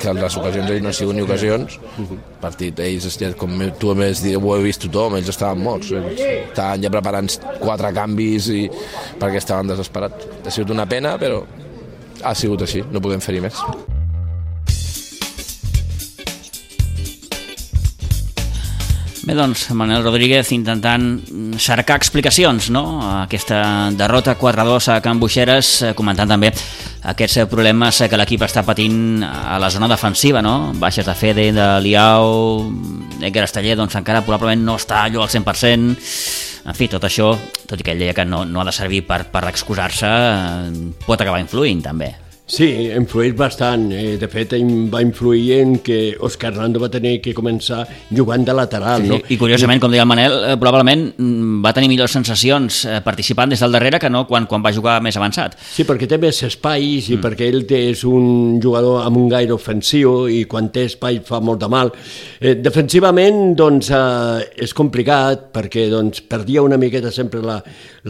que 0.00 0.14
les 0.16 0.38
ocasions 0.40 0.72
ells 0.72 0.82
no 0.82 0.90
han 0.90 0.96
sigut 0.98 1.14
ni 1.14 1.22
ocasions. 1.22 1.78
El 2.00 2.18
partit, 2.42 2.82
ells, 2.82 3.20
com 3.38 3.54
tu 3.78 3.94
més 3.98 4.24
dit, 4.24 4.34
ho 4.34 4.56
he 4.56 4.64
vist 4.64 4.82
tothom, 4.86 5.20
ells 5.20 5.30
estaven 5.30 5.62
morts 5.62 5.92
ells 5.94 6.24
estaven 6.24 6.82
ja 6.86 6.90
preparant 6.90 7.30
quatre 7.60 7.94
canvis 7.94 8.50
i, 8.56 8.66
perquè 9.22 9.38
estaven 9.38 9.70
desesperats. 9.70 10.26
Ha 10.42 10.50
sigut 10.50 10.74
una 10.74 10.88
pena 10.90 11.14
però 11.22 11.44
ha 12.24 12.34
sigut 12.36 12.66
així, 12.66 12.82
no 12.90 13.04
podem 13.04 13.22
fer-hi 13.22 13.46
més 13.46 13.62
Bé, 19.22 19.34
doncs, 19.36 19.66
Manuel 19.76 20.00
Rodríguez 20.00 20.48
intentant 20.54 21.04
cercar 21.60 21.98
explicacions, 22.00 22.70
no?, 22.72 23.02
a 23.04 23.24
aquesta 23.26 23.90
derrota 23.92 24.32
4-2 24.40 24.86
a 24.94 24.96
Can 25.04 25.20
Buixeres, 25.20 25.72
eh, 25.82 25.90
comentant 25.98 26.30
també 26.30 26.48
aquests 27.12 27.44
problemes 27.52 27.98
que 28.08 28.16
l'equip 28.16 28.46
està 28.46 28.64
patint 28.64 29.20
a 29.26 29.58
la 29.60 29.68
zona 29.68 29.90
defensiva, 29.92 30.40
no?, 30.40 30.72
baixes 30.80 31.04
de 31.04 31.14
Fede, 31.14 31.50
de 31.52 31.68
Liao, 31.84 32.64
Edgar 33.20 33.44
Esteller, 33.44 33.76
doncs 33.76 33.98
encara 34.00 34.24
probablement 34.24 34.64
no 34.64 34.78
està 34.80 35.04
allò 35.04 35.26
al 35.26 35.28
100%, 35.28 35.92
en 36.64 36.80
fi, 36.80 36.88
tot 36.88 37.04
això, 37.04 37.34
tot 37.68 37.76
i 37.76 37.84
que 37.84 37.92
ell 37.92 38.00
deia 38.00 38.16
que 38.16 38.24
no, 38.24 38.46
no 38.48 38.64
ha 38.64 38.68
de 38.70 38.72
servir 38.72 39.04
per, 39.04 39.26
per 39.28 39.44
excusar-se, 39.52 40.08
eh, 40.08 40.90
pot 41.04 41.20
acabar 41.20 41.44
influint 41.44 41.84
també. 41.84 42.14
Sí, 42.50 42.66
influeix 42.90 43.36
bastant. 43.38 43.84
Eh, 43.94 44.16
de 44.18 44.28
fet, 44.28 44.56
va 44.90 45.00
influir 45.04 45.60
en 45.60 45.76
que 45.86 46.16
Oscar 46.18 46.50
Hernando 46.50 46.80
va 46.82 46.88
tenir 46.90 47.20
que 47.22 47.34
començar 47.34 47.84
jugant 48.10 48.42
de 48.44 48.54
lateral. 48.56 49.06
no? 49.06 49.20
I 49.30 49.38
curiosament, 49.38 49.78
com 49.80 49.92
deia 49.92 50.02
el 50.02 50.08
Manel, 50.10 50.34
eh, 50.48 50.56
probablement 50.58 51.04
mm, 51.12 51.60
va 51.62 51.72
tenir 51.76 51.88
millors 51.92 52.16
sensacions 52.18 52.82
eh, 52.86 52.98
participant 53.06 53.54
des 53.54 53.62
del 53.62 53.70
darrere 53.78 54.00
que 54.02 54.10
no 54.10 54.24
quan, 54.26 54.48
quan 54.50 54.64
va 54.64 54.72
jugar 54.74 54.98
més 55.04 55.16
avançat. 55.16 55.54
Sí, 55.62 55.86
perquè 55.86 56.08
té 56.10 56.18
més 56.18 56.42
espais 56.48 57.12
i 57.12 57.16
mm. 57.16 57.22
perquè 57.22 57.46
ell 57.52 57.62
és 57.78 58.02
un 58.08 58.58
jugador 58.62 59.04
amb 59.04 59.20
un 59.20 59.30
gaire 59.30 59.54
ofensiu 59.54 60.26
i 60.26 60.42
quan 60.50 60.72
té 60.74 60.88
espai 60.90 61.20
fa 61.26 61.38
molt 61.38 61.62
de 61.62 61.70
mal. 61.70 61.94
Eh, 62.40 62.56
defensivament, 62.58 63.54
doncs, 63.54 63.92
eh, 63.94 64.64
és 64.66 64.74
complicat 64.74 65.52
perquè 65.54 65.86
doncs, 65.92 66.24
perdia 66.26 66.66
una 66.66 66.80
miqueta 66.80 67.14
sempre 67.14 67.44
la, 67.46 67.60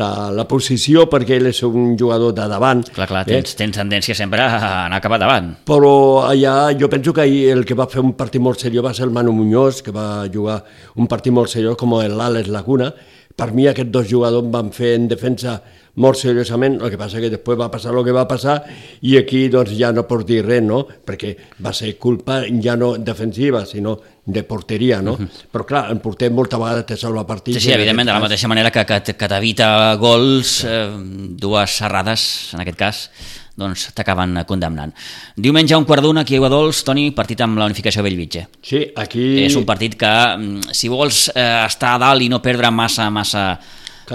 la, 0.00 0.30
la 0.32 0.48
posició 0.48 1.04
perquè 1.12 1.36
ell 1.36 1.52
és 1.52 1.62
un 1.66 1.92
jugador 2.00 2.32
de 2.32 2.48
davant. 2.48 2.86
Clar, 2.88 3.10
clar, 3.10 3.26
tens, 3.28 3.52
eh? 3.52 3.60
tens 3.60 3.76
tendència 3.82 4.16
sempre 4.16 4.29
a 4.38 4.86
anar 4.86 5.00
cap 5.02 5.16
davant. 5.18 5.50
Però 5.66 6.26
allà 6.26 6.70
jo 6.78 6.88
penso 6.88 7.12
que 7.12 7.26
el 7.50 7.64
que 7.64 7.74
va 7.74 7.88
fer 7.90 8.00
un 8.00 8.12
partit 8.14 8.40
molt 8.40 8.60
seriós 8.60 8.84
va 8.84 8.94
ser 8.94 9.04
el 9.08 9.10
Manu 9.10 9.32
Muñoz, 9.32 9.82
que 9.82 9.90
va 9.90 10.28
jugar 10.32 10.62
un 10.96 11.06
partit 11.06 11.32
molt 11.32 11.50
seriós 11.50 11.76
com 11.76 11.96
l'Àlex 11.98 12.48
Laguna. 12.48 12.92
Per 13.36 13.52
mi 13.52 13.66
aquests 13.66 13.90
dos 13.90 14.08
jugadors 14.08 14.46
van 14.52 14.70
fer 14.70 14.94
en 14.98 15.08
defensa 15.08 15.60
molt 15.96 16.18
seriosament, 16.20 16.78
el 16.80 16.90
que 16.92 16.98
passa 17.00 17.20
que 17.20 17.30
després 17.32 17.58
va 17.58 17.70
passar 17.70 17.92
el 17.92 18.04
que 18.06 18.14
va 18.14 18.26
passar 18.28 18.60
i 19.02 19.16
aquí 19.18 19.48
doncs 19.50 19.72
ja 19.76 19.90
no 19.92 20.06
pots 20.06 20.26
dir 20.28 20.44
res, 20.46 20.62
no? 20.62 20.84
Perquè 20.86 21.34
va 21.64 21.72
ser 21.74 21.96
culpa 21.98 22.42
ja 22.62 22.76
no 22.76 22.94
defensiva, 22.98 23.64
sinó 23.66 23.96
de 24.32 24.42
porteria, 24.44 25.00
no? 25.02 25.12
Uh 25.14 25.18
-huh. 25.18 25.28
Però 25.52 25.64
clar, 25.66 25.90
el 25.90 26.00
porter 26.00 26.30
molta 26.30 26.58
vegada 26.58 26.84
te 26.86 26.96
salva 26.96 27.26
partit. 27.26 27.54
Sí, 27.54 27.60
sí, 27.60 27.72
evidentment, 27.72 28.06
de 28.08 28.12
la 28.12 28.20
mateixa 28.20 28.48
manera 28.48 28.70
que, 28.70 28.84
que, 28.84 29.14
que 29.14 29.28
t'evita 29.28 29.96
gols, 29.96 30.64
eh, 30.64 30.90
dues 31.30 31.76
serrades, 31.76 32.54
en 32.54 32.60
aquest 32.60 32.78
cas, 32.78 33.10
doncs 33.56 33.90
t'acaben 33.96 34.44
condemnant. 34.48 34.92
Diumenge 35.36 35.74
a 35.74 35.78
un 35.78 35.84
quart 35.84 36.02
d'una 36.02 36.24
aquí 36.24 36.34
a 36.34 36.40
Iguadols, 36.40 36.84
Toni, 36.86 37.10
partit 37.16 37.40
amb 37.40 37.58
la 37.58 37.66
unificació 37.66 38.02
Bellvitge. 38.02 38.46
Sí, 38.62 38.84
aquí... 38.96 39.44
És 39.44 39.56
un 39.56 39.66
partit 39.68 39.96
que, 40.00 40.06
mm, 40.36 40.72
si 40.72 40.88
vols 40.88 41.28
eh, 41.34 41.66
estar 41.66 41.94
a 41.94 41.98
dalt 41.98 42.22
i 42.22 42.28
no 42.28 42.40
perdre 42.42 42.70
massa, 42.70 43.10
massa, 43.10 43.58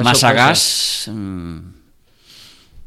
massa 0.02 0.34
gas... 0.34 0.66
Mm, 1.12 1.60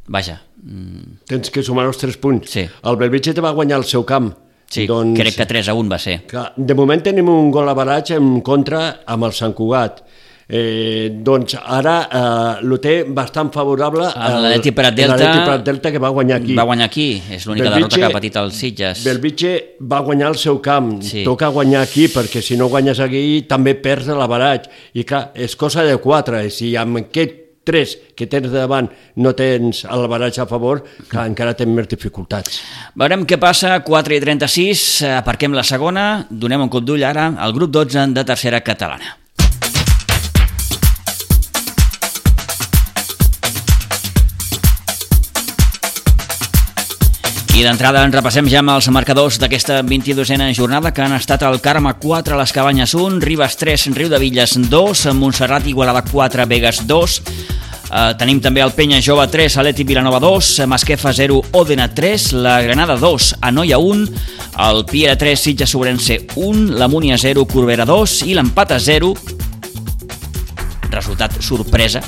vaja. 0.08 0.40
Mm. 0.62 1.18
Tens 1.28 1.50
que 1.54 1.62
sumar 1.62 1.86
els 1.86 2.00
tres 2.00 2.16
punts. 2.16 2.50
Sí. 2.50 2.66
El 2.66 2.96
Bellvitge 2.96 3.34
te 3.34 3.44
va 3.44 3.54
guanyar 3.56 3.78
el 3.82 3.88
seu 3.88 4.04
camp. 4.08 4.32
Sí, 4.68 4.84
doncs, 4.86 5.16
crec 5.16 5.36
que 5.40 5.48
3 5.48 5.70
a 5.72 5.74
1 5.74 5.90
va 5.90 5.98
ser. 6.02 6.20
Clar, 6.28 6.50
de 6.56 6.76
moment 6.76 7.02
tenim 7.04 7.28
un 7.32 7.50
gol 7.50 7.68
a 7.68 7.76
baratge 7.76 8.18
en 8.20 8.40
contra 8.44 9.00
amb 9.08 9.28
el 9.28 9.36
Sant 9.36 9.56
Cugat. 9.56 10.02
Eh, 10.48 11.10
doncs 11.12 11.58
ara 11.60 11.94
eh, 12.08 12.64
lo 12.64 12.78
té 12.80 13.02
bastant 13.04 13.50
favorable 13.52 14.06
l'Atleti 14.08 14.70
Prat 14.72 14.94
Delta, 14.96 15.26
Prat 15.44 15.66
Delta 15.66 15.90
que 15.92 16.00
va 16.00 16.08
guanyar 16.08 16.38
aquí 16.40 16.54
va 16.56 16.64
guanyar 16.64 16.86
aquí, 16.88 17.04
és 17.36 17.44
l'única 17.44 17.74
derrota 17.74 17.98
que 18.00 18.06
ha 18.06 18.14
patit 18.14 18.38
el 18.40 18.48
Sitges 18.56 19.02
Belvitge 19.04 19.50
va 19.92 19.98
guanyar 20.06 20.30
el 20.32 20.38
seu 20.40 20.56
camp 20.64 21.02
sí. 21.04 21.20
toca 21.28 21.50
guanyar 21.52 21.82
aquí 21.84 22.06
perquè 22.08 22.40
si 22.40 22.56
no 22.56 22.70
guanyes 22.72 23.04
aquí 23.04 23.42
també 23.44 23.76
perds 23.76 24.08
l'avaratge 24.08 24.96
i 24.96 25.04
clar, 25.04 25.26
és 25.36 25.52
cosa 25.52 25.84
de 25.84 26.00
quatre 26.00 26.40
i 26.48 26.54
si 26.54 26.72
amb 26.80 27.02
aquest 27.02 27.44
3 27.68 27.94
que 28.18 28.26
tens 28.30 28.50
davant 28.52 28.88
no 29.20 29.34
tens 29.36 29.84
el 29.84 30.08
baratge 30.10 30.42
a 30.42 30.48
favor, 30.50 30.82
que 31.10 31.20
encara 31.20 31.54
tens 31.58 31.74
més 31.74 31.88
dificultats. 31.90 32.62
Veurem 32.98 33.28
què 33.28 33.38
passa, 33.40 33.76
4 33.84 34.16
i 34.16 34.20
36, 34.24 34.88
aparquem 35.20 35.56
la 35.56 35.66
segona, 35.66 36.08
donem 36.30 36.66
un 36.66 36.72
cop 36.72 36.88
d'ull 36.88 37.06
ara 37.06 37.30
al 37.36 37.56
grup 37.56 37.76
12 37.76 38.10
de 38.16 38.26
tercera 38.26 38.64
catalana. 38.64 39.18
I 47.58 47.64
d'entrada 47.66 48.04
en 48.06 48.12
repassem 48.14 48.46
ja 48.46 48.60
amb 48.60 48.70
els 48.70 48.86
marcadors 48.94 49.34
d'aquesta 49.42 49.80
22a 49.82 50.46
jornada 50.54 50.92
que 50.94 51.02
han 51.02 51.16
estat 51.16 51.42
el 51.42 51.56
Carme 51.58 51.90
4, 51.98 52.36
les 52.38 52.52
Cabanyes 52.54 52.92
1, 52.94 53.18
Ribes 53.18 53.56
3, 53.58 53.86
Riu 53.96 54.06
de 54.12 54.20
Villes 54.22 54.52
2, 54.70 55.02
Montserrat 55.18 55.66
Igualada 55.66 56.04
4, 56.06 56.46
Vegas 56.46 56.84
2, 56.86 57.22
Uh, 57.88 58.12
tenim 58.20 58.36
també 58.44 58.60
el 58.60 58.74
Penya 58.76 58.98
Jove 59.00 59.22
3, 59.32 59.54
Aleti 59.62 59.86
Vilanova 59.88 60.18
2, 60.20 60.66
Masquefa 60.68 61.08
0, 61.16 61.38
Òdena 61.56 61.86
3, 61.88 62.26
la 62.44 62.58
Granada 62.60 62.98
2, 63.00 63.28
Anoia 63.40 63.78
1, 63.80 64.18
el 64.66 64.84
Piera 64.84 65.14
3, 65.16 65.40
Sitja 65.40 65.66
Sobrense 65.66 66.18
1, 66.36 66.76
la 66.76 66.84
Múnia 66.86 67.16
0, 67.16 67.46
Corbera 67.48 67.86
2 67.88 68.18
i 68.28 68.36
l'empat 68.36 68.74
a 68.76 68.78
0, 68.78 69.14
resultat 70.92 71.40
sorpresa, 71.40 72.04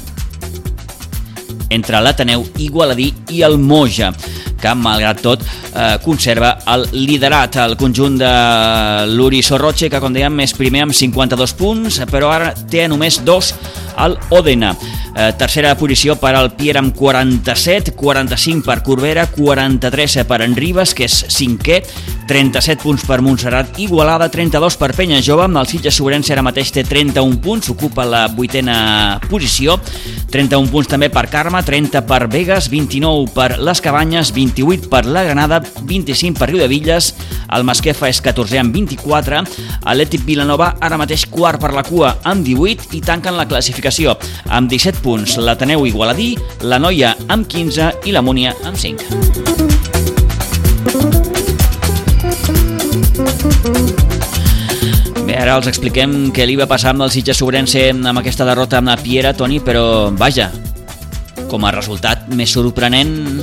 entre 1.70 2.04
l'Ateneu, 2.04 2.44
Igualadí 2.60 3.08
i 3.32 3.40
el 3.48 3.56
Moja 3.56 4.12
que 4.60 4.74
malgrat 4.76 5.22
tot 5.24 5.42
eh, 5.44 5.96
conserva 6.04 6.54
el 6.74 6.86
liderat 6.94 7.60
el 7.64 7.76
conjunt 7.80 8.18
de 8.20 8.32
l'Uri 9.10 9.42
Sorroche 9.46 9.90
que 9.90 10.00
com 10.02 10.14
dèiem 10.14 10.44
és 10.44 10.54
primer 10.56 10.86
amb 10.86 10.96
52 10.96 11.56
punts 11.58 12.00
però 12.10 12.32
ara 12.34 12.52
té 12.70 12.86
només 12.90 13.20
dos 13.26 13.54
al 14.00 14.16
Odena 14.34 14.72
eh, 15.14 15.32
tercera 15.38 15.74
posició 15.78 16.16
per 16.20 16.34
al 16.38 16.52
Pierre 16.56 16.80
amb 16.80 16.96
47 16.96 17.94
45 17.98 18.64
per 18.66 18.80
Corbera 18.86 19.26
43 19.34 20.24
per 20.28 20.40
en 20.46 20.56
Ribes 20.56 20.94
que 20.96 21.06
és 21.08 21.20
cinquè 21.36 21.82
37 22.30 22.78
punts 22.84 23.02
per 23.02 23.18
Montserrat 23.26 23.74
Igualada, 23.82 24.28
32 24.30 24.76
per 24.78 24.92
Penya 24.94 25.18
Jove, 25.18 25.48
amb 25.48 25.58
el 25.58 25.66
Sitges 25.66 25.96
Sobrense 25.98 26.30
ara 26.30 26.44
mateix 26.46 26.68
té 26.70 26.84
31 26.86 27.40
punts, 27.42 27.72
ocupa 27.72 28.04
la 28.06 28.20
vuitena 28.30 29.18
posició, 29.24 29.74
31 30.30 30.70
punts 30.70 30.92
també 30.92 31.08
per 31.10 31.24
Carme, 31.32 31.58
30 31.66 32.04
per 32.06 32.28
Vegas, 32.30 32.68
29 32.70 33.32
per 33.34 33.58
Les 33.58 33.82
Cabanyes, 33.82 34.30
28 34.36 34.86
per 34.92 35.02
la 35.10 35.24
Granada, 35.26 35.58
25 35.82 36.38
per 36.38 36.52
Riu 36.52 36.62
de 36.62 36.68
Villes, 36.70 37.10
el 37.50 37.66
Masquefa 37.66 38.06
és 38.06 38.22
14 38.22 38.62
amb 38.62 38.78
24, 38.78 39.42
l'Ètic 39.98 40.22
Vilanova 40.22 40.76
ara 40.78 41.00
mateix 41.02 41.26
quart 41.26 41.58
per 41.58 41.72
la 41.74 41.82
cua 41.82 42.12
amb 42.30 42.46
18 42.46 42.94
i 42.94 43.02
tanquen 43.02 43.34
la 43.34 43.48
classificació 43.50 43.89
amb 43.90 44.70
17 44.70 45.02
punts 45.02 45.34
l'Ateneu 45.42 45.82
Igualadí, 45.88 46.36
la 46.62 46.78
Noia 46.78 47.16
amb 47.28 47.48
15 47.50 48.06
i 48.06 48.12
la 48.14 48.22
Múnia 48.22 48.54
amb 48.64 48.78
5. 48.78 49.02
Bé, 55.26 55.34
ara 55.34 55.56
els 55.58 55.66
expliquem 55.66 56.30
què 56.30 56.46
li 56.46 56.54
va 56.60 56.68
passar 56.70 56.94
amb 56.94 57.02
el 57.02 57.10
Sitges 57.10 57.42
Sobrense 57.42 57.88
amb 57.90 58.18
aquesta 58.22 58.46
derrota 58.46 58.78
amb 58.78 58.88
la 58.92 58.96
Piera, 59.00 59.34
Toni, 59.34 59.58
però 59.58 60.14
vaja, 60.14 60.50
com 61.50 61.66
a 61.66 61.74
resultat 61.74 62.30
més 62.30 62.54
sorprenent 62.54 63.42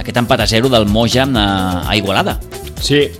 aquest 0.00 0.16
empat 0.16 0.40
a 0.40 0.48
zero 0.48 0.72
del 0.72 0.88
Moja 0.88 1.28
amb 1.28 1.36
a 1.36 1.92
Igualada. 1.96 2.40
Sí, 2.80 3.10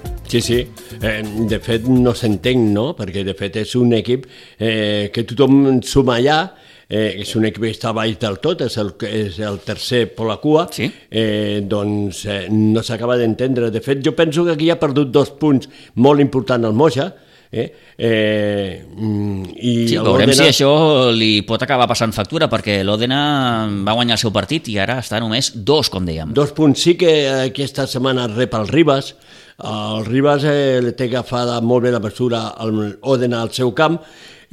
sí, 0.40 0.64
sí. 0.64 0.98
Eh, 1.00 1.22
de 1.48 1.58
fet, 1.62 1.88
no 1.88 2.14
s'entenc, 2.16 2.68
no? 2.74 2.92
Perquè, 2.98 3.24
de 3.26 3.34
fet, 3.38 3.60
és 3.62 3.74
un 3.78 3.94
equip 3.96 4.26
eh, 4.58 5.10
que 5.14 5.24
tothom 5.28 5.80
suma 5.86 6.18
allà, 6.18 6.38
eh, 6.88 7.20
és 7.22 7.34
un 7.38 7.46
equip 7.48 7.66
que 7.66 7.74
està 7.74 7.94
baix 7.96 8.18
del 8.22 8.40
tot, 8.44 8.64
és 8.66 8.78
el, 8.82 8.94
és 9.08 9.38
el 9.42 9.60
tercer 9.66 10.06
per 10.16 10.28
la 10.30 10.38
cua, 10.42 10.66
sí? 10.74 10.88
eh, 11.10 11.60
doncs 11.62 12.24
eh, 12.26 12.40
no 12.50 12.82
s'acaba 12.82 13.18
d'entendre. 13.20 13.70
De 13.74 13.84
fet, 13.84 14.02
jo 14.04 14.16
penso 14.16 14.46
que 14.46 14.56
aquí 14.56 14.70
ha 14.70 14.80
perdut 14.80 15.12
dos 15.14 15.34
punts 15.40 15.70
molt 15.94 16.24
importants 16.24 16.66
al 16.66 16.74
Moja, 16.74 17.12
Eh? 17.54 17.70
Eh, 17.96 18.82
i 19.62 19.72
sí, 19.86 19.98
veurem 20.02 20.32
si 20.34 20.48
això 20.48 20.70
li 21.14 21.44
pot 21.46 21.62
acabar 21.62 21.86
passant 21.86 22.10
factura, 22.16 22.48
perquè 22.50 22.80
l'Òdena 22.82 23.20
va 23.86 23.94
guanyar 23.94 24.16
el 24.16 24.22
seu 24.24 24.32
partit 24.34 24.66
i 24.72 24.80
ara 24.82 24.98
està 24.98 25.20
només 25.22 25.52
dos, 25.54 25.90
com 25.92 26.02
dèiem. 26.08 26.32
Dos 26.34 26.50
punts. 26.56 26.82
Sí 26.82 26.96
que 26.98 27.12
aquesta 27.44 27.86
setmana 27.90 28.26
rep 28.32 28.58
el 28.58 28.66
Ribas, 28.72 29.12
el 29.62 30.06
Ribas 30.06 30.44
eh, 30.50 30.80
li 30.82 30.94
té 30.98 31.06
agafada 31.06 31.60
molt 31.62 31.84
bé 31.86 31.92
la 31.94 32.02
mesura 32.02 32.48
al 32.58 32.98
Òdena 33.02 33.42
al 33.42 33.52
seu 33.54 33.70
camp, 33.72 34.00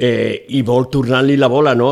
eh, 0.01 0.45
i 0.49 0.61
vol 0.65 0.89
tornar-li 0.89 1.37
la 1.37 1.49
bola, 1.49 1.73
no? 1.77 1.91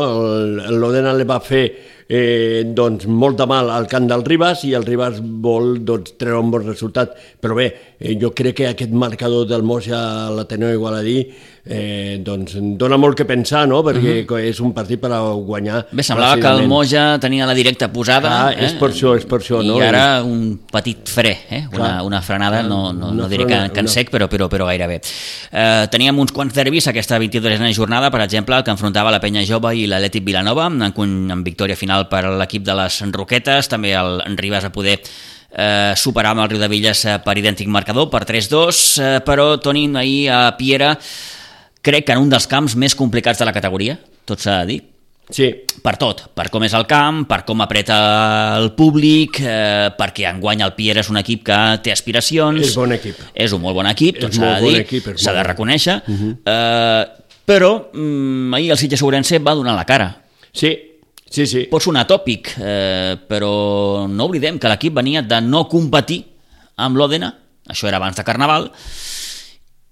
L'Òdena 0.70 1.12
li 1.14 1.26
va 1.28 1.38
fer 1.42 1.62
eh, 2.10 2.64
doncs, 2.66 3.06
molt 3.06 3.38
de 3.38 3.46
mal 3.46 3.70
al 3.70 3.86
camp 3.90 4.08
del 4.10 4.24
Ribas 4.26 4.64
i 4.66 4.72
el 4.74 4.86
Ribas 4.86 5.20
vol 5.22 5.78
doncs, 5.86 6.16
treure 6.18 6.40
un 6.42 6.50
bon 6.50 6.66
resultat. 6.66 7.14
Però 7.40 7.54
bé, 7.54 7.68
eh, 7.98 8.16
jo 8.20 8.32
crec 8.34 8.60
que 8.60 8.68
aquest 8.70 8.90
marcador 8.90 9.46
del 9.46 9.62
Moja 9.62 10.00
a 10.26 10.30
l'Ateneu 10.34 10.74
Igualadí 10.74 11.20
eh, 11.64 12.18
doncs 12.24 12.56
dona 12.78 12.96
molt 13.00 13.18
que 13.18 13.26
pensar, 13.28 13.66
no? 13.68 13.82
perquè 13.84 14.24
uh 14.24 14.26
-huh. 14.26 14.48
és 14.48 14.60
un 14.60 14.72
partit 14.72 15.00
per 15.00 15.12
a 15.12 15.20
guanyar. 15.20 15.86
Bé, 15.92 16.02
semblava 16.02 16.40
que 16.40 16.46
el 16.46 16.66
Moja 16.68 17.18
tenia 17.18 17.46
la 17.46 17.54
directa 17.54 17.92
posada. 17.92 18.46
Ah, 18.46 18.52
eh? 18.52 18.64
és 18.64 18.72
per 18.72 18.90
això, 18.90 19.16
és 19.16 19.24
per 19.24 19.40
això. 19.40 19.62
I 19.62 19.68
no? 19.68 19.80
ara 19.80 20.22
un 20.22 20.60
petit 20.70 21.08
fre, 21.08 21.38
eh? 21.50 21.66
una, 21.72 22.02
una 22.02 22.22
frenada, 22.22 22.62
no, 22.62 22.92
no, 22.92 23.12
no 23.12 23.28
diré 23.28 23.46
que, 23.46 23.70
que 23.72 23.80
en 23.80 23.88
sec, 23.88 24.10
però, 24.10 24.28
però, 24.28 24.48
però 24.48 24.66
gairebé. 24.66 25.00
Eh, 25.52 25.86
teníem 25.90 26.18
uns 26.18 26.32
quants 26.32 26.54
derbis 26.54 26.86
aquesta 26.88 27.18
23a 27.18 27.72
jornada, 27.74 28.10
per 28.10 28.20
exemple, 28.22 28.56
el 28.56 28.64
que 28.64 28.70
enfrontava 28.70 29.10
la 29.10 29.20
Penya 29.20 29.44
Jove 29.44 29.74
i 29.76 29.86
l'Atlètic 29.86 30.24
Vilanova, 30.24 30.66
amb, 30.66 30.82
amb 30.82 31.44
victòria 31.44 31.76
final 31.76 32.08
per 32.08 32.24
l'equip 32.24 32.64
de 32.64 32.74
les 32.74 33.02
Roquetes, 33.12 33.68
també 33.68 33.92
el 33.92 34.36
Ribas 34.36 34.64
a 34.64 34.70
poder 34.70 35.00
eh, 35.52 35.92
superar 35.96 36.32
amb 36.32 36.44
el 36.44 36.50
Riu 36.50 36.60
de 36.60 36.68
Villes 36.68 37.04
eh, 37.04 37.18
per 37.24 37.36
idèntic 37.38 37.68
marcador, 37.68 38.08
per 38.10 38.24
3-2, 38.28 38.80
eh, 39.02 39.20
però 39.26 39.58
Toni 39.58 39.88
ahir 39.96 40.30
a 40.30 40.56
Piera 40.56 40.96
crec 41.82 42.06
que 42.06 42.16
en 42.16 42.24
un 42.24 42.30
dels 42.32 42.46
camps 42.50 42.76
més 42.76 42.96
complicats 42.96 43.38
de 43.40 43.48
la 43.48 43.54
categoria, 43.56 43.98
tot 44.28 44.40
s'ha 44.42 44.60
de 44.62 44.72
dir. 44.72 44.80
Sí, 45.30 45.46
per 45.84 45.94
tot, 45.94 46.24
per 46.34 46.48
com 46.50 46.64
és 46.66 46.74
el 46.74 46.88
camp, 46.90 47.22
per 47.30 47.44
com 47.46 47.62
apreta 47.62 47.96
el 48.58 48.72
públic, 48.74 49.38
eh, 49.38 49.92
perquè 49.94 50.26
enguany 50.26 50.64
el 50.66 50.74
Pierre 50.74 51.04
és 51.04 51.10
un 51.12 51.20
equip 51.20 51.44
que 51.46 51.58
té 51.84 51.94
aspiracions. 51.94 52.64
És 52.66 52.74
bon 52.74 52.90
equip. 52.96 53.20
És 53.32 53.54
un 53.54 53.62
molt 53.62 53.78
bon 53.78 53.86
equip, 53.86 54.18
tot 54.24 54.34
s'ha 54.34 54.56
de 54.56 54.64
bon 54.64 54.74
dir, 54.74 55.14
s'ha 55.14 55.34
de 55.36 55.46
reconèixer. 55.46 56.00
Uh 56.06 56.18
-huh. 56.18 56.36
eh, 56.44 57.04
però 57.46 57.90
mm, 57.92 58.54
ahir 58.54 58.70
el 58.72 58.78
Sitges 58.78 59.02
Ourense 59.02 59.38
va 59.38 59.54
donar 59.54 59.76
la 59.76 59.84
cara. 59.84 60.22
sí, 60.52 60.78
sí, 61.30 61.46
sí. 61.46 61.68
Pot 61.70 61.82
sonar 61.82 62.06
tòpic, 62.06 62.56
eh, 62.58 63.16
però 63.28 64.08
no 64.08 64.24
oblidem 64.24 64.58
que 64.58 64.68
l'equip 64.68 64.94
venia 64.94 65.22
de 65.22 65.40
no 65.40 65.68
competir 65.68 66.24
amb 66.76 66.96
l'Òdena, 66.96 67.34
això 67.68 67.86
era 67.86 67.96
abans 67.96 68.16
de 68.16 68.24
Carnaval, 68.24 68.72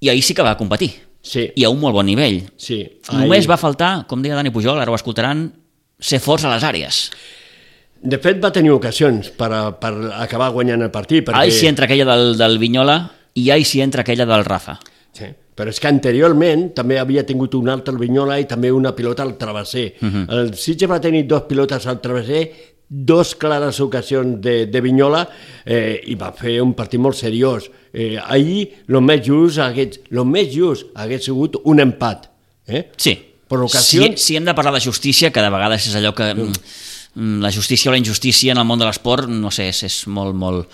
i 0.00 0.08
ahir 0.08 0.22
sí 0.22 0.34
que 0.34 0.42
va 0.42 0.56
competir, 0.56 1.07
Sí, 1.28 1.42
i 1.60 1.64
a 1.66 1.68
un 1.68 1.80
molt 1.82 1.92
bon 1.98 2.06
nivell. 2.08 2.38
sí. 2.56 2.78
Només 3.12 3.48
va 3.50 3.58
faltar, 3.60 4.06
com 4.08 4.22
deia 4.24 4.36
Dani 4.38 4.50
Pujol, 4.54 4.78
ara 4.80 4.90
ho 4.90 4.96
escoltaran, 4.96 5.42
ser 6.00 6.20
forts 6.24 6.44
a 6.48 6.52
les 6.54 6.64
àrees. 6.64 7.02
De 8.00 8.16
fet, 8.22 8.38
va 8.40 8.52
tenir 8.54 8.70
ocasions 8.70 9.28
per, 9.34 9.48
a, 9.52 9.62
per 9.76 9.90
acabar 10.22 10.52
guanyant 10.54 10.84
el 10.86 10.90
partit. 10.94 11.24
Perquè... 11.26 11.40
Ai, 11.40 11.50
si 11.52 11.66
entra 11.66 11.84
aquella 11.88 12.06
del, 12.06 12.36
del 12.38 12.56
Vinyola 12.62 12.94
i 13.34 13.48
ai, 13.50 13.64
si 13.66 13.80
entra 13.82 14.04
aquella 14.06 14.24
del 14.28 14.44
Rafa. 14.46 14.76
Sí. 15.18 15.26
Però 15.58 15.72
és 15.74 15.80
que 15.82 15.88
anteriorment 15.90 16.68
també 16.76 17.00
havia 17.02 17.24
tingut 17.26 17.56
un 17.58 17.68
altre 17.68 17.90
al 17.92 17.98
Vinyola 17.98 18.36
i 18.38 18.46
també 18.46 18.70
una 18.70 18.92
pilota 18.94 19.24
al 19.26 19.34
travesser. 19.36 19.96
Uh 20.00 20.06
Mhm. 20.06 20.24
-huh. 20.28 20.38
El 20.38 20.54
Sitges 20.54 20.88
va 20.90 21.00
tenir 21.00 21.26
dos 21.26 21.42
pilotes 21.48 21.86
al 21.86 22.00
travesser, 22.00 22.52
dos 22.88 23.34
clares 23.34 23.80
ocasions 23.80 24.40
de, 24.40 24.66
de 24.66 24.80
Vinyola 24.80 25.28
eh, 25.66 26.00
i 26.06 26.14
va 26.14 26.32
fer 26.32 26.62
un 26.62 26.72
partit 26.74 27.00
molt 27.00 27.16
seriós. 27.16 27.68
Eh, 27.92 28.18
ahir, 28.20 28.68
el 28.88 29.00
més 29.00 29.22
just 29.26 29.58
hagués, 29.58 30.00
lo 30.10 30.24
més 30.24 30.48
just 30.54 30.86
hagués 30.94 31.24
sigut 31.24 31.56
un 31.64 31.80
empat. 31.80 32.28
Eh? 32.66 32.90
Sí. 32.96 33.14
Per 33.48 33.58
ocasions- 33.64 34.18
Si, 34.18 34.26
si 34.26 34.36
hem 34.36 34.44
de 34.44 34.54
parlar 34.54 34.74
de 34.74 34.80
justícia, 34.80 35.30
que 35.32 35.40
de 35.40 35.50
vegades 35.50 35.86
és 35.86 35.94
allò 35.96 36.14
que... 36.14 36.34
Mm. 36.34 36.52
La 37.40 37.50
justícia 37.50 37.88
o 37.88 37.92
la 37.92 37.98
injustícia 37.98 38.52
en 38.52 38.58
el 38.58 38.64
món 38.68 38.78
de 38.78 38.84
l'esport, 38.86 39.26
no 39.28 39.50
sé, 39.50 39.70
és, 39.72 39.82
és 39.82 39.94
molt, 40.06 40.36
molt, 40.38 40.68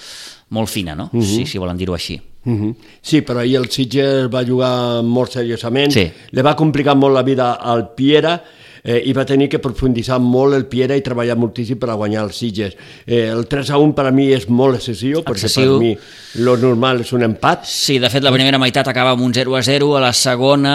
molt 0.50 0.68
fina, 0.68 0.94
no? 0.94 1.08
Uh 1.12 1.20
-huh. 1.22 1.24
si, 1.24 1.46
si 1.46 1.56
volen 1.58 1.76
dir-ho 1.78 1.94
així. 1.94 2.20
Uh 2.44 2.52
-huh. 2.52 2.74
Sí, 3.00 3.22
però 3.22 3.38
ahir 3.38 3.56
el 3.56 3.70
Sitges 3.70 4.28
va 4.28 4.44
jugar 4.44 5.02
molt 5.02 5.30
seriosament, 5.32 5.90
Sí. 5.92 6.10
li 6.32 6.42
va 6.42 6.54
complicar 6.54 6.96
molt 6.96 7.14
la 7.14 7.22
vida 7.22 7.52
al 7.54 7.94
Piera 7.94 8.44
eh, 8.84 9.00
i 9.08 9.12
va 9.16 9.24
tenir 9.24 9.48
que 9.48 9.58
profunditzar 9.58 10.18
molt 10.20 10.54
el 10.54 10.66
Piera 10.70 10.96
i 10.96 11.02
treballar 11.04 11.34
moltíssim 11.40 11.78
per 11.80 11.88
a 11.90 11.96
guanyar 11.98 12.22
el 12.26 12.32
Sitges. 12.36 12.76
Eh, 13.06 13.24
el 13.32 13.46
3 13.48 13.70
a 13.72 13.78
1 13.80 13.94
per 13.96 14.06
a 14.06 14.12
mi 14.12 14.28
és 14.36 14.46
molt 14.48 14.76
excessiu, 14.78 15.22
perquè 15.24 15.48
Excessiu. 15.48 15.78
per 15.78 15.80
mi 15.80 16.44
lo 16.44 16.56
normal 16.60 17.00
és 17.00 17.12
un 17.16 17.22
empat. 17.26 17.64
Sí, 17.66 17.98
de 17.98 18.10
fet, 18.12 18.22
la 18.22 18.32
primera 18.34 18.58
meitat 18.60 18.88
acaba 18.92 19.14
amb 19.16 19.22
un 19.24 19.32
0 19.34 19.56
a 19.56 19.62
0, 19.64 19.96
a 19.96 20.00
la 20.04 20.12
segona... 20.12 20.74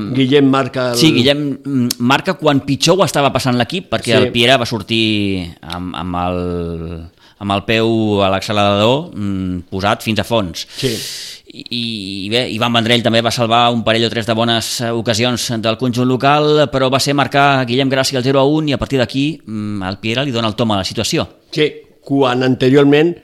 Eh... 0.00 0.14
Guillem 0.18 0.50
marca... 0.50 0.90
El... 0.92 0.98
Sí, 0.98 1.12
Guillem 1.14 1.44
mm, 1.64 1.88
marca 1.98 2.34
quan 2.40 2.60
pitjor 2.66 2.98
ho 3.00 3.04
estava 3.06 3.30
passant 3.32 3.56
l'equip, 3.58 3.88
perquè 3.92 4.12
Sí. 4.14 4.18
sí. 4.18 4.22
el 4.24 4.32
Piera 4.34 4.56
va 4.60 4.66
sortir 4.66 5.04
amb, 5.62 5.94
amb, 5.96 6.16
el, 6.24 6.40
amb 7.44 7.54
el 7.56 7.62
peu 7.68 8.20
a 8.24 8.28
l'accelerador 8.34 9.10
mm, 9.14 9.68
posat 9.70 10.02
fins 10.04 10.20
a 10.20 10.26
fons. 10.28 10.66
Sí. 10.80 10.92
I, 11.54 11.64
i 12.26 12.28
bé, 12.32 12.40
Ivan 12.50 12.72
Vendrell 12.74 13.02
també 13.04 13.20
va 13.22 13.30
salvar 13.30 13.68
un 13.70 13.84
parell 13.86 14.08
o 14.08 14.10
tres 14.10 14.26
de 14.26 14.34
bones 14.34 14.68
eh, 14.82 14.90
ocasions 14.90 15.52
del 15.62 15.76
conjunt 15.78 16.08
local, 16.10 16.64
però 16.72 16.88
va 16.90 16.98
ser 16.98 17.14
marcar 17.14 17.64
Guillem 17.68 17.90
Gràcia 17.92 18.18
el 18.18 18.24
0 18.26 18.40
a 18.40 18.44
1 18.50 18.72
i 18.72 18.74
a 18.74 18.80
partir 18.80 18.98
d'aquí 18.98 19.26
mm, 19.46 19.82
el 19.86 19.98
Piera 20.02 20.24
li 20.26 20.34
dona 20.34 20.50
el 20.50 20.56
tom 20.58 20.72
a 20.74 20.80
la 20.80 20.84
situació. 20.88 21.28
Sí, 21.54 21.68
quan 22.02 22.42
anteriorment 22.42 23.14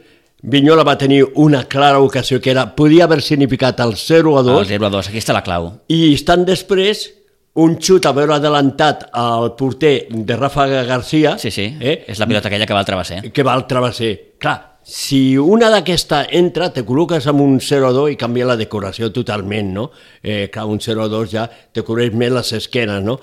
Vinyola 0.42 0.84
va 0.86 0.94
tenir 0.96 1.24
una 1.42 1.64
clara 1.68 1.98
ocasió 2.00 2.38
que 2.40 2.52
era, 2.54 2.68
podia 2.76 3.04
haver 3.04 3.18
significat 3.20 3.80
el 3.84 3.96
0 3.98 4.38
a 4.38 4.42
2 4.46 4.60
El 4.62 4.68
0 4.78 4.86
a 4.86 4.90
2, 4.94 5.08
aquí 5.10 5.18
està 5.20 5.34
la 5.36 5.42
clau. 5.44 5.66
i 5.92 6.14
estan 6.14 6.46
després 6.48 7.10
un 7.60 7.74
xut 7.82 8.06
a 8.06 8.12
veure 8.16 8.38
adelantat 8.38 9.08
al 9.12 9.50
porter 9.58 10.06
de 10.08 10.36
Rafa 10.38 10.64
Garcia 10.86 11.34
Sí, 11.36 11.50
sí, 11.50 11.66
eh? 11.80 12.04
és 12.08 12.22
la 12.22 12.28
pilota 12.30 12.48
aquella 12.48 12.64
que 12.64 12.72
va 12.72 12.80
al 12.80 12.86
travesser. 12.88 13.20
que 13.32 13.42
va 13.44 13.52
al 13.58 13.66
travesser. 13.66 14.14
Clar, 14.38 14.78
si 14.82 15.36
una 15.38 15.68
d'aquesta 15.70 16.24
entra, 16.30 16.70
te 16.74 16.82
col·loques 16.86 17.26
amb 17.30 17.40
un 17.44 17.58
0-2 17.60 18.12
i 18.12 18.16
canvia 18.18 18.46
la 18.48 18.56
decoració 18.58 19.12
totalment, 19.14 19.72
no? 19.76 19.90
Eh, 20.22 20.48
clar, 20.52 20.66
un 20.66 20.80
0-2 20.82 21.30
ja 21.30 21.46
te 21.48 21.82
cobreix 21.86 22.12
més 22.14 22.32
les 22.32 22.52
esquenes, 22.58 23.02
no? 23.04 23.20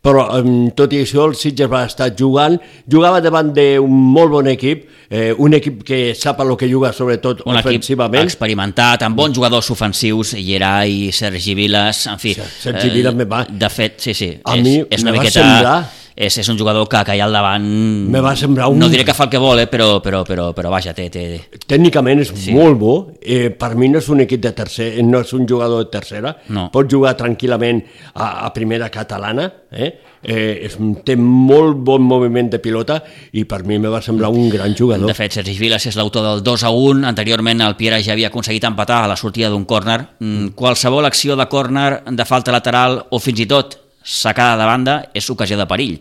Però, 0.00 0.28
eh, 0.38 0.70
tot 0.78 0.92
i 0.94 1.00
això, 1.02 1.24
el 1.26 1.34
Sitges 1.34 1.66
va 1.68 1.80
estar 1.84 2.12
jugant, 2.16 2.54
jugava 2.86 3.18
davant 3.20 3.50
d'un 3.52 3.90
molt 3.90 4.30
bon 4.30 4.46
equip, 4.46 4.84
eh, 5.10 5.34
un 5.36 5.54
equip 5.58 5.82
que 5.82 6.14
sap 6.14 6.38
el 6.44 6.54
que 6.56 6.68
juga, 6.70 6.92
sobretot 6.92 7.42
Un 7.44 7.56
ofensivament. 7.58 8.22
experimentat, 8.22 9.02
amb 9.02 9.16
bons 9.18 9.34
jugadors 9.34 9.68
ofensius, 9.74 10.34
Llerai, 10.34 11.10
Sergi 11.10 11.54
Vilas, 11.54 12.06
en 12.06 12.18
fi... 12.22 12.36
Sergi 12.36 12.90
Vilas 12.90 13.14
me 13.14 13.24
va- 13.24 13.44
De 13.50 13.68
fet, 13.68 13.98
sí, 13.98 14.14
sí. 14.14 14.38
A 14.44 14.54
és, 14.56 14.62
mi 14.62 14.84
és 14.88 15.02
una 15.02 15.12
miqueta... 15.12 15.40
semblar- 15.42 15.84
És, 16.18 16.34
és 16.42 16.48
un 16.50 16.56
jugador 16.58 16.88
que, 16.90 16.98
que 17.06 17.14
ha 17.14 17.24
al 17.28 17.30
davant... 17.36 17.62
Me 18.10 18.18
va 18.18 18.32
semblar 18.34 18.66
un- 18.72 18.80
No 18.82 18.88
diré 18.90 19.04
que 19.06 19.14
fa 19.14 19.28
el 19.28 19.30
que 19.30 19.38
vol, 19.38 19.60
eh, 19.62 19.68
però, 19.70 20.00
però, 20.02 20.24
però, 20.26 20.48
però 20.56 20.70
vaja, 20.72 20.90
té, 20.96 21.04
té... 21.14 21.22
Tècnicament 21.70 22.24
és 22.24 22.32
Sí. 22.32 22.48
sí. 22.48 22.54
molt 22.56 22.74
bo, 22.80 22.94
eh, 23.22 23.50
per 23.54 23.76
mi 23.78 23.86
no 23.88 24.00
és 24.02 24.08
un 24.10 24.24
equip 24.24 24.42
de 24.42 24.50
tercer, 24.52 24.88
no 25.06 25.20
és 25.22 25.30
un 25.38 25.46
jugador 25.46 25.84
de 25.84 25.90
tercera, 25.94 26.32
No. 26.50 26.72
pot 26.74 26.90
jugar 26.90 27.14
tranquil·lament 27.16 27.84
a, 28.14 28.46
a 28.48 28.52
primera 28.52 28.90
catalana, 28.90 29.46
eh? 29.70 29.92
Eh, 30.20 30.66
és, 30.66 30.74
té 31.06 31.14
molt 31.14 31.76
bon 31.86 32.02
moviment 32.02 32.48
de 32.50 32.58
pilota 32.58 32.96
i 33.38 33.44
per 33.46 33.62
mi 33.62 33.78
me 33.78 33.86
va 33.86 34.00
semblar 34.02 34.32
un 34.34 34.48
gran 34.50 34.74
jugador. 34.74 35.06
De 35.06 35.14
fet, 35.14 35.30
Sergi 35.38 35.54
Vilas 35.60 35.86
és 35.86 35.94
l'autor 35.94 36.24
del 36.26 36.42
2 36.42 36.64
a 36.66 36.72
1. 36.74 37.04
Anteriorment 37.06 37.62
el 37.62 37.76
Piera 37.78 38.00
ja 38.02 38.16
havia 38.16 38.26
aconseguit 38.32 38.66
empatar 38.66 39.04
a 39.04 39.12
la 39.12 39.16
sortida 39.16 39.52
d'un 39.54 39.62
córner. 39.64 40.00
Mm, 40.18 40.56
Qualsevol 40.58 41.06
acció 41.06 41.36
de 41.38 41.46
córner, 41.46 42.02
de 42.10 42.24
falta 42.26 42.50
lateral 42.50 43.04
o 43.14 43.20
fins 43.22 43.44
i 43.46 43.46
tot 43.46 43.78
sacada 44.08 44.56
de 44.56 44.70
banda 44.70 44.96
és 45.12 45.28
ocasió 45.30 45.58
de 45.60 45.68
perill 45.68 45.98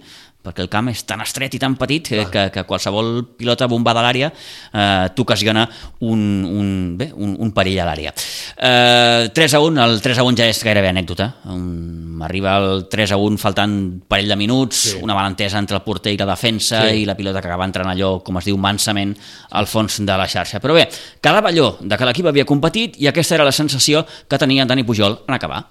perquè 0.47 0.63
el 0.63 0.69
camp 0.71 0.87
és 0.91 1.01
tan 1.07 1.19
estret 1.23 1.55
i 1.57 1.59
tan 1.59 1.75
petit 1.79 2.07
que, 2.07 2.23
que, 2.31 2.43
que 2.53 2.63
qualsevol 2.67 3.25
pilota 3.35 3.67
bombada 3.67 3.99
a 3.99 4.05
l'àrea 4.05 4.29
eh, 4.31 5.09
t'ocasiona 5.17 5.65
un, 6.07 6.21
un, 6.47 6.69
bé, 6.99 7.09
un, 7.15 7.35
un 7.43 7.51
perill 7.55 7.81
a 7.83 7.87
l'àrea. 7.89 8.13
Eh, 8.55 9.27
3 9.35 9.57
a 9.57 9.61
1, 9.65 9.81
el 9.83 9.99
3 10.05 10.21
a 10.21 10.25
1 10.27 10.39
ja 10.39 10.47
és 10.47 10.61
gairebé 10.63 10.91
anècdota. 10.93 11.27
Um, 11.51 12.21
arriba 12.23 12.55
el 12.61 12.85
3 12.91 13.15
a 13.17 13.19
1 13.19 13.41
faltant 13.41 13.75
parell 14.07 14.31
de 14.31 14.39
minuts, 14.39 14.83
sí. 14.93 14.97
una 15.03 15.17
malentesa 15.17 15.59
entre 15.59 15.81
el 15.81 15.83
porter 15.85 16.15
i 16.15 16.21
la 16.21 16.29
defensa 16.31 16.85
Sí. 16.87 17.01
i 17.01 17.05
la 17.09 17.17
pilota 17.17 17.41
que 17.41 17.49
acaba 17.51 17.67
entrant 17.67 17.89
allò, 17.91 18.17
com 18.23 18.39
es 18.39 18.47
diu, 18.47 18.57
mansament 18.61 19.15
al 19.51 19.67
fons 19.67 19.99
de 19.99 20.15
la 20.15 20.29
xarxa. 20.31 20.61
Però 20.63 20.77
bé, 20.77 20.87
quedava 21.19 21.51
allò 21.51 21.73
de 21.81 21.97
que 21.97 22.07
l'equip 22.07 22.31
havia 22.31 22.47
competit 22.47 22.95
i 23.01 23.11
aquesta 23.11 23.35
era 23.35 23.47
la 23.47 23.55
sensació 23.55 24.05
que 24.29 24.39
tenia 24.39 24.65
Dani 24.65 24.87
Pujol 24.87 25.23
en 25.27 25.35
acabar. 25.35 25.65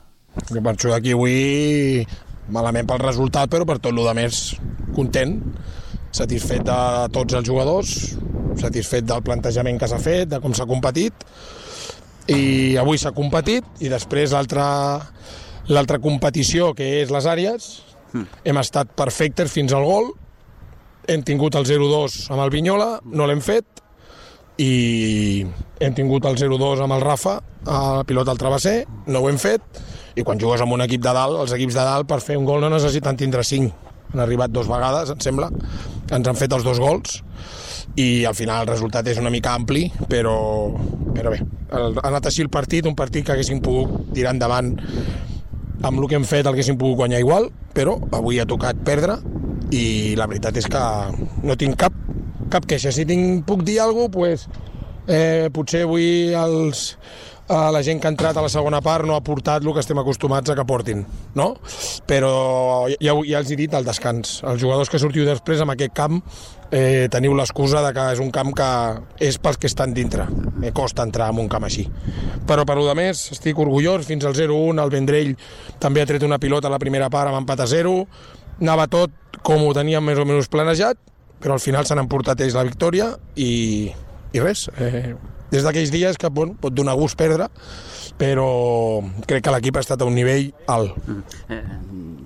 Jo 0.51 0.61
marxo 0.61 0.91
d'aquí 0.93 1.15
avui 1.17 2.05
malament 2.53 2.89
pel 2.89 3.03
resultat, 3.03 3.51
però 3.51 3.67
per 3.69 3.79
tot 3.79 3.93
el 3.93 4.15
més 4.17 4.57
content, 4.97 5.37
satisfet 6.15 6.65
de 6.65 6.81
tots 7.13 7.35
els 7.35 7.47
jugadors, 7.47 7.95
satisfet 8.61 9.05
del 9.05 9.23
plantejament 9.23 9.79
que 9.81 9.89
s'ha 9.91 10.01
fet, 10.01 10.31
de 10.31 10.41
com 10.41 10.55
s'ha 10.55 10.69
competit, 10.69 11.27
i 12.33 12.77
avui 12.81 12.99
s'ha 12.99 13.13
competit, 13.15 13.67
i 13.85 13.91
després 13.93 14.33
l'altra 14.35 14.67
l'altra 15.69 15.99
competició, 15.99 16.73
que 16.79 17.01
és 17.03 17.11
les 17.11 17.27
àrees, 17.27 17.67
hem 18.47 18.61
estat 18.61 18.93
perfectes 18.97 19.51
fins 19.53 19.75
al 19.75 19.85
gol, 19.85 20.13
hem 21.11 21.23
tingut 21.27 21.57
el 21.59 21.67
0-2 21.67 22.31
amb 22.31 22.43
el 22.45 22.53
Vinyola, 22.55 22.91
no 23.13 23.27
l'hem 23.27 23.43
fet, 23.45 23.83
i 24.63 25.45
hem 25.83 25.95
tingut 25.95 26.25
el 26.29 26.39
0-2 26.41 26.83
amb 26.85 26.97
el 26.97 27.05
Rafa, 27.05 27.39
a 27.67 27.81
pilota 28.09 28.33
al 28.33 28.41
travesser, 28.41 28.79
no 29.11 29.21
ho 29.21 29.31
hem 29.31 29.39
fet, 29.43 29.83
i 30.17 30.25
quan 30.25 30.41
jugues 30.41 30.63
amb 30.65 30.73
un 30.73 30.85
equip 30.87 31.03
de 31.05 31.13
dalt, 31.13 31.37
els 31.43 31.53
equips 31.57 31.77
de 31.77 31.85
dalt 31.85 32.09
per 32.09 32.23
fer 32.25 32.39
un 32.41 32.49
gol 32.49 32.65
no 32.65 32.73
necessiten 32.73 33.19
tindre 33.21 33.45
5. 33.45 33.93
Han 34.15 34.23
arribat 34.25 34.53
dos 34.55 34.69
vegades, 34.71 35.11
em 35.13 35.21
sembla, 35.21 35.51
ens 36.09 36.29
han 36.29 36.39
fet 36.39 36.53
els 36.57 36.65
dos 36.65 36.81
gols, 36.81 37.21
i 38.01 38.25
al 38.29 38.37
final 38.37 38.65
el 38.65 38.73
resultat 38.73 39.07
és 39.09 39.21
una 39.21 39.33
mica 39.33 39.55
ampli, 39.57 39.87
però, 40.09 40.37
però 41.17 41.33
bé, 41.33 41.41
ha 41.73 42.09
anat 42.09 42.29
així 42.29 42.45
el 42.45 42.51
partit, 42.53 42.89
un 42.89 42.97
partit 42.97 43.27
que 43.27 43.35
haguéssim 43.35 43.61
pogut 43.65 44.13
tirar 44.17 44.35
endavant 44.37 44.75
amb 45.85 46.01
el 46.01 46.09
que 46.09 46.17
hem 46.19 46.25
fet 46.29 46.47
el 46.47 46.55
haguéssim 46.55 46.79
pogut 46.81 47.03
guanyar 47.03 47.21
igual, 47.21 47.51
però 47.77 47.97
avui 48.17 48.41
ha 48.41 48.49
tocat 48.49 48.79
perdre 48.85 49.19
i 49.75 50.15
la 50.17 50.29
veritat 50.31 50.57
és 50.57 50.69
que 50.71 50.83
no 51.45 51.57
tinc 51.59 51.77
cap, 51.81 51.95
cap 52.53 52.67
queixa. 52.69 52.93
Si 52.95 53.05
tinc, 53.09 53.45
puc 53.49 53.65
dir 53.67 53.81
alguna 53.83 54.09
cosa, 54.09 54.15
pues, 54.17 54.47
eh, 55.07 55.49
potser 55.53 55.85
avui 55.87 56.33
els, 56.37 56.97
a 57.49 57.71
la 57.71 57.83
gent 57.87 58.01
que 58.01 58.09
ha 58.09 58.13
entrat 58.13 58.37
a 58.37 58.43
la 58.43 58.51
segona 58.51 58.81
part 58.83 59.07
no 59.07 59.15
ha 59.15 59.23
portat 59.25 59.63
el 59.63 59.73
que 59.75 59.83
estem 59.83 59.99
acostumats 60.03 60.51
a 60.51 60.57
que 60.59 60.65
portin, 60.67 61.05
no? 61.39 61.53
Però 62.09 62.87
ja, 62.91 63.15
ja 63.27 63.39
els 63.39 63.51
he 63.53 63.59
dit 63.59 63.75
al 63.75 63.87
descans. 63.87 64.41
Els 64.43 64.61
jugadors 64.63 64.91
que 64.91 64.99
sortiu 64.99 65.27
després 65.29 65.63
amb 65.63 65.77
aquest 65.77 65.95
camp 65.95 66.19
eh, 66.71 67.07
teniu 67.13 67.37
l'excusa 67.39 67.85
de 67.85 67.93
que 67.95 68.07
és 68.17 68.23
un 68.23 68.33
camp 68.35 68.51
que 68.57 68.71
és 69.29 69.39
pels 69.39 69.61
que 69.63 69.71
estan 69.71 69.95
dintre. 69.95 70.27
Me 70.59 70.73
costa 70.75 71.07
entrar 71.07 71.31
en 71.31 71.43
un 71.45 71.51
camp 71.53 71.69
així. 71.69 71.87
Però 72.47 72.67
per 72.67 72.79
lo 72.79 72.87
de 72.89 72.97
més, 72.99 73.29
estic 73.37 73.59
orgullós, 73.63 74.07
fins 74.07 74.27
al 74.27 74.35
0-1, 74.35 74.83
el 74.83 74.95
Vendrell 74.95 75.37
també 75.83 76.03
ha 76.03 76.09
tret 76.09 76.27
una 76.27 76.41
pilota 76.43 76.67
a 76.71 76.75
la 76.75 76.83
primera 76.83 77.11
part 77.11 77.31
amb 77.31 77.45
empat 77.45 77.63
a 77.63 77.71
0, 77.71 77.95
anava 78.61 78.89
tot 78.91 79.39
com 79.47 79.63
ho 79.63 79.73
teníem 79.77 80.05
més 80.05 80.19
o 80.19 80.27
menys 80.27 80.51
planejat, 80.51 80.99
però 81.39 81.55
al 81.55 81.63
final 81.63 81.87
s'han 81.87 82.03
emportat 82.03 82.41
ells 82.43 82.57
la 82.57 82.67
victòria 82.67 83.13
i, 83.37 83.93
i 84.33 84.43
res, 84.43 84.67
eh, 84.81 85.15
des 85.51 85.67
d'aquells 85.67 85.93
dies 85.95 86.19
que 86.19 86.29
bueno, 86.29 86.57
pot 86.61 86.75
donar 86.75 86.97
gust 86.99 87.17
perdre, 87.19 87.49
però 88.19 89.03
crec 89.29 89.45
que 89.45 89.53
l'equip 89.55 89.77
ha 89.77 89.85
estat 89.85 90.03
a 90.03 90.09
un 90.09 90.15
nivell 90.17 90.51
alt. 90.73 90.97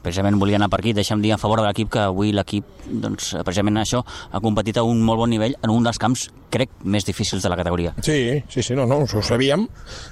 precisament 0.01 0.39
volia 0.41 0.57
anar 0.57 0.71
per 0.73 0.81
aquí, 0.81 0.95
deixa'm 0.97 1.21
dir 1.21 1.35
a 1.35 1.39
favor 1.39 1.61
de 1.61 1.67
l'equip 1.67 1.91
que 1.93 2.01
avui 2.01 2.33
l'equip, 2.33 2.65
doncs, 2.89 3.35
precisament 3.45 3.83
això, 3.83 4.01
ha 4.31 4.41
competit 4.41 4.79
a 4.81 4.85
un 4.87 5.03
molt 5.05 5.21
bon 5.21 5.31
nivell 5.31 5.57
en 5.61 5.75
un 5.75 5.85
dels 5.85 6.01
camps, 6.01 6.29
crec, 6.51 6.73
més 6.85 7.05
difícils 7.05 7.43
de 7.43 7.51
la 7.53 7.59
categoria. 7.61 7.93
Sí, 8.03 8.41
sí, 8.49 8.63
sí, 8.63 8.79
no, 8.79 8.87
no, 8.89 9.03
ho 9.05 9.23
sabíem. 9.23 9.67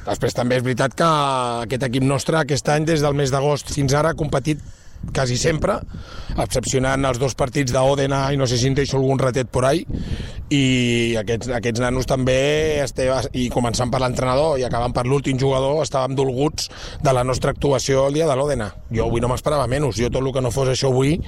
Després 0.06 0.36
també 0.36 0.58
és 0.58 0.66
veritat 0.66 0.94
que 0.98 1.08
aquest 1.64 1.88
equip 1.88 2.04
nostre 2.04 2.42
aquest 2.42 2.68
any, 2.74 2.84
des 2.88 3.04
del 3.04 3.16
mes 3.16 3.32
d'agost 3.32 3.72
fins 3.72 3.96
ara, 3.96 4.12
ha 4.12 4.18
competit 4.18 4.60
quasi 5.14 5.38
sempre, 5.40 5.78
excepcionant 6.36 7.04
els 7.08 7.18
dos 7.20 7.34
partits 7.38 7.72
d'Òdena 7.74 8.26
i 8.32 8.38
no 8.40 8.46
sé 8.46 8.58
si 8.58 8.68
en 8.68 8.76
deixo 8.78 8.98
algun 8.98 9.18
ratet 9.18 9.48
por 9.50 9.66
ahí, 9.68 9.84
i 10.48 11.16
aquests, 11.20 11.50
aquests 11.52 11.80
nanos 11.82 12.06
també, 12.08 12.80
este, 12.80 13.08
i 13.36 13.48
començant 13.52 13.90
per 13.92 14.00
l'entrenador 14.00 14.56
i 14.60 14.64
acabant 14.64 14.94
per 14.96 15.04
l'últim 15.04 15.36
jugador, 15.40 15.82
estàvem 15.84 16.14
dolguts 16.16 16.70
de 17.04 17.12
la 17.12 17.24
nostra 17.24 17.52
actuació 17.52 18.06
el 18.08 18.16
dia 18.16 18.28
de 18.28 18.36
l'Òdena. 18.36 18.70
Jo 18.88 19.08
avui 19.08 19.20
no 19.20 19.28
m'esperava 19.28 19.68
menys, 19.68 19.98
jo 20.00 20.08
tot 20.08 20.22
el 20.22 20.32
que 20.32 20.42
no 20.44 20.52
fos 20.54 20.70
això 20.72 20.88
avui 20.88 21.18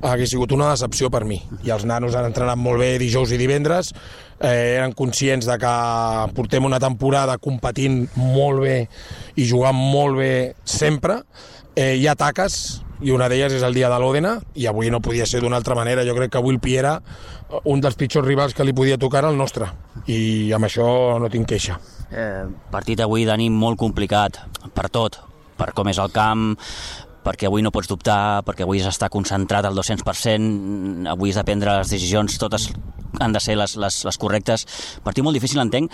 hagués 0.00 0.32
sigut 0.32 0.54
una 0.56 0.70
decepció 0.72 1.10
per 1.12 1.26
mi. 1.28 1.42
I 1.66 1.74
els 1.74 1.84
nanos 1.88 2.16
han 2.16 2.30
entrenat 2.30 2.60
molt 2.60 2.80
bé 2.80 2.94
dijous 3.02 3.34
i 3.36 3.40
divendres, 3.40 3.92
eh, 4.40 4.78
eren 4.78 4.96
conscients 4.96 5.46
de 5.46 5.58
que 5.60 5.74
portem 6.36 6.64
una 6.64 6.80
temporada 6.80 7.36
competint 7.38 8.06
molt 8.16 8.64
bé 8.64 8.78
i 9.36 9.44
jugant 9.48 9.76
molt 9.76 10.16
bé 10.16 10.32
sempre, 10.64 11.20
eh, 11.76 11.94
hi 12.00 12.08
ha 12.08 12.16
taques, 12.16 12.82
i 13.02 13.10
una 13.10 13.28
d'elles 13.28 13.52
és 13.58 13.64
el 13.66 13.74
dia 13.74 13.90
de 13.90 13.98
l'Òdena, 13.98 14.36
i 14.54 14.68
avui 14.70 14.90
no 14.90 15.02
podia 15.02 15.26
ser 15.26 15.42
d'una 15.42 15.58
altra 15.58 15.76
manera. 15.78 16.04
Jo 16.06 16.14
crec 16.16 16.32
que 16.32 16.40
avui 16.40 16.54
el 16.54 16.60
Pi 16.62 16.76
era 16.78 16.96
un 17.68 17.82
dels 17.82 17.98
pitjors 17.98 18.26
rivals 18.26 18.54
que 18.54 18.64
li 18.64 18.72
podia 18.72 18.98
tocar 18.98 19.24
al 19.26 19.36
nostre, 19.36 19.68
i 20.06 20.52
amb 20.54 20.68
això 20.68 20.86
no 21.20 21.30
tinc 21.32 21.50
queixa. 21.50 21.78
Eh, 22.12 22.44
partit 22.70 23.00
avui, 23.00 23.26
Dani, 23.28 23.50
molt 23.50 23.80
complicat, 23.80 24.40
per 24.74 24.88
tot, 24.92 25.18
per 25.58 25.72
com 25.76 25.90
és 25.90 26.00
el 26.00 26.12
camp, 26.14 26.52
perquè 27.22 27.46
avui 27.48 27.62
no 27.62 27.72
pots 27.74 27.90
dubtar, 27.90 28.42
perquè 28.46 28.66
avui 28.66 28.82
s'està 28.82 29.08
concentrat 29.12 29.66
al 29.68 29.78
200%, 29.78 31.06
avui 31.12 31.30
has 31.30 31.38
de 31.38 31.46
prendre 31.46 31.78
les 31.78 31.92
decisions, 31.94 32.38
totes 32.38 32.70
han 33.20 33.32
de 33.32 33.40
ser 33.40 33.56
les, 33.60 33.76
les, 33.76 34.02
les 34.06 34.18
correctes. 34.18 34.66
Partit 35.04 35.24
molt 35.24 35.36
difícil, 35.38 35.60
entenc, 35.62 35.92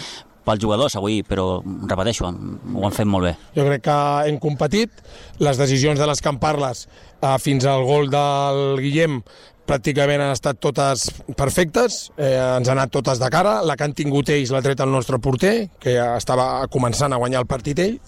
pels 0.49 0.65
jugadors 0.65 0.97
avui, 0.99 1.21
però 1.27 1.61
repeteixo, 1.65 2.29
ho 2.29 2.87
han 2.89 2.97
fet 2.97 3.09
molt 3.09 3.29
bé. 3.29 3.37
Jo 3.59 3.69
crec 3.69 3.85
que 3.85 4.01
hem 4.31 4.41
competit, 4.43 5.05
les 5.45 5.61
decisions 5.61 6.01
de 6.01 6.09
les 6.09 6.25
que 6.25 6.33
en 6.33 6.41
parles 6.41 6.87
eh, 6.89 7.37
fins 7.43 7.69
al 7.69 7.85
gol 7.89 8.11
del 8.13 8.83
Guillem 8.83 9.21
pràcticament 9.69 10.23
han 10.25 10.33
estat 10.33 10.59
totes 10.65 11.09
perfectes, 11.37 11.99
eh, 12.17 12.33
ens 12.33 12.69
han 12.71 12.79
anat 12.79 12.93
totes 12.95 13.21
de 13.21 13.29
cara, 13.33 13.59
la 13.63 13.77
que 13.77 13.85
han 13.85 13.97
tingut 13.97 14.31
ells 14.33 14.53
l'ha 14.55 14.63
tret 14.65 14.81
el 14.81 14.93
nostre 14.93 15.21
porter, 15.21 15.69
que 15.81 15.99
estava 16.17 16.67
començant 16.73 17.13
a 17.13 17.21
guanyar 17.21 17.45
el 17.45 17.51
partit 17.51 17.83
ell. 17.85 17.99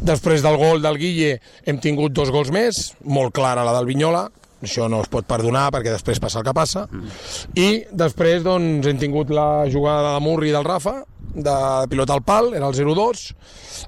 Després 0.00 0.44
del 0.44 0.56
gol 0.60 0.80
del 0.84 1.00
Guille 1.00 1.34
hem 1.68 1.82
tingut 1.84 2.16
dos 2.16 2.32
gols 2.32 2.52
més, 2.54 2.94
molt 3.04 3.34
clara 3.36 3.66
la 3.66 3.76
del 3.76 3.90
Vinyola, 3.90 4.30
això 4.62 4.88
no 4.88 5.00
es 5.02 5.10
pot 5.10 5.26
perdonar 5.26 5.68
perquè 5.74 5.90
després 5.90 6.20
passa 6.22 6.38
el 6.38 6.46
que 6.46 6.54
passa 6.54 6.84
i 7.58 7.82
després 7.90 8.44
doncs 8.46 8.86
hem 8.86 9.00
tingut 9.00 9.32
la 9.34 9.64
jugada 9.66 10.14
de 10.14 10.22
Murri 10.22 10.52
i 10.52 10.54
del 10.54 10.62
Rafa 10.62 11.00
de 11.34 11.56
pilota 11.90 12.16
al 12.16 12.24
pal, 12.26 12.52
era 12.54 12.68
el 12.68 12.74
0-2 12.76 13.26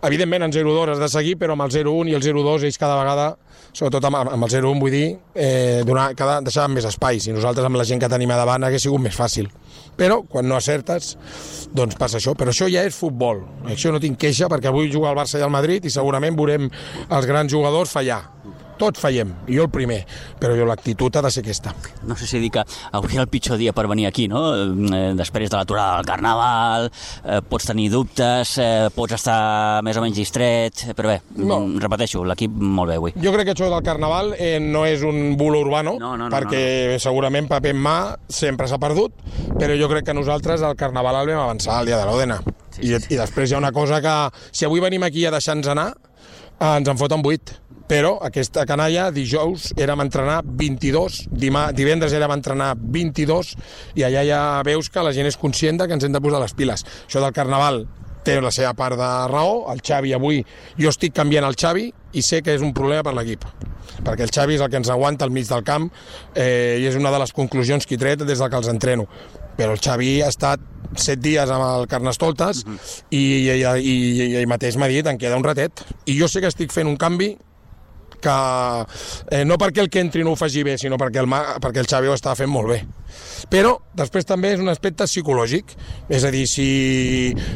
evidentment 0.03 0.47
en 0.47 0.53
0-2 0.53 0.95
has 0.95 1.03
de 1.03 1.11
seguir 1.12 1.36
però 1.40 1.57
amb 1.57 1.66
el 1.66 1.74
0-1 1.74 2.12
i 2.12 2.16
el 2.16 2.24
0-2 2.24 2.68
ells 2.68 2.80
cada 2.80 2.97
vegada 3.01 3.34
sobretot 3.74 4.07
amb, 4.07 4.20
amb 4.22 4.47
el 4.47 4.53
0-1 4.53 4.80
vull 4.80 4.95
dir 4.95 5.07
eh, 5.34 5.82
donar, 5.86 6.12
cada, 6.18 6.38
deixar 6.45 6.68
més 6.70 6.86
espais 6.88 7.26
i 7.26 7.34
nosaltres 7.34 7.66
amb 7.66 7.78
la 7.80 7.86
gent 7.88 8.03
que 8.03 8.11
tenim 8.11 8.30
a 8.30 8.38
davant 8.38 8.64
hagués 8.66 8.86
sigut 8.86 9.03
més 9.03 9.16
fàcil. 9.18 9.51
Però 9.99 10.22
quan 10.30 10.47
no 10.49 10.59
acertes 10.59 11.14
doncs 11.74 11.99
passa 11.99 12.20
això, 12.20 12.36
però 12.38 12.55
això 12.55 12.68
ja 12.70 12.84
és 12.86 12.95
futbol. 12.97 13.42
Això 13.70 13.92
no 13.95 14.03
tinc 14.03 14.18
queixa 14.20 14.49
perquè 14.51 14.70
avui 14.70 14.92
juga 14.92 15.11
el 15.11 15.18
Barça 15.18 15.40
i 15.40 15.47
el 15.47 15.53
Madrid 15.55 15.86
i 15.86 15.92
segurament 15.92 16.38
veurem 16.38 16.70
els 16.70 17.30
grans 17.30 17.51
jugadors 17.51 17.95
fallar 17.95 18.22
tots 18.78 19.00
fallem, 19.02 19.32
jo 19.48 19.66
el 19.66 19.70
primer, 19.72 20.00
però 20.40 20.56
jo 20.58 20.66
l'actitud 20.68 21.16
ha 21.16 21.22
de 21.24 21.30
ser 21.32 21.44
aquesta. 21.44 21.74
No 22.08 22.16
sé 22.18 22.28
si 22.28 22.40
dir 22.42 22.50
que 22.54 22.64
avui 22.92 23.18
el 23.20 23.28
pitjor 23.32 23.58
dia 23.60 23.74
per 23.76 23.86
venir 23.90 24.06
aquí, 24.08 24.26
no? 24.28 24.42
Eh, 24.54 25.12
després 25.18 25.50
de 25.50 25.56
l'aturada 25.56 25.98
del 25.98 26.08
Carnaval, 26.08 26.90
eh, 27.24 27.40
pots 27.48 27.70
tenir 27.70 27.90
dubtes, 27.92 28.56
eh, 28.58 28.88
pots 28.94 29.16
estar 29.18 29.82
més 29.86 29.96
o 29.96 30.04
menys 30.04 30.18
distret, 30.18 30.84
però 30.96 31.14
bé, 31.14 31.18
no. 31.36 31.60
repeteixo, 31.82 32.24
l'equip 32.24 32.50
molt 32.54 32.92
bé 32.92 32.98
avui. 33.00 33.14
Jo 33.22 33.34
crec 33.34 33.50
que 33.50 33.56
això 33.56 33.70
del 33.72 33.84
Carnaval 33.86 34.34
eh, 34.38 34.58
no 34.60 34.84
és 34.88 35.04
un 35.06 35.36
bulo 35.40 35.60
urbano, 35.64 35.96
no, 36.00 36.14
no, 36.16 36.28
no, 36.28 36.32
perquè 36.34 36.64
no, 36.64 36.92
no. 36.94 37.02
segurament 37.02 37.50
paper 37.50 37.74
en 37.74 37.82
mà 37.84 37.98
sempre 38.28 38.68
s'ha 38.70 38.80
perdut, 38.82 39.16
però 39.58 39.76
jo 39.78 39.90
crec 39.92 40.08
que 40.08 40.16
nosaltres 40.16 40.64
el 40.66 40.76
Carnaval 40.80 41.22
el 41.22 41.34
vam 41.34 41.44
avançar 41.46 41.80
el 41.80 41.92
dia 41.92 42.00
de 42.00 42.08
l'Òdena. 42.08 42.40
Sí, 42.74 42.82
sí, 42.82 42.88
sí. 42.88 43.12
I, 43.12 43.14
I 43.14 43.20
després 43.22 43.50
hi 43.50 43.56
ha 43.56 43.62
una 43.62 43.72
cosa 43.72 44.00
que, 44.02 44.14
si 44.50 44.66
avui 44.66 44.82
venim 44.82 45.04
aquí 45.06 45.26
a 45.26 45.34
deixar-nos 45.34 45.70
anar, 45.70 45.92
eh, 46.58 46.72
ens 46.76 46.88
en 46.90 46.98
foten 47.00 47.22
8 47.24 47.60
però 47.89 48.14
aquesta 48.24 48.64
canalla 48.66 49.11
dijous 49.12 49.72
érem 49.76 50.01
a 50.01 50.07
entrenar 50.07 50.39
22, 50.45 51.24
dimà, 51.30 51.66
divendres 51.76 52.14
érem 52.16 52.32
a 52.32 52.39
entrenar 52.39 52.70
22 52.78 53.55
i 54.01 54.07
allà 54.07 54.24
ja 54.24 54.41
veus 54.64 54.89
que 54.89 55.05
la 55.05 55.12
gent 55.12 55.28
és 55.28 55.37
conscient 55.41 55.82
que 55.85 55.93
ens 55.93 56.05
hem 56.05 56.14
de 56.14 56.22
posar 56.24 56.41
les 56.41 56.57
piles. 56.57 56.85
Això 57.07 57.20
del 57.20 57.37
Carnaval 57.37 57.85
té 58.24 58.39
la 58.41 58.53
seva 58.55 58.72
part 58.74 58.97
de 58.97 59.11
raó, 59.28 59.64
el 59.72 59.82
Xavi 59.85 60.14
avui, 60.16 60.41
jo 60.80 60.89
estic 60.89 61.14
canviant 61.16 61.45
el 61.45 61.59
Xavi 61.61 61.91
i 62.16 62.22
sé 62.24 62.41
que 62.43 62.55
és 62.57 62.64
un 62.64 62.72
problema 62.76 63.05
per 63.05 63.14
l'equip 63.18 63.45
perquè 64.05 64.24
el 64.24 64.32
Xavi 64.32 64.57
és 64.57 64.64
el 64.64 64.70
que 64.72 64.80
ens 64.80 64.91
aguanta 64.91 65.26
al 65.26 65.32
mig 65.35 65.47
del 65.49 65.64
camp 65.66 65.91
eh, 66.35 66.80
i 66.80 66.87
és 66.89 66.97
una 66.99 67.12
de 67.12 67.20
les 67.20 67.32
conclusions 67.37 67.87
que 67.87 67.99
he 67.99 68.01
tret 68.01 68.24
des 68.24 68.41
del 68.41 68.51
que 68.51 68.61
els 68.61 68.70
entreno 68.72 69.07
però 69.59 69.74
el 69.76 69.82
Xavi 69.82 70.16
ha 70.24 70.30
estat 70.32 70.62
set 71.01 71.20
dies 71.22 71.51
amb 71.51 71.64
el 71.66 71.89
Carnestoltes 71.91 72.64
uh 72.64 72.72
-huh. 72.72 73.03
i, 73.11 73.22
i, 73.51 73.61
i, 73.61 73.95
i, 74.24 74.43
i 74.43 74.47
mateix 74.47 74.76
m'ha 74.76 74.89
dit 74.89 75.07
en 75.07 75.18
queda 75.18 75.37
un 75.37 75.45
ratet 75.45 75.85
i 76.07 76.18
jo 76.18 76.28
sé 76.28 76.41
que 76.41 76.49
estic 76.49 76.72
fent 76.72 76.89
un 76.89 76.97
canvi 76.97 77.37
que 78.24 78.34
eh, 79.30 79.44
no 79.44 79.58
perquè 79.60 79.84
el 79.84 79.90
que 79.92 80.02
entri 80.04 80.24
no 80.24 80.34
ho 80.34 80.40
faci 80.40 80.64
bé, 80.66 80.78
sinó 80.80 80.98
perquè 81.00 81.22
el, 81.22 81.30
perquè 81.62 81.84
el 81.84 81.90
Xavi 81.90 82.10
ho 82.10 82.16
està 82.16 82.34
fent 82.38 82.50
molt 82.50 82.72
bé. 82.72 82.80
Però 83.52 83.76
després 83.96 84.26
també 84.26 84.54
és 84.56 84.62
un 84.62 84.72
aspecte 84.72 85.06
psicològic, 85.10 85.76
és 86.08 86.24
a 86.24 86.32
dir, 86.34 86.46
si, 86.50 86.68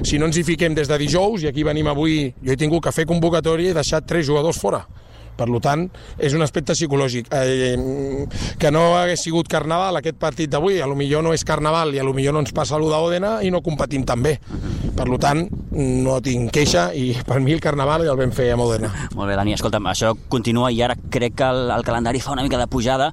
si 0.06 0.20
no 0.20 0.28
ens 0.28 0.38
hi 0.38 0.46
fiquem 0.46 0.76
des 0.76 0.90
de 0.90 1.00
dijous, 1.00 1.42
i 1.42 1.50
aquí 1.50 1.66
venim 1.66 1.88
avui, 1.90 2.28
jo 2.44 2.54
he 2.54 2.60
tingut 2.60 2.84
que 2.84 2.94
fer 2.94 3.08
convocatòria 3.08 3.70
i 3.70 3.74
he 3.74 3.80
deixat 3.80 4.06
tres 4.08 4.28
jugadors 4.28 4.60
fora 4.60 4.84
per 5.39 5.49
tant, 5.62 5.86
és 6.18 6.34
un 6.34 6.43
aspecte 6.43 6.74
psicològic. 6.76 7.30
Eh, 7.32 8.26
que 8.59 8.72
no 8.74 8.97
hagués 8.99 9.22
sigut 9.22 9.49
Carnaval 9.51 10.01
aquest 10.01 10.18
partit 10.20 10.51
d'avui, 10.51 10.80
a 10.82 10.89
lo 10.91 10.97
millor 10.99 11.24
no 11.24 11.32
és 11.34 11.45
Carnaval 11.47 11.95
i 11.95 12.03
a 12.03 12.07
lo 12.07 12.14
millor 12.16 12.34
no 12.34 12.43
ens 12.45 12.55
passa 12.55 12.76
allò 12.76 12.91
d'Òdena 12.91 13.39
i 13.47 13.53
no 13.55 13.62
competim 13.62 14.05
tan 14.09 14.22
bé. 14.24 14.39
Per 14.99 15.07
tant, 15.22 15.45
no 15.78 16.18
tinc 16.24 16.51
queixa 16.55 16.89
i 16.95 17.12
per 17.26 17.39
mi 17.45 17.55
el 17.55 17.62
Carnaval 17.62 18.05
ja 18.07 18.14
el 18.14 18.20
vam 18.20 18.34
fer 18.34 18.51
a 18.53 18.59
Òdena. 18.59 18.91
Molt 19.14 19.30
bé, 19.30 19.36
Dani, 19.39 19.55
escolta'm, 19.55 19.86
això 19.91 20.14
continua 20.28 20.72
i 20.74 20.82
ara 20.82 20.97
crec 21.11 21.39
que 21.39 21.49
el, 21.49 21.70
el 21.74 21.86
calendari 21.86 22.22
fa 22.24 22.34
una 22.34 22.45
mica 22.47 22.59
de 22.59 22.66
pujada. 22.66 23.12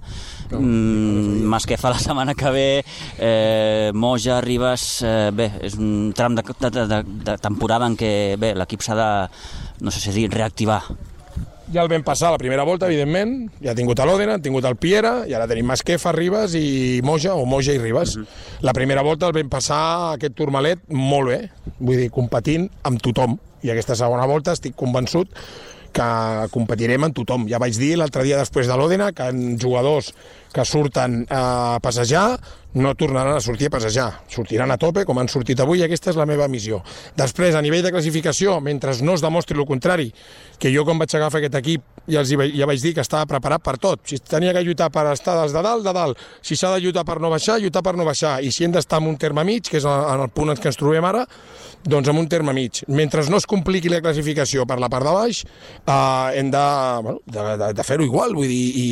Mm, 0.52 1.54
fa 1.78 1.90
la 1.90 2.00
setmana 2.00 2.36
que 2.36 2.52
ve, 2.52 2.86
eh, 3.20 3.92
Moja, 3.94 4.42
Ribes... 4.42 5.04
Eh, 5.06 5.32
bé, 5.36 5.50
és 5.66 5.76
un 5.78 6.14
tram 6.16 6.36
de, 6.36 6.44
de, 6.44 6.86
de, 6.88 7.02
de 7.26 7.38
temporada 7.42 7.90
en 7.90 7.98
què 8.00 8.36
bé 8.40 8.54
l'equip 8.56 8.82
s'ha 8.86 8.96
de, 8.98 9.10
no 9.82 9.92
sé 9.92 10.00
si 10.00 10.16
dir, 10.16 10.30
reactivar 10.32 10.82
ja 11.74 11.82
el 11.84 11.90
vam 11.90 12.04
passar 12.06 12.32
la 12.34 12.40
primera 12.42 12.64
volta, 12.68 12.88
evidentment, 12.90 13.50
ja 13.64 13.74
ha 13.74 13.78
tingut 13.78 14.00
l'Òdena, 14.00 14.38
ha 14.38 14.44
tingut 14.44 14.66
el 14.70 14.78
Piera, 14.78 15.16
i 15.30 15.34
ara 15.34 15.48
tenim 15.50 15.68
Masquefa, 15.70 16.14
Ribes 16.16 16.56
i 16.60 17.02
Moja, 17.06 17.36
o 17.36 17.46
Moja 17.50 17.74
i 17.74 17.82
Ribes. 17.82 18.16
Uh 18.16 18.24
-huh. 18.24 18.62
La 18.62 18.74
primera 18.74 19.02
volta 19.02 19.28
el 19.28 19.34
vam 19.34 19.50
passar 19.50 20.14
aquest 20.14 20.36
turmalet 20.36 20.80
molt 20.90 21.28
bé, 21.30 21.50
vull 21.80 21.98
dir, 21.98 22.10
competint 22.12 22.70
amb 22.84 23.02
tothom, 23.02 23.40
i 23.62 23.70
aquesta 23.72 23.96
segona 23.96 24.26
volta 24.26 24.52
estic 24.52 24.76
convençut 24.76 25.28
que 25.96 26.48
competirem 26.52 27.04
amb 27.04 27.16
tothom. 27.16 27.48
Ja 27.48 27.58
vaig 27.58 27.78
dir 27.78 27.96
l'altre 27.98 28.24
dia 28.24 28.38
després 28.38 28.68
de 28.68 28.76
l'Òdena 28.76 29.14
que 29.14 29.30
en 29.32 29.58
jugadors 29.60 30.14
que 30.56 30.64
surten 30.64 31.26
a 31.30 31.80
passejar 31.84 32.40
no 32.76 32.94
tornaran 32.96 33.38
a 33.38 33.42
sortir 33.42 33.68
a 33.68 33.70
passejar, 33.70 34.24
sortiran 34.28 34.72
a 34.72 34.78
tope 34.78 35.06
com 35.08 35.20
han 35.20 35.30
sortit 35.32 35.62
avui 35.64 35.80
i 35.80 35.86
aquesta 35.86 36.12
és 36.12 36.18
la 36.20 36.26
meva 36.28 36.48
missió. 36.52 36.82
Després, 37.16 37.56
a 37.56 37.64
nivell 37.64 37.86
de 37.86 37.92
classificació, 37.96 38.58
mentre 38.60 38.92
no 39.02 39.16
es 39.16 39.24
demostri 39.24 39.56
el 39.58 39.68
contrari, 39.68 40.10
que 40.60 40.72
jo 40.74 40.84
quan 40.84 41.00
vaig 41.00 41.16
agafar 41.16 41.40
aquest 41.40 41.56
equip 41.62 41.86
ja, 42.06 42.20
els 42.20 42.34
ja 42.36 42.68
vaig 42.68 42.82
dir 42.84 42.94
que 42.98 43.04
estava 43.04 43.26
preparat 43.30 43.64
per 43.64 43.78
tot. 43.80 44.04
Si 44.08 44.20
tenia 44.20 44.54
que 44.54 44.64
lluitar 44.66 44.90
per 44.92 45.08
estar 45.14 45.38
des 45.42 45.56
de 45.56 45.64
dalt, 45.64 45.86
de 45.88 45.94
dalt. 45.96 46.20
Si 46.44 46.60
s'ha 46.60 46.74
de 46.76 46.84
lluitar 46.84 47.06
per 47.08 47.18
no 47.24 47.32
baixar, 47.32 47.58
lluitar 47.64 47.82
per 47.84 47.96
no 47.96 48.06
baixar. 48.06 48.42
I 48.44 48.52
si 48.52 48.68
hem 48.68 48.76
d'estar 48.76 49.00
en 49.02 49.08
un 49.08 49.18
terme 49.18 49.48
mig, 49.48 49.64
que 49.72 49.80
és 49.80 49.88
en 49.88 50.26
el 50.28 50.30
punt 50.36 50.52
en 50.52 50.60
què 50.60 50.70
ens 50.70 50.80
trobem 50.80 51.08
ara, 51.08 51.24
doncs 51.86 52.12
en 52.12 52.20
un 52.20 52.28
terme 52.28 52.54
mig. 52.54 52.84
Mentre 52.88 53.24
no 53.32 53.40
es 53.40 53.48
compliqui 53.48 53.90
la 53.90 54.02
classificació 54.04 54.68
per 54.68 54.80
la 54.84 54.90
part 54.92 55.08
de 55.08 55.16
baix, 55.16 55.42
eh, 55.88 56.40
hem 56.42 56.52
de, 56.52 56.66
bueno, 57.08 57.20
de, 57.26 57.48
de, 57.64 57.72
de 57.80 57.88
fer-ho 57.88 58.06
igual, 58.06 58.36
vull 58.36 58.52
dir, 58.52 58.66
i, 58.84 58.88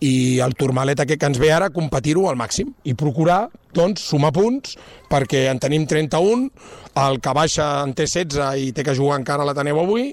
i 0.00 0.14
el 0.44 0.56
turmalet 0.58 0.97
aquest 1.04 1.20
que 1.20 1.28
ens 1.30 1.38
ve 1.40 1.50
ara, 1.54 1.70
competir-ho 1.74 2.26
al 2.28 2.38
màxim 2.40 2.72
i 2.84 2.94
procurar 2.98 3.46
doncs, 3.74 4.02
sumar 4.10 4.32
punts, 4.34 4.76
perquè 5.10 5.46
en 5.50 5.60
tenim 5.62 5.86
31, 5.88 6.48
el 7.04 7.20
que 7.22 7.34
baixa 7.36 7.68
en 7.84 7.94
té 7.94 8.08
16 8.08 8.64
i 8.64 8.72
té 8.76 8.84
que 8.86 8.96
jugar 8.96 9.20
encara 9.20 9.44
a 9.44 9.48
l'Ateneu 9.48 9.80
avui, 9.82 10.10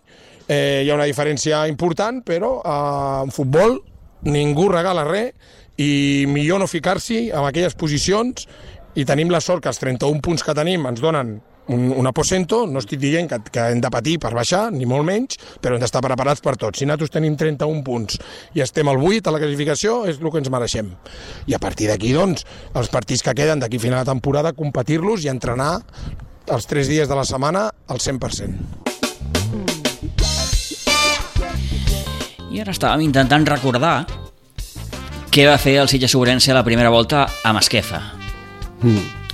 eh, 0.48 0.84
hi 0.84 0.90
ha 0.90 0.98
una 0.98 1.10
diferència 1.10 1.66
important, 1.72 2.22
però 2.26 2.58
eh, 2.62 3.24
en 3.26 3.34
futbol 3.34 3.80
ningú 4.26 4.70
regala 4.72 5.06
res 5.08 5.34
i 5.82 6.26
millor 6.32 6.62
no 6.62 6.70
ficar-s'hi 6.72 7.30
en 7.32 7.44
aquelles 7.44 7.76
posicions 7.76 8.48
i 8.96 9.04
tenim 9.06 9.32
la 9.32 9.42
sort 9.44 9.64
que 9.64 9.70
els 9.72 9.82
31 9.82 10.24
punts 10.24 10.44
que 10.44 10.56
tenim 10.56 10.86
ens 10.88 11.04
donen 11.04 11.36
un, 11.68 11.92
un 11.92 12.08
aposento, 12.08 12.66
no 12.68 12.80
estic 12.82 13.00
dient 13.02 13.30
que, 13.30 13.40
que 13.52 13.68
hem 13.72 13.82
de 13.82 13.92
patir 13.94 14.18
per 14.22 14.34
baixar, 14.36 14.68
ni 14.74 14.86
molt 14.90 15.06
menys, 15.08 15.40
però 15.62 15.76
hem 15.76 15.84
d'estar 15.84 16.04
preparats 16.06 16.44
per 16.46 16.56
tot. 16.62 16.78
Si 16.78 16.86
nosaltres 16.86 17.14
tenim 17.16 17.38
31 17.40 17.84
punts 17.86 18.20
i 18.56 18.64
estem 18.66 18.90
al 18.92 19.02
8 19.02 19.30
a 19.30 19.36
la 19.36 19.42
classificació, 19.42 20.04
és 20.10 20.20
el 20.22 20.32
que 20.32 20.42
ens 20.44 20.52
mereixem. 20.54 20.92
I 21.50 21.58
a 21.58 21.62
partir 21.62 21.90
d'aquí, 21.90 22.14
doncs, 22.16 22.46
els 22.76 22.92
partits 22.94 23.26
que 23.26 23.36
queden 23.38 23.64
d'aquí 23.64 23.82
a 23.82 23.86
final 23.88 24.04
de 24.04 24.12
temporada, 24.12 24.54
competir-los 24.54 25.26
i 25.26 25.32
entrenar 25.34 25.80
els 26.52 26.70
3 26.70 26.92
dies 26.92 27.10
de 27.10 27.18
la 27.18 27.26
setmana 27.26 27.70
al 27.88 28.00
100%. 28.04 28.86
I 32.56 32.62
ara 32.64 32.72
estàvem 32.72 33.04
intentant 33.04 33.44
recordar 33.50 34.06
què 35.36 35.44
va 35.50 35.58
fer 35.60 35.76
el 35.82 35.92
Sitges 35.92 36.14
Sobrense 36.16 36.54
a 36.54 36.56
la 36.56 36.64
primera 36.64 36.94
volta 36.94 37.26
a 37.44 37.52
Masquefa. 37.52 38.00
Mm. 38.80 39.25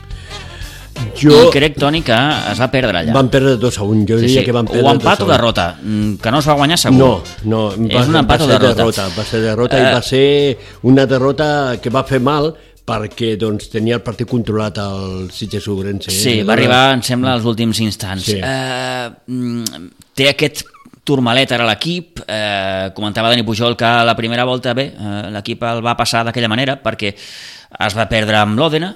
Jo... 1.22 1.48
I 1.48 1.52
crec, 1.54 1.78
Toni, 1.80 2.02
que 2.06 2.16
es 2.52 2.60
va 2.62 2.68
perdre 2.72 3.00
allà. 3.02 3.14
Van 3.14 3.30
perdre 3.30 3.56
2 3.58 3.78
a 3.78 3.84
1, 3.84 4.06
jo 4.10 4.18
Sí, 4.20 4.26
diria 4.26 4.42
sí. 4.42 4.46
que 4.46 4.52
van 4.56 4.66
perdre 4.68 4.84
O 4.88 4.92
empat 4.96 5.20
2 5.20 5.22
o 5.22 5.24
a 5.24 5.28
1. 5.28 5.36
derrota, 5.38 5.66
mm, 5.82 6.14
que 6.24 6.32
no 6.32 6.40
es 6.40 6.48
va 6.50 6.54
guanyar 6.54 6.78
segur. 6.78 6.98
No, 6.98 7.12
no, 7.46 7.62
És 7.90 8.08
un 8.08 8.16
empat 8.22 8.42
va 8.42 8.46
o 8.46 8.48
derrota. 8.48 8.74
derrota. 8.82 9.08
Va 9.18 9.24
ser 9.26 9.42
derrota 9.42 9.78
Eh. 9.78 9.82
i 9.82 9.94
va 9.94 10.02
ser 10.02 10.58
una 10.84 11.06
derrota 11.06 11.78
que 11.82 11.90
va 11.90 12.04
fer 12.04 12.20
mal 12.22 12.54
perquè 12.86 13.36
doncs, 13.38 13.70
tenia 13.70 13.96
el 13.96 14.02
partit 14.02 14.28
controlat 14.28 14.78
al 14.80 15.30
Sitges 15.32 15.64
Sobrense. 15.64 16.12
Sí, 16.12 16.42
va 16.44 16.54
arribar, 16.54 16.94
em 16.94 17.02
sembla, 17.02 17.34
als 17.34 17.46
últims 17.46 17.80
instants. 17.80 18.26
Sí. 18.26 18.40
Eh, 18.44 19.10
mm, 19.28 19.90
té 20.16 20.30
aquest 20.30 20.64
turmalet 21.04 21.52
ara 21.52 21.66
l'equip, 21.66 22.20
eh, 22.28 22.90
comentava 22.94 23.30
Dani 23.30 23.44
Pujol 23.44 23.76
que 23.78 23.86
la 23.86 24.16
primera 24.16 24.44
volta 24.46 24.74
bé, 24.74 24.94
eh, 24.98 25.30
l'equip 25.32 25.64
el 25.64 25.82
va 25.86 25.96
passar 25.98 26.24
d'aquella 26.26 26.48
manera 26.50 26.82
perquè 26.82 27.14
es 27.16 27.96
va 27.98 28.08
perdre 28.10 28.38
amb 28.38 28.58
l'Òdena, 28.60 28.96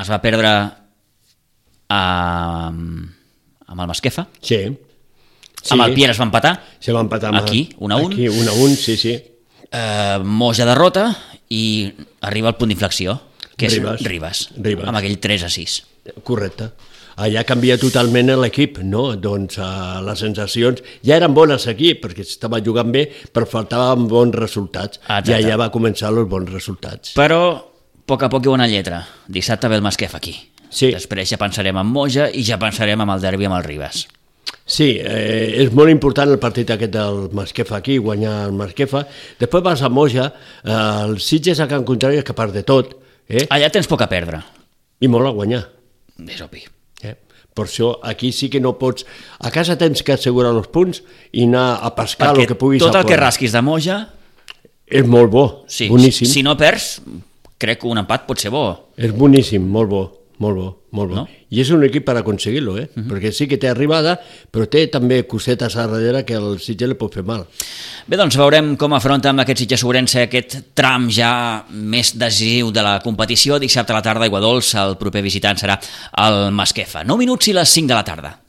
es 0.00 0.10
va 0.10 0.20
perdre 0.22 0.50
amb, 1.88 3.08
amb 3.66 3.80
el 3.80 3.86
Masquefa, 3.90 4.26
Sí. 4.40 4.58
sí. 5.62 5.72
amb 5.74 5.82
el 5.86 5.94
Pierre 5.94 6.12
es 6.12 6.20
va 6.20 6.24
empatar, 6.28 6.54
Se 6.80 6.92
va 6.92 7.00
empatar 7.00 7.30
amb 7.32 7.38
Aquí, 7.42 7.68
un 7.78 7.92
a 7.92 7.96
un. 7.96 8.12
Aquí, 8.12 8.28
un 8.28 8.48
a 8.48 8.52
un, 8.52 8.76
sí, 8.76 8.96
sí. 8.96 9.14
eh, 9.70 10.18
Moja 10.24 10.64
derrota 10.64 11.16
i 11.50 11.92
arriba 12.20 12.48
al 12.48 12.56
punt 12.56 12.68
d'inflexió, 12.68 13.20
que 13.56 13.66
és 13.66 13.74
Ribas. 13.74 14.00
Ribas, 14.02 14.48
Ribas. 14.56 14.86
amb 14.88 14.96
aquell 14.98 15.18
3 15.18 15.42
a 15.44 15.48
6. 15.50 15.82
Correcte. 16.24 16.70
Allà 17.18 17.42
canvia 17.44 17.74
totalment 17.76 18.30
l'equip, 18.38 18.78
no? 18.86 19.16
Doncs 19.18 19.56
uh, 19.58 19.98
les 20.06 20.20
sensacions 20.22 20.78
ja 21.02 21.16
eren 21.16 21.34
bones 21.34 21.66
aquí, 21.66 21.96
perquè 21.98 22.22
estava 22.22 22.60
jugant 22.62 22.92
bé, 22.94 23.08
però 23.34 23.44
faltaven 23.44 24.06
bons 24.06 24.36
resultats. 24.38 25.00
Exacte. 25.02 25.32
I 25.32 25.34
allà 25.34 25.56
va 25.58 25.70
començar 25.74 26.12
els 26.12 26.28
bons 26.30 26.48
resultats. 26.52 27.16
Però, 27.18 27.40
a 27.58 27.62
poc 28.08 28.24
a 28.24 28.30
poc 28.32 28.46
ha 28.46 28.54
una 28.54 28.66
lletra. 28.66 29.02
Dissabte 29.28 29.68
ve 29.68 29.76
el 29.76 29.84
Masquef 29.84 30.14
aquí. 30.16 30.34
Sí. 30.68 30.90
Després 30.92 31.30
ja 31.30 31.38
pensarem 31.40 31.76
en 31.80 31.88
Moja 31.88 32.28
i 32.32 32.44
ja 32.44 32.58
pensarem 32.60 33.00
en 33.04 33.12
el 33.12 33.20
derbi 33.24 33.48
amb 33.48 33.58
el 33.58 33.66
Ribas. 33.66 34.06
Sí, 34.68 34.98
eh, 35.00 35.64
és 35.64 35.72
molt 35.76 35.88
important 35.92 36.28
el 36.28 36.40
partit 36.40 36.68
aquest 36.72 36.92
del 36.92 37.28
Masquefa 37.36 37.78
aquí, 37.78 37.96
guanyar 38.00 38.48
el 38.48 38.56
Masquefa. 38.56 39.04
Després 39.40 39.64
vas 39.64 39.82
a 39.84 39.88
Moja, 39.92 40.26
eh, 40.64 40.72
el 41.04 41.18
Sitges 41.24 41.60
a 41.60 41.68
Can 41.68 41.86
Contrari 41.88 42.20
és 42.20 42.24
capaç 42.24 42.52
de 42.52 42.64
tot, 42.68 42.96
eh? 43.28 43.46
Allà 43.48 43.70
tens 43.72 43.88
poc 43.88 44.04
a 44.04 44.08
perdre, 44.08 44.42
i 45.00 45.08
molt 45.08 45.28
a 45.28 45.32
guanyar. 45.36 45.64
és 46.18 46.40
obvi. 46.42 46.64
Eh? 47.02 47.14
Per 47.54 47.64
això 47.64 47.98
aquí 48.02 48.32
sí 48.32 48.48
que 48.50 48.60
no 48.60 48.76
pots... 48.78 49.06
A 49.38 49.50
casa 49.50 49.78
tens 49.78 50.02
que 50.02 50.12
assegurar 50.12 50.50
els 50.52 50.68
punts 50.68 51.02
i 51.32 51.44
anar 51.44 51.78
a 51.82 51.94
pescar 51.94 52.34
el 52.36 52.46
que 52.46 52.56
puguis 52.58 52.82
tot 52.82 52.94
el 52.94 53.06
que 53.06 53.16
rasquis 53.16 53.52
de 53.52 53.62
Moja, 53.62 54.08
És 54.88 55.04
molt 55.06 55.30
bo, 55.30 55.64
sí, 55.68 55.88
boníssim. 55.88 56.26
si 56.26 56.42
no 56.42 56.56
perds, 56.56 57.02
crec 57.58 57.82
que 57.82 57.90
un 57.90 58.00
empat 58.00 58.26
pot 58.28 58.40
ser 58.40 58.52
bo. 58.54 58.64
És 58.96 59.12
boníssim, 59.14 59.64
molt 59.66 59.90
bo, 59.90 60.02
molt 60.38 60.56
bo, 60.56 60.68
molt 60.94 61.10
bo. 61.10 61.16
No? 61.20 61.24
I 61.50 61.62
és 61.64 61.70
un 61.74 61.82
equip 61.86 62.04
per 62.06 62.14
aconseguir-lo, 62.20 62.76
eh? 62.78 62.86
Uh 62.94 63.02
-huh. 63.02 63.08
Perquè 63.10 63.32
sí 63.32 63.48
que 63.48 63.58
té 63.58 63.68
arribada, 63.68 64.18
però 64.52 64.68
té 64.68 64.86
també 64.86 65.26
cosetes 65.26 65.76
a 65.76 65.86
darrere 65.86 66.24
que 66.24 66.34
el 66.34 66.58
Sitges 66.60 66.88
li 66.88 66.94
pot 66.94 67.14
fer 67.14 67.24
mal. 67.24 67.46
Bé, 68.06 68.16
doncs 68.16 68.36
veurem 68.36 68.76
com 68.76 68.92
afronta 68.92 69.30
amb 69.30 69.40
aquest 69.40 69.58
Sitges 69.58 69.80
Sobrense 69.80 70.22
aquest 70.22 70.74
tram 70.74 71.10
ja 71.10 71.64
més 71.70 72.16
decisiu 72.16 72.70
de 72.70 72.82
la 72.82 73.00
competició. 73.00 73.58
Dissabte 73.58 73.92
a 73.92 73.96
la 73.96 74.02
tarda, 74.02 74.24
Aigua 74.24 74.40
Dols, 74.40 74.74
el 74.74 74.96
proper 74.96 75.22
visitant 75.22 75.56
serà 75.56 75.78
el 76.16 76.52
Masquefa. 76.52 77.04
9 77.04 77.18
minuts 77.18 77.48
i 77.48 77.52
les 77.52 77.68
5 77.68 77.88
de 77.88 77.94
la 77.94 78.04
tarda. 78.04 78.47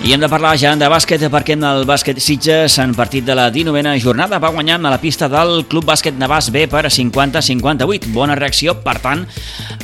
I 0.00 0.14
hem 0.14 0.20
de 0.22 0.28
parlar 0.32 0.54
ja 0.56 0.70
de 0.80 0.86
bàsquet 0.88 1.20
perquè 1.28 1.52
en 1.58 1.64
el 1.68 1.82
bàsquet 1.84 2.16
Sitges 2.24 2.78
en 2.80 2.94
partit 2.96 3.20
de 3.20 3.34
la 3.36 3.50
19a 3.52 3.98
jornada 4.00 4.38
va 4.40 4.48
guanyant 4.48 4.86
a 4.88 4.92
la 4.94 4.98
pista 4.98 5.26
del 5.28 5.66
Club 5.68 5.84
Bàsquet 5.90 6.16
Navàs 6.16 6.48
B 6.54 6.62
per 6.72 6.86
50-58. 6.88 8.08
Bona 8.14 8.32
reacció, 8.34 8.78
per 8.80 8.94
tant, 9.04 9.26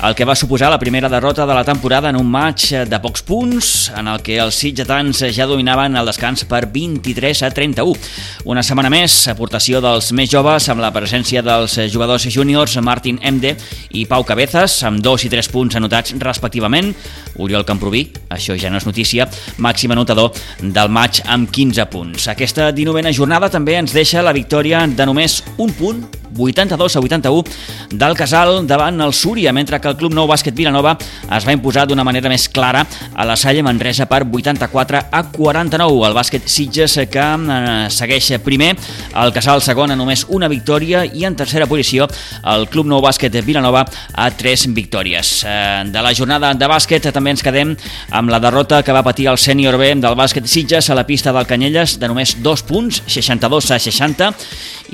el 0.08 0.16
que 0.16 0.24
va 0.24 0.34
suposar 0.34 0.70
la 0.72 0.78
primera 0.80 1.10
derrota 1.12 1.44
de 1.44 1.52
la 1.52 1.64
temporada 1.68 2.08
en 2.08 2.16
un 2.16 2.30
match 2.32 2.72
de 2.88 3.00
pocs 3.04 3.26
punts 3.28 3.90
en 3.92 4.08
el 4.08 4.22
que 4.24 4.38
els 4.40 4.56
sitgetans 4.56 5.20
ja 5.36 5.44
dominaven 5.44 6.00
el 6.00 6.08
descans 6.08 6.46
per 6.48 6.62
23 6.72 7.44
a 7.44 7.52
31. 7.52 8.00
Una 8.48 8.64
setmana 8.64 8.88
més, 8.88 9.18
aportació 9.28 9.84
dels 9.84 10.14
més 10.16 10.32
joves 10.32 10.70
amb 10.72 10.80
la 10.80 10.94
presència 10.96 11.44
dels 11.44 11.76
jugadors 11.92 12.24
júniors 12.32 12.78
Martin 12.80 13.20
Emde 13.20 13.52
i 13.92 14.06
Pau 14.08 14.24
Cabezas 14.24 14.80
amb 14.88 15.04
dos 15.04 15.28
i 15.28 15.32
tres 15.36 15.52
punts 15.52 15.76
anotats 15.76 16.16
respectivament. 16.24 16.94
Oriol 17.36 17.68
Camproví, 17.68 18.06
això 18.32 18.56
ja 18.56 18.72
no 18.72 18.80
és 18.80 18.88
notícia, 18.88 19.28
màxim 19.60 19.92
anotador 20.06 20.30
del 20.60 20.88
maig 20.88 21.20
amb 21.26 21.50
15 21.50 21.86
punts. 21.90 22.28
Aquesta 22.30 22.70
19a 22.74 23.12
jornada 23.14 23.50
també 23.50 23.76
ens 23.80 23.94
deixa 23.94 24.22
la 24.22 24.34
victòria 24.36 24.86
de 24.86 25.06
només 25.06 25.42
un 25.58 25.72
punt, 25.74 26.04
82 26.36 26.96
a 26.96 27.00
81, 27.00 27.44
del 27.90 28.14
Casal 28.16 28.66
davant 28.66 29.00
el 29.00 29.12
Súria, 29.14 29.52
mentre 29.52 29.80
que 29.80 29.88
el 29.88 29.96
Club 29.96 30.12
Nou 30.14 30.28
Bàsquet 30.28 30.54
Vilanova 30.56 30.96
es 30.98 31.46
va 31.46 31.54
imposar 31.54 31.86
d'una 31.88 32.04
manera 32.04 32.28
més 32.28 32.48
clara 32.48 32.84
a 33.14 33.24
la 33.24 33.36
Salle 33.40 33.62
Manresa 33.64 34.06
per 34.06 34.22
84 34.26 35.02
a 35.10 35.22
49. 35.32 36.04
El 36.06 36.16
bàsquet 36.16 36.46
Sitges 36.50 36.98
que 37.10 37.24
eh, 37.24 37.88
segueix 37.90 38.32
primer, 38.44 38.74
el 39.16 39.32
Casal 39.32 39.62
segon 39.64 39.94
a 39.94 39.96
només 39.96 40.26
una 40.28 40.48
victòria 40.48 41.04
i 41.06 41.24
en 41.24 41.36
tercera 41.36 41.66
posició 41.66 42.08
el 42.44 42.68
Club 42.68 42.90
Nou 42.90 43.00
Bàsquet 43.04 43.40
Vilanova 43.46 43.86
a 44.12 44.30
tres 44.30 44.66
victòries. 44.74 45.38
Eh, 45.46 45.84
De 45.86 46.02
la 46.02 46.12
jornada 46.14 46.52
de 46.54 46.68
bàsquet 46.68 47.08
també 47.14 47.32
ens 47.32 47.42
quedem 47.42 47.74
amb 48.10 48.30
la 48.30 48.40
derrota 48.42 48.82
que 48.82 48.92
va 48.92 49.04
patir 49.06 49.30
el 49.30 49.38
sènior 49.38 49.78
B 49.80 49.94
del 50.00 50.14
bàsquet 50.18 50.46
Sitges 50.48 50.90
a 50.90 50.94
la 50.94 51.04
pista 51.06 51.32
del 51.32 51.46
Canyelles 51.46 51.96
de 52.00 52.08
només 52.10 52.36
dos 52.42 52.62
punts, 52.66 53.02
62 53.06 53.70
a 53.74 53.78
60, 53.82 54.28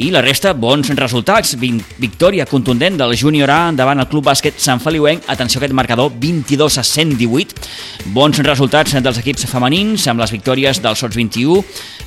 i 0.02 0.10
la 0.14 0.22
resta 0.24 0.52
bons 0.54 0.90
resultats. 0.98 1.54
Victòria 1.58 2.46
contundent 2.46 2.98
del 3.00 3.16
júnior 3.18 3.50
A 3.50 3.60
davant 3.76 4.00
el 4.02 4.08
Club 4.10 4.26
Bàsquet 4.30 4.60
Sant 4.62 4.80
Feliuenc, 4.82 5.24
atenció 5.32 5.58
a 5.58 5.62
aquest 5.62 5.76
marcador, 5.76 6.12
22 6.14 6.78
a 6.78 6.84
118. 6.84 7.58
Bons 8.14 8.42
resultats 8.46 8.94
dels 8.98 9.20
equips 9.24 9.48
femenins 9.50 10.06
amb 10.08 10.22
les 10.22 10.32
victòries 10.32 10.82
del 10.84 10.96
Sots 10.96 11.16
21, 11.16 11.62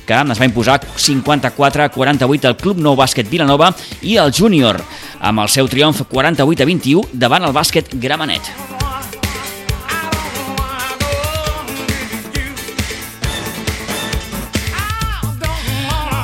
que 0.05 0.21
es 0.21 0.39
va 0.41 0.49
imposar 0.49 0.79
54 0.95 1.85
a 1.85 1.89
48 1.89 2.47
al 2.51 2.57
Club 2.61 2.79
Nou 2.79 2.95
Bàsquet 2.95 3.29
Vilanova 3.29 3.73
i 4.01 4.17
el 4.21 4.33
júnior 4.33 4.81
amb 5.19 5.41
el 5.41 5.49
seu 5.49 5.67
triomf 5.67 6.05
48 6.07 6.63
a 6.63 6.71
21 6.73 7.13
davant 7.13 7.43
el 7.43 7.55
bàsquet 7.55 7.95
Gramenet. 7.99 8.84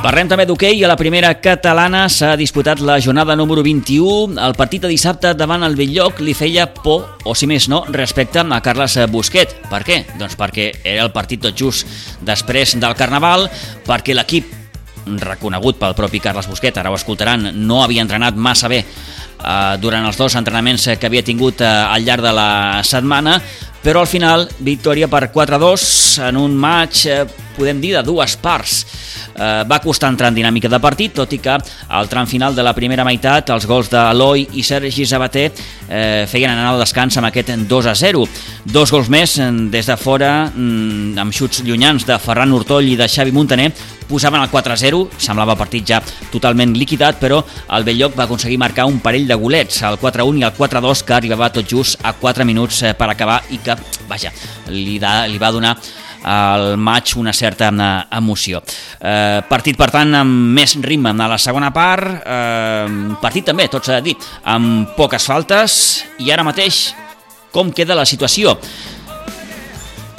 Parlem 0.02 0.26
també 0.26 0.48
d'hoquei 0.50 0.80
i 0.80 0.82
a 0.82 0.88
la 0.90 0.96
primera 0.98 1.30
catalana 1.38 2.08
s'ha 2.10 2.32
disputat 2.40 2.80
la 2.82 2.96
jornada 3.06 3.36
número 3.38 3.62
21. 3.62 4.34
El 4.42 4.56
partit 4.58 4.82
de 4.82 4.90
dissabte 4.90 5.36
davant 5.38 5.62
el 5.62 5.76
Belllloc 5.78 6.24
li 6.26 6.34
feia 6.34 6.66
por, 6.74 7.04
o 7.22 7.36
si 7.38 7.46
més 7.46 7.68
no, 7.70 7.84
respecte 7.94 8.42
a 8.42 8.62
Carles 8.66 8.98
Busquet. 9.14 9.54
Per 9.70 9.84
què? 9.86 10.00
Doncs 10.18 10.34
perquè 10.40 10.72
era 10.82 11.06
el 11.06 11.14
partit 11.14 11.46
tot 11.46 11.54
just 11.54 11.86
després 12.26 12.74
del 12.82 12.98
Carnaval, 12.98 13.46
perquè 13.86 14.18
l'equip 14.18 14.61
reconegut 15.06 15.80
pel 15.80 15.96
propi 15.98 16.22
Carles 16.24 16.50
Busquet, 16.50 16.78
ara 16.78 16.92
ho 16.92 16.98
escoltaran, 17.00 17.50
no 17.56 17.82
havia 17.84 18.04
entrenat 18.06 18.36
massa 18.36 18.70
bé 18.72 18.84
eh, 18.84 19.76
durant 19.82 20.06
els 20.06 20.18
dos 20.18 20.36
entrenaments 20.40 20.90
que 21.00 21.10
havia 21.10 21.26
tingut 21.26 21.62
eh, 21.62 21.68
al 21.68 22.06
llarg 22.06 22.26
de 22.26 22.34
la 22.36 22.50
setmana, 22.88 23.40
però 23.82 24.04
al 24.04 24.10
final 24.10 24.46
victòria 24.62 25.10
per 25.10 25.32
4-2 25.34 25.84
en 26.28 26.38
un 26.38 26.54
match, 26.54 27.08
eh, 27.10 27.26
podem 27.58 27.82
dir, 27.82 27.96
de 27.98 28.04
dues 28.06 28.36
parts. 28.38 28.86
Eh, 29.32 29.64
va 29.66 29.80
costar 29.82 30.12
entrar 30.12 30.30
en 30.30 30.36
dinàmica 30.36 30.70
de 30.70 30.80
partit, 30.80 31.14
tot 31.16 31.32
i 31.34 31.40
que 31.42 31.56
al 31.90 32.10
tram 32.10 32.28
final 32.28 32.56
de 32.56 32.64
la 32.64 32.76
primera 32.78 33.06
meitat 33.08 33.50
els 33.50 33.66
gols 33.66 33.90
d'Eloi 33.90 34.48
i 34.54 34.64
Sergi 34.64 35.06
Sabater 35.08 35.48
eh, 35.90 36.28
feien 36.30 36.52
anar 36.52 36.74
al 36.74 36.82
descans 36.84 37.18
amb 37.18 37.32
aquest 37.32 37.54
2 37.68 37.90
a 37.90 37.96
0. 37.96 38.26
Dos 38.66 38.92
gols 38.94 39.10
més 39.10 39.38
eh, 39.40 39.50
des 39.74 39.90
de 39.90 39.98
fora, 39.98 40.52
mm, 40.54 41.18
amb 41.18 41.34
xuts 41.34 41.64
llunyans 41.66 42.06
de 42.06 42.20
Ferran 42.22 42.54
Hurtoll 42.54 42.92
i 42.92 42.98
de 43.00 43.10
Xavi 43.10 43.34
Montaner, 43.34 43.72
posaven 44.12 44.44
el 44.44 44.52
4-0, 44.52 45.02
semblava 45.18 45.56
partit 45.60 45.88
ja 45.88 46.02
totalment 46.34 46.76
liquidat, 46.78 47.20
però 47.22 47.42
el 47.78 47.88
Belllloc 47.88 48.18
va 48.20 48.28
aconseguir 48.28 48.60
marcar 48.62 48.86
un 48.90 49.00
parell 49.04 49.28
de 49.30 49.40
golets, 49.40 49.82
el 49.88 49.98
4-1 50.02 50.42
i 50.42 50.46
el 50.48 50.54
4-2, 50.58 51.06
que 51.08 51.18
arribava 51.18 51.52
tot 51.56 51.68
just 51.68 52.04
a 52.04 52.14
4 52.20 52.46
minuts 52.48 52.84
eh, 52.84 52.94
per 52.98 53.10
acabar 53.12 53.42
i 53.52 53.62
que, 53.64 53.76
vaja, 54.10 54.34
li, 54.70 55.00
da, 55.02 55.22
li 55.32 55.40
va 55.42 55.52
donar 55.56 55.76
al 56.24 56.78
maig 56.78 57.16
una 57.18 57.34
certa 57.34 57.72
eh, 57.72 57.92
emoció. 58.18 58.62
Eh, 59.00 59.42
partit, 59.50 59.78
per 59.80 59.90
tant, 59.94 60.14
amb 60.22 60.54
més 60.56 60.76
ritme 60.84 61.16
a 61.16 61.30
la 61.32 61.40
segona 61.42 61.72
part, 61.74 62.22
eh, 62.22 63.18
partit 63.22 63.48
també, 63.50 63.68
tot 63.72 63.86
s'ha 63.86 64.00
de 64.00 64.12
dir, 64.12 64.18
amb 64.44 64.94
poques 64.98 65.26
faltes, 65.28 66.04
i 66.20 66.32
ara 66.32 66.46
mateix, 66.46 66.92
com 67.52 67.72
queda 67.76 67.98
la 67.98 68.06
situació? 68.06 68.56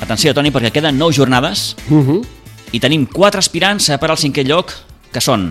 Atenció, 0.02 0.34
Toni, 0.34 0.50
perquè 0.50 0.72
queden 0.74 0.98
9 0.98 1.14
jornades 1.14 1.76
Uh 1.88 2.02
-huh. 2.02 2.41
I 2.72 2.80
tenim 2.80 3.04
quatre 3.06 3.42
aspirants 3.42 3.90
per 4.00 4.08
al 4.10 4.18
cinquè 4.20 4.44
lloc, 4.48 4.72
que 5.12 5.20
són 5.20 5.50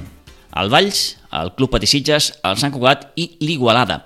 el 0.57 0.71
Valls, 0.73 1.03
el 1.37 1.53
Club 1.55 1.71
Patissitges, 1.75 2.31
el 2.47 2.57
Sant 2.59 2.73
Cugat 2.73 3.11
i 3.21 3.27
l'Igualada. 3.45 4.01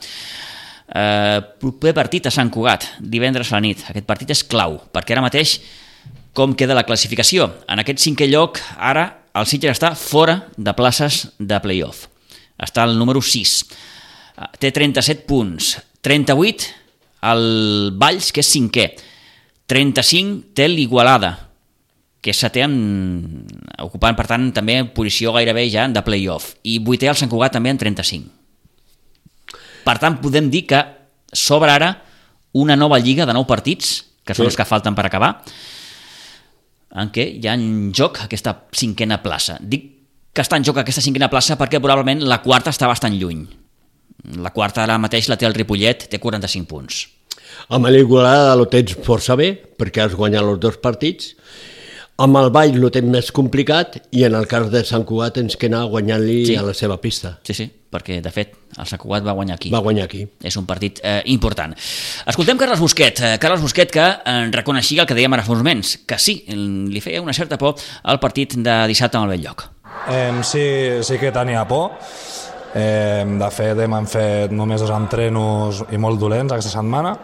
Eh, 0.85 1.39
proper 1.61 1.95
partit 1.95 2.27
a 2.27 2.33
Sant 2.33 2.51
Cugat, 2.53 2.85
divendres 2.99 3.51
a 3.51 3.57
la 3.57 3.63
nit. 3.65 3.85
Aquest 3.89 4.05
partit 4.05 4.35
és 4.35 4.43
clau, 4.43 4.77
perquè 4.93 5.15
ara 5.15 5.23
mateix 5.25 5.57
com 6.35 6.53
queda 6.59 6.75
la 6.75 6.83
classificació. 6.83 7.47
En 7.71 7.79
aquest 7.81 8.03
cinquè 8.03 8.27
lloc, 8.27 8.59
ara, 8.77 9.07
el 9.35 9.47
Sitges 9.47 9.77
està 9.77 9.93
fora 9.95 10.41
de 10.57 10.75
places 10.75 11.25
de 11.39 11.59
playoff. 11.63 12.05
Està 12.61 12.83
al 12.83 12.99
número 12.99 13.23
6. 13.23 13.55
Eh, 14.35 14.51
Té 14.59 14.71
37 14.75 15.23
punts. 15.25 15.77
38 16.05 16.73
el 17.25 17.95
Valls, 17.97 18.29
que 18.35 18.43
és 18.43 18.51
cinquè. 18.51 18.89
35 19.71 20.53
té 20.53 20.67
l'Igualada, 20.69 21.31
que 22.25 22.33
és 22.33 22.39
setè 22.41 22.63
amb, 22.65 23.45
ocupant, 23.85 24.15
per 24.17 24.25
tant, 24.25 24.47
també 24.55 24.79
posició 24.95 25.35
gairebé 25.35 25.67
ja 25.69 25.83
de 25.91 26.01
playoff. 26.01 26.55
I 26.65 26.79
vuitè 26.81 27.05
el 27.11 27.17
Sant 27.19 27.29
Cugat 27.29 27.53
també 27.53 27.69
en 27.69 27.77
35. 27.77 28.31
Per 29.85 29.97
tant, 30.01 30.17
podem 30.23 30.49
dir 30.49 30.63
que 30.65 30.79
s'obre 31.29 31.69
ara 31.75 31.91
una 32.57 32.77
nova 32.79 32.97
lliga 32.97 33.27
de 33.29 33.35
nou 33.35 33.45
partits, 33.45 33.99
que 34.25 34.33
són 34.33 34.45
Sí. 34.45 34.49
els 34.49 34.57
que 34.57 34.65
falten 34.65 34.95
per 34.95 35.05
acabar, 35.05 35.43
en 36.95 37.11
què 37.11 37.27
hi 37.37 37.47
ha 37.47 37.53
en 37.53 37.91
joc 37.93 38.23
aquesta 38.23 38.55
cinquena 38.73 39.21
plaça. 39.21 39.59
Dic 39.61 39.91
que 40.33 40.41
està 40.41 40.57
en 40.57 40.63
joc 40.63 40.77
aquesta 40.81 41.01
cinquena 41.01 41.29
plaça 41.29 41.57
perquè 41.59 41.79
probablement 41.79 42.23
la 42.23 42.41
quarta 42.41 42.71
està 42.71 42.87
bastant 42.87 43.13
lluny. 43.13 43.45
La 44.41 44.49
quarta 44.49 44.81
ara 44.83 44.97
mateix 44.97 45.29
la 45.29 45.37
té 45.37 45.45
el 45.45 45.53
Ripollet, 45.53 46.09
té 46.09 46.19
45 46.19 46.65
punts. 46.65 47.07
Amb 47.69 47.85
l'Igualada 47.87 48.55
lo 48.55 48.65
tens 48.67 48.95
força 49.05 49.35
bé, 49.35 49.53
perquè 49.77 50.01
has 50.01 50.15
guanyat 50.15 50.41
els 50.41 50.59
dos 50.59 50.77
partits. 50.77 51.35
Amb 52.17 52.37
el 52.39 52.45
Vall 52.55 52.77
lo 52.79 52.87
tens 52.95 53.09
més 53.11 53.27
complicat 53.35 53.97
i 54.15 54.21
en 54.23 54.35
el 54.37 54.45
cas 54.47 54.69
de 54.71 54.85
Sant 54.87 55.03
Cugat 55.03 55.33
tens 55.35 55.57
que 55.59 55.67
anar 55.67 55.81
guanyant-li 55.91 56.45
Sí. 56.47 56.53
a 56.55 56.61
la 56.63 56.73
seva 56.73 56.95
pista. 57.01 57.33
Sí, 57.43 57.53
sí, 57.53 57.65
perquè 57.91 58.21
de 58.23 58.31
fet 58.31 58.53
el 58.77 58.85
Sant 58.87 59.01
Cugat 59.01 59.25
va 59.27 59.33
guanyar 59.35 59.57
aquí. 59.57 59.69
Va 59.69 59.81
guanyar 59.83 60.05
aquí. 60.05 60.21
És 60.41 60.55
un 60.55 60.65
partit 60.65 61.01
eh, 61.03 61.21
important. 61.25 61.75
Escoltem 62.25 62.57
Carles 62.57 62.79
Busquet. 62.79 63.19
Eh, 63.19 63.33
Carles 63.37 63.59
Busquet 63.61 63.91
que 63.91 64.05
eh, 64.05 64.47
reconeixia 64.55 65.01
el 65.03 65.07
que 65.09 65.13
dèiem 65.17 65.33
ara 65.35 65.43
fa 65.43 65.51
uns 65.51 65.59
moments, 65.59 65.97
que 66.07 66.17
sí, 66.17 66.37
li 66.47 67.01
feia 67.03 67.21
una 67.21 67.33
certa 67.35 67.57
por 67.59 67.75
al 68.03 68.19
partit 68.23 68.55
de 68.55 68.77
dissabte 68.87 69.17
amb 69.19 69.27
el 69.27 69.35
Belllloc. 69.35 69.67
Eh, 70.07 70.31
sí, 70.43 71.03
sí 71.03 71.17
que 71.19 71.33
tenia 71.35 71.67
por. 71.67 71.97
Eh, 72.75 73.25
de 73.27 73.51
fet, 73.51 73.77
hem 73.79 74.07
fet 74.07 74.51
només 74.55 74.79
dos 74.79 74.91
entrenos 74.91 75.83
i 75.91 75.97
molt 75.99 76.19
dolents 76.19 76.53
aquesta 76.55 76.77
setmana. 76.79 77.17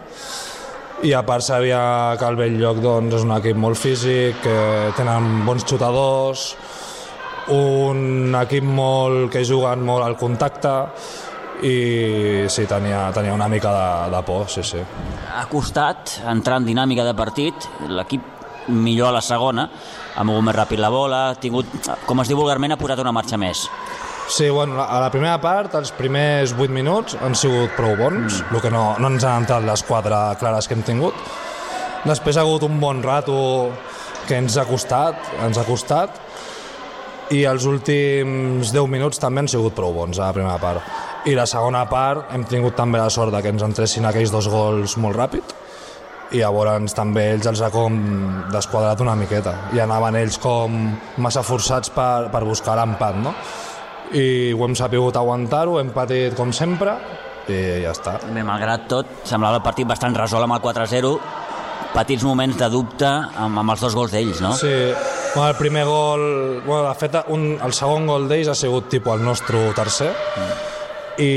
I 1.02 1.10
a 1.18 1.24
part 1.26 1.42
sabia 1.42 2.14
que 2.14 2.26
el 2.30 2.36
Belllloc 2.38 2.78
doncs, 2.78 3.16
és 3.18 3.24
un 3.26 3.32
equip 3.34 3.56
molt 3.58 3.74
físic, 3.74 4.36
que 4.44 4.58
tenen 4.94 5.40
bons 5.42 5.64
xutadors, 5.66 6.44
un 7.50 8.36
equip 8.38 8.62
molt 8.62 9.32
que 9.34 9.42
juguen 9.42 9.82
molt 9.82 10.06
al 10.06 10.14
contacte 10.20 10.76
i 11.66 12.46
sí, 12.46 12.68
tenia, 12.70 13.08
tenia 13.14 13.34
una 13.34 13.48
mica 13.50 13.72
de, 13.74 14.14
de 14.14 14.22
por, 14.28 14.46
sí, 14.46 14.62
sí. 14.62 14.84
Ha 15.34 15.42
costat 15.50 16.20
entrar 16.30 16.60
en 16.62 16.70
dinàmica 16.70 17.06
de 17.06 17.16
partit, 17.18 17.66
l'equip 17.90 18.70
millor 18.70 19.10
a 19.10 19.16
la 19.18 19.26
segona, 19.26 19.66
ha 20.14 20.22
mogut 20.22 20.46
més 20.46 20.54
ràpid 20.54 20.78
la 20.78 20.90
bola, 20.94 21.24
ha 21.30 21.38
tingut, 21.42 21.66
com 22.06 22.22
es 22.22 22.30
diu 22.30 22.38
vulgarment, 22.38 22.76
ha 22.76 22.78
posat 22.78 23.02
una 23.02 23.14
marxa 23.14 23.42
més. 23.42 23.66
Sí, 24.28 24.48
bueno, 24.48 24.80
a 24.82 25.00
la 25.00 25.10
primera 25.10 25.36
part, 25.40 25.74
els 25.76 25.90
primers 25.92 26.54
8 26.54 26.72
minuts 26.72 27.16
han 27.20 27.34
sigut 27.36 27.74
prou 27.76 27.96
bons, 27.98 28.38
mm. 28.40 28.54
el 28.54 28.62
que 28.64 28.70
no, 28.72 28.84
no 29.02 29.10
ens 29.12 29.26
han 29.28 29.42
entrat 29.42 29.66
les 29.66 29.82
quatre 29.84 30.20
clares 30.40 30.68
que 30.68 30.78
hem 30.78 30.84
tingut. 30.86 31.16
Després 32.06 32.38
ha 32.38 32.46
hagut 32.46 32.64
un 32.66 32.80
bon 32.80 33.02
rato 33.02 33.34
que 34.28 34.38
ens 34.38 34.56
ha 34.56 34.64
costat, 34.66 35.18
ens 35.44 35.58
ha 35.58 35.66
costat, 35.68 36.20
i 37.32 37.44
els 37.48 37.66
últims 37.68 38.72
10 38.72 38.88
minuts 38.92 39.20
també 39.20 39.42
han 39.42 39.50
sigut 39.50 39.76
prou 39.76 39.92
bons 39.94 40.18
a 40.18 40.30
la 40.30 40.36
primera 40.36 40.58
part. 40.62 41.26
I 41.28 41.36
la 41.38 41.46
segona 41.46 41.84
part 41.90 42.32
hem 42.34 42.46
tingut 42.48 42.74
també 42.78 42.98
la 42.98 43.10
sort 43.10 43.34
de 43.34 43.42
que 43.42 43.52
ens 43.52 43.62
entressin 43.62 44.08
aquells 44.08 44.32
dos 44.34 44.48
gols 44.50 44.96
molt 45.02 45.18
ràpid, 45.18 45.54
i 46.32 46.40
llavors 46.40 46.94
també 46.96 47.26
ells 47.34 47.46
els 47.50 47.60
ha 47.60 47.68
com 47.72 47.96
desquadrat 48.52 49.00
una 49.04 49.14
miqueta 49.18 49.52
i 49.76 49.82
anaven 49.82 50.16
ells 50.22 50.38
com 50.40 50.78
massa 51.20 51.42
forçats 51.44 51.92
per, 51.92 52.30
per 52.32 52.40
buscar 52.48 52.76
l'empat 52.78 53.18
no? 53.20 53.34
I 54.18 54.52
ho 54.52 54.64
hem 54.66 54.74
sapigut 54.76 55.16
aguantar-ho 55.16 55.78
hem 55.80 55.92
patit 55.94 56.36
com 56.38 56.52
sempre 56.52 56.96
i 57.50 57.82
ja 57.82 57.92
està 57.94 58.18
Bé, 58.28 58.44
malgrat 58.46 58.86
tot, 58.90 59.08
semblava 59.28 59.58
el 59.58 59.64
partit 59.64 59.88
bastant 59.88 60.14
resolt 60.16 60.46
amb 60.46 60.54
el 60.56 60.62
4-0, 60.62 61.12
petits 61.92 62.24
moments 62.24 62.58
de 62.60 62.68
dubte 62.72 63.08
amb, 63.08 63.58
amb 63.62 63.74
els 63.74 63.82
dos 63.82 63.96
gols 63.98 64.12
d'ells, 64.14 64.42
no? 64.44 64.52
Sí, 64.56 64.70
bueno, 65.34 65.48
el 65.48 65.56
primer 65.58 65.84
gol, 65.88 66.22
bueno, 66.66 66.84
de 66.88 66.94
fet 67.00 67.18
un, 67.34 67.48
el 67.62 67.74
segon 67.76 68.06
gol 68.08 68.28
d'ells 68.30 68.52
ha 68.52 68.58
sigut 68.58 68.88
tipus 68.92 69.18
el 69.18 69.26
nostre 69.26 69.64
tercer 69.76 70.12
i, 71.18 71.32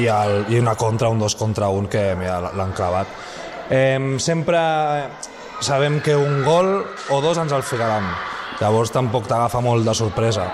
i, 0.00 0.06
el, 0.06 0.46
i 0.50 0.58
una 0.58 0.74
contra, 0.78 1.10
un 1.12 1.20
dos 1.20 1.36
contra 1.38 1.68
un 1.70 1.86
que 1.90 2.14
l'han 2.16 2.74
clavat. 2.76 3.12
Eh, 3.70 4.16
sempre 4.18 4.58
sabem 5.60 6.00
que 6.00 6.16
un 6.16 6.42
gol 6.42 6.80
o 7.10 7.20
dos 7.22 7.38
ens 7.38 7.52
el 7.52 7.62
ficaran, 7.62 8.08
llavors 8.60 8.90
tampoc 8.94 9.28
t'agafa 9.28 9.62
molt 9.62 9.86
de 9.86 9.94
sorpresa. 9.94 10.48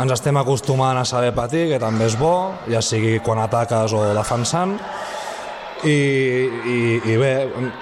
Ens 0.00 0.12
estem 0.14 0.36
acostumant 0.40 0.96
a 0.96 1.04
saber 1.04 1.34
patir, 1.36 1.66
que 1.68 1.78
també 1.82 2.06
és 2.08 2.14
bo, 2.18 2.52
ja 2.72 2.80
sigui 2.82 3.18
quan 3.24 3.38
ataques 3.42 3.92
o 3.92 4.06
defensant, 4.16 4.78
i, 5.84 5.92
i, 5.92 6.78
i 7.10 7.16
bé, 7.18 7.32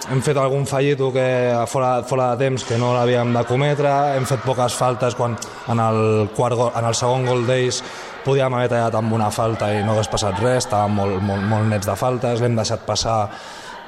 hem- 0.08 0.22
fet 0.24 0.38
algun 0.40 0.64
fallito 0.66 1.11
que 1.12 1.26
fora, 1.68 2.00
fora 2.08 2.30
de 2.34 2.46
temps 2.46 2.64
que 2.64 2.78
no 2.80 2.94
l'havíem 2.96 3.34
de 3.36 3.42
cometre, 3.44 3.90
hem 4.16 4.24
fet 4.26 4.40
poques 4.46 4.72
faltes 4.74 5.14
quan 5.18 5.36
en 5.68 5.82
el, 5.84 6.00
quart 6.36 6.56
gol, 6.56 6.72
en 6.80 6.88
el 6.88 6.96
segon 6.96 7.26
gol 7.28 7.44
d'ells 7.46 7.82
podíem 8.24 8.56
haver 8.56 8.70
tallat 8.72 8.96
amb 8.98 9.12
una 9.16 9.28
falta 9.30 9.68
i 9.76 9.84
no 9.84 9.92
hagués 9.94 10.08
passat 10.12 10.40
res, 10.40 10.64
estàvem 10.64 10.96
molt, 10.96 11.20
molt, 11.22 11.44
molt 11.52 11.68
nets 11.70 11.86
de 11.88 11.96
faltes, 11.96 12.40
l'hem 12.40 12.56
deixat 12.56 12.82
passar 12.88 13.20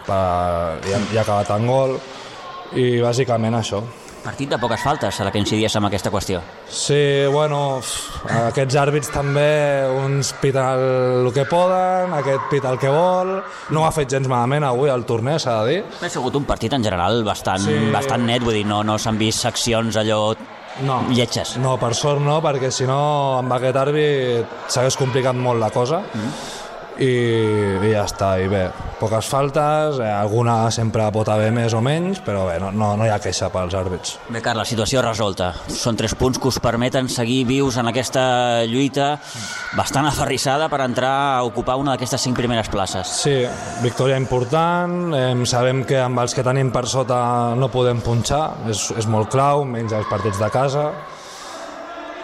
per, 0.07 0.21
i, 0.87 0.93
ha- 0.95 1.03
i 1.11 1.17
ha 1.19 1.25
acabat 1.25 1.51
en 1.57 1.67
gol. 1.73 1.97
I 2.77 3.01
bàsicament 3.05 3.57
això. 3.59 3.83
Partit 4.23 4.49
de 4.49 4.59
poques 4.59 4.79
faltes, 4.81 5.17
a 5.21 5.25
la 5.27 5.33
que 5.35 5.41
incidies 5.43 5.75
amb 5.77 5.89
aquesta 5.89 6.11
qüestió. 6.15 6.39
Sí, 6.71 7.27
bueno, 7.33 7.81
aquests 8.47 8.77
àrbits 8.79 9.11
també, 9.11 9.83
uns 9.99 10.31
piten 10.39 10.63
el, 10.63 10.85
el 11.27 11.33
que 11.35 11.43
poden, 11.51 12.15
aquest 12.15 12.47
pita 12.53 12.71
el 12.71 12.79
que 12.79 12.93
vol. 12.93 13.35
No 13.75 13.83
ho 13.83 13.89
ha 13.89 13.93
fet 13.95 14.09
gens 14.15 14.29
malament 14.31 14.63
avui 14.69 14.93
al 14.95 15.03
torneig, 15.09 15.43
s'ha 15.43 15.57
de 15.65 15.73
dir. 15.73 15.83
Ha 16.07 16.09
sigut 16.13 16.39
un 16.39 16.47
partit 16.47 16.73
en 16.79 16.85
general 16.87 17.25
bastant, 17.27 17.67
Sí. 17.67 17.75
bastant 17.93 18.23
net, 18.29 18.43
vull 18.47 18.55
dir, 18.61 18.65
no, 18.67 18.85
no 18.87 18.97
s'han 18.99 19.19
vist 19.19 19.43
seccions 19.43 19.97
allò 19.99 20.37
No. 20.87 21.03
lletges. 21.11 21.59
No, 21.61 21.75
per 21.77 21.93
sort 21.95 22.23
no, 22.25 22.39
perquè 22.41 22.71
si 22.73 22.87
no 22.89 23.39
amb 23.43 23.53
aquest 23.59 23.77
àrbit 23.77 24.47
s'hagués 24.73 24.97
complicat 24.97 25.35
molt 25.37 25.61
la 25.61 25.69
cosa. 25.71 25.99
Mm. 26.15 26.31
I, 27.01 27.13
I 27.81 27.93
ja 27.95 28.03
està, 28.05 28.35
i 28.43 28.49
bé, 28.53 28.67
poques 29.01 29.27
faltes, 29.31 29.99
eh, 30.03 30.11
alguna 30.13 30.67
sempre 30.75 31.07
pot 31.15 31.29
haver 31.33 31.51
més 31.55 31.73
o 31.75 31.81
menys, 31.85 32.21
però 32.25 32.45
bé, 32.49 32.59
no, 32.61 32.71
no, 32.75 32.93
no 32.99 33.07
hi 33.07 33.13
ha 33.13 33.19
queixa 33.23 33.49
pels 33.53 33.75
àrbits. 33.79 34.17
Bé, 34.29 34.43
Carles, 34.45 34.69
situació 34.73 35.03
resolta. 35.05 35.53
Són 35.73 35.97
tres 35.99 36.15
punts 36.19 36.41
que 36.43 36.51
us 36.51 36.61
permeten 36.63 37.09
seguir 37.13 37.43
vius 37.49 37.79
en 37.81 37.89
aquesta 37.89 38.25
lluita 38.69 39.15
bastant 39.77 40.07
aferrissada 40.11 40.69
per 40.73 40.83
entrar 40.85 41.15
a 41.39 41.43
ocupar 41.49 41.79
una 41.81 41.95
d'aquestes 41.97 42.29
cinc 42.29 42.37
primeres 42.39 42.69
places. 42.73 43.17
Sí, 43.23 43.39
victòria 43.83 44.21
important, 44.21 45.15
eh, 45.17 45.33
sabem 45.49 45.87
que 45.89 46.01
amb 46.03 46.23
els 46.23 46.37
que 46.37 46.45
tenim 46.45 46.71
per 46.75 46.85
sota 46.91 47.23
no 47.57 47.73
podem 47.73 48.05
punxar, 48.05 48.45
és, 48.71 48.91
és 48.99 49.09
molt 49.09 49.33
clau, 49.33 49.65
menys 49.65 49.97
els 49.97 50.09
partits 50.11 50.41
de 50.43 50.53
casa. 50.53 50.91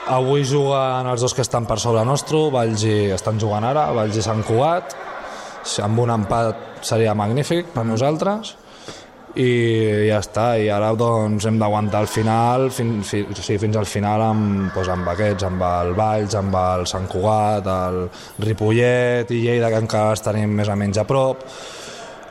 Avui 0.08 0.40
juguen 0.48 1.04
els 1.10 1.20
dos 1.20 1.34
que 1.36 1.44
estan 1.44 1.66
per 1.68 1.76
sobre 1.82 2.00
nostre, 2.08 2.38
Valls 2.52 2.80
i 2.88 3.10
estan 3.12 3.36
jugant 3.40 3.66
ara, 3.68 3.90
Valls 3.92 4.16
i 4.16 4.22
Sant 4.24 4.40
Cugat. 4.46 4.94
Si 5.68 5.82
amb 5.84 6.00
un 6.00 6.14
empat 6.14 6.80
seria 6.88 7.12
magnífic 7.18 7.74
per 7.74 7.84
nosaltres. 7.84 8.54
I 9.38 9.50
ja 10.08 10.22
està, 10.24 10.46
i 10.56 10.70
ara 10.72 10.88
doncs 10.96 11.44
hem 11.46 11.58
d'aguantar 11.60 12.00
al 12.00 12.08
final, 12.08 12.70
fin, 12.72 13.02
fi, 13.04 13.20
o 13.28 13.36
sigui, 13.36 13.58
fins 13.66 13.76
al 13.76 13.86
final 13.86 14.24
amb, 14.24 14.70
doncs, 14.72 14.88
amb 14.94 15.12
aquests, 15.12 15.44
amb 15.46 15.66
el 15.68 15.92
Valls, 15.98 16.38
amb 16.40 16.56
el 16.56 16.86
Sant 16.88 17.04
Cugat, 17.12 17.68
el 17.68 18.00
Ripollet 18.46 19.28
i 19.36 19.42
Lleida, 19.44 19.68
que 19.68 19.82
encara 19.84 20.16
els 20.16 20.24
tenim 20.24 20.56
més 20.56 20.72
o 20.72 20.78
menys 20.80 21.02
a 21.04 21.04
prop, 21.06 21.44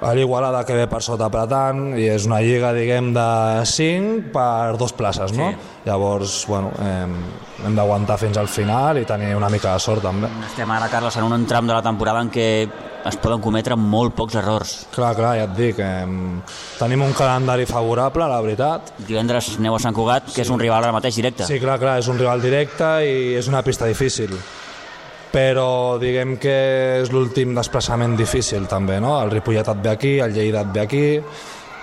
a 0.02 0.14
l'Igualada 0.14 0.64
que 0.66 0.76
ve 0.78 0.86
per 0.90 1.02
sota 1.02 1.28
apretant 1.28 1.96
i 1.98 2.08
és 2.12 2.28
una 2.30 2.40
lliga, 2.44 2.74
diguem, 2.76 3.12
de 3.16 3.28
5 3.66 4.32
per 4.34 4.78
dos 4.78 4.94
places, 4.94 5.34
no? 5.38 5.52
Sí. 5.52 5.72
Llavors, 5.88 6.44
bueno, 6.50 6.72
hem, 6.84 7.16
hem 7.66 7.78
d'aguantar 7.78 8.20
fins 8.22 8.38
al 8.38 8.50
final 8.52 9.00
i 9.02 9.08
tenir 9.10 9.34
una 9.38 9.50
mica 9.50 9.74
de 9.74 9.82
sort 9.82 10.06
també. 10.06 10.30
Estem 10.50 10.70
ara, 10.72 10.90
Carles, 10.92 11.18
en 11.18 11.26
un 11.26 11.48
tram 11.50 11.68
de 11.68 11.74
la 11.74 11.82
temporada 11.82 12.22
en 12.22 12.30
què 12.34 12.50
es 13.08 13.18
poden 13.24 13.42
cometre 13.42 13.78
molt 13.80 14.14
pocs 14.18 14.36
errors. 14.36 14.76
Clar, 14.94 15.14
clar, 15.16 15.34
ja 15.40 15.48
et 15.48 15.56
dic, 15.56 15.80
eh, 15.80 16.06
tenim 16.78 17.06
un 17.06 17.16
calendari 17.16 17.66
favorable, 17.70 18.28
la 18.28 18.42
veritat. 18.44 18.94
Divendres 19.08 19.54
aneu 19.58 19.78
a 19.78 19.82
Sant 19.82 19.96
Cugat, 19.96 20.34
que 20.36 20.44
és 20.44 20.52
un 20.54 20.60
rival 20.60 20.84
ara 20.84 20.96
mateix 20.96 21.16
directe. 21.16 21.48
Sí, 21.48 21.62
clar, 21.64 21.80
clar, 21.80 21.98
és 22.04 22.12
un 22.12 22.20
rival 22.20 22.44
directe 22.44 22.94
i 23.08 23.36
és 23.40 23.48
una 23.48 23.64
pista 23.64 23.88
difícil 23.88 24.36
però 25.38 26.00
diguem 26.02 26.38
que 26.42 26.54
és 27.04 27.12
l'últim 27.14 27.54
desplaçament 27.54 28.16
difícil 28.18 28.66
també, 28.70 28.98
no? 29.04 29.20
El 29.22 29.30
Ripollet 29.36 29.68
et 29.70 29.84
ve 29.84 29.92
aquí, 29.92 30.14
el 30.24 30.34
Lleida 30.34 30.64
et 30.66 30.72
ve 30.74 30.82
aquí 30.82 31.04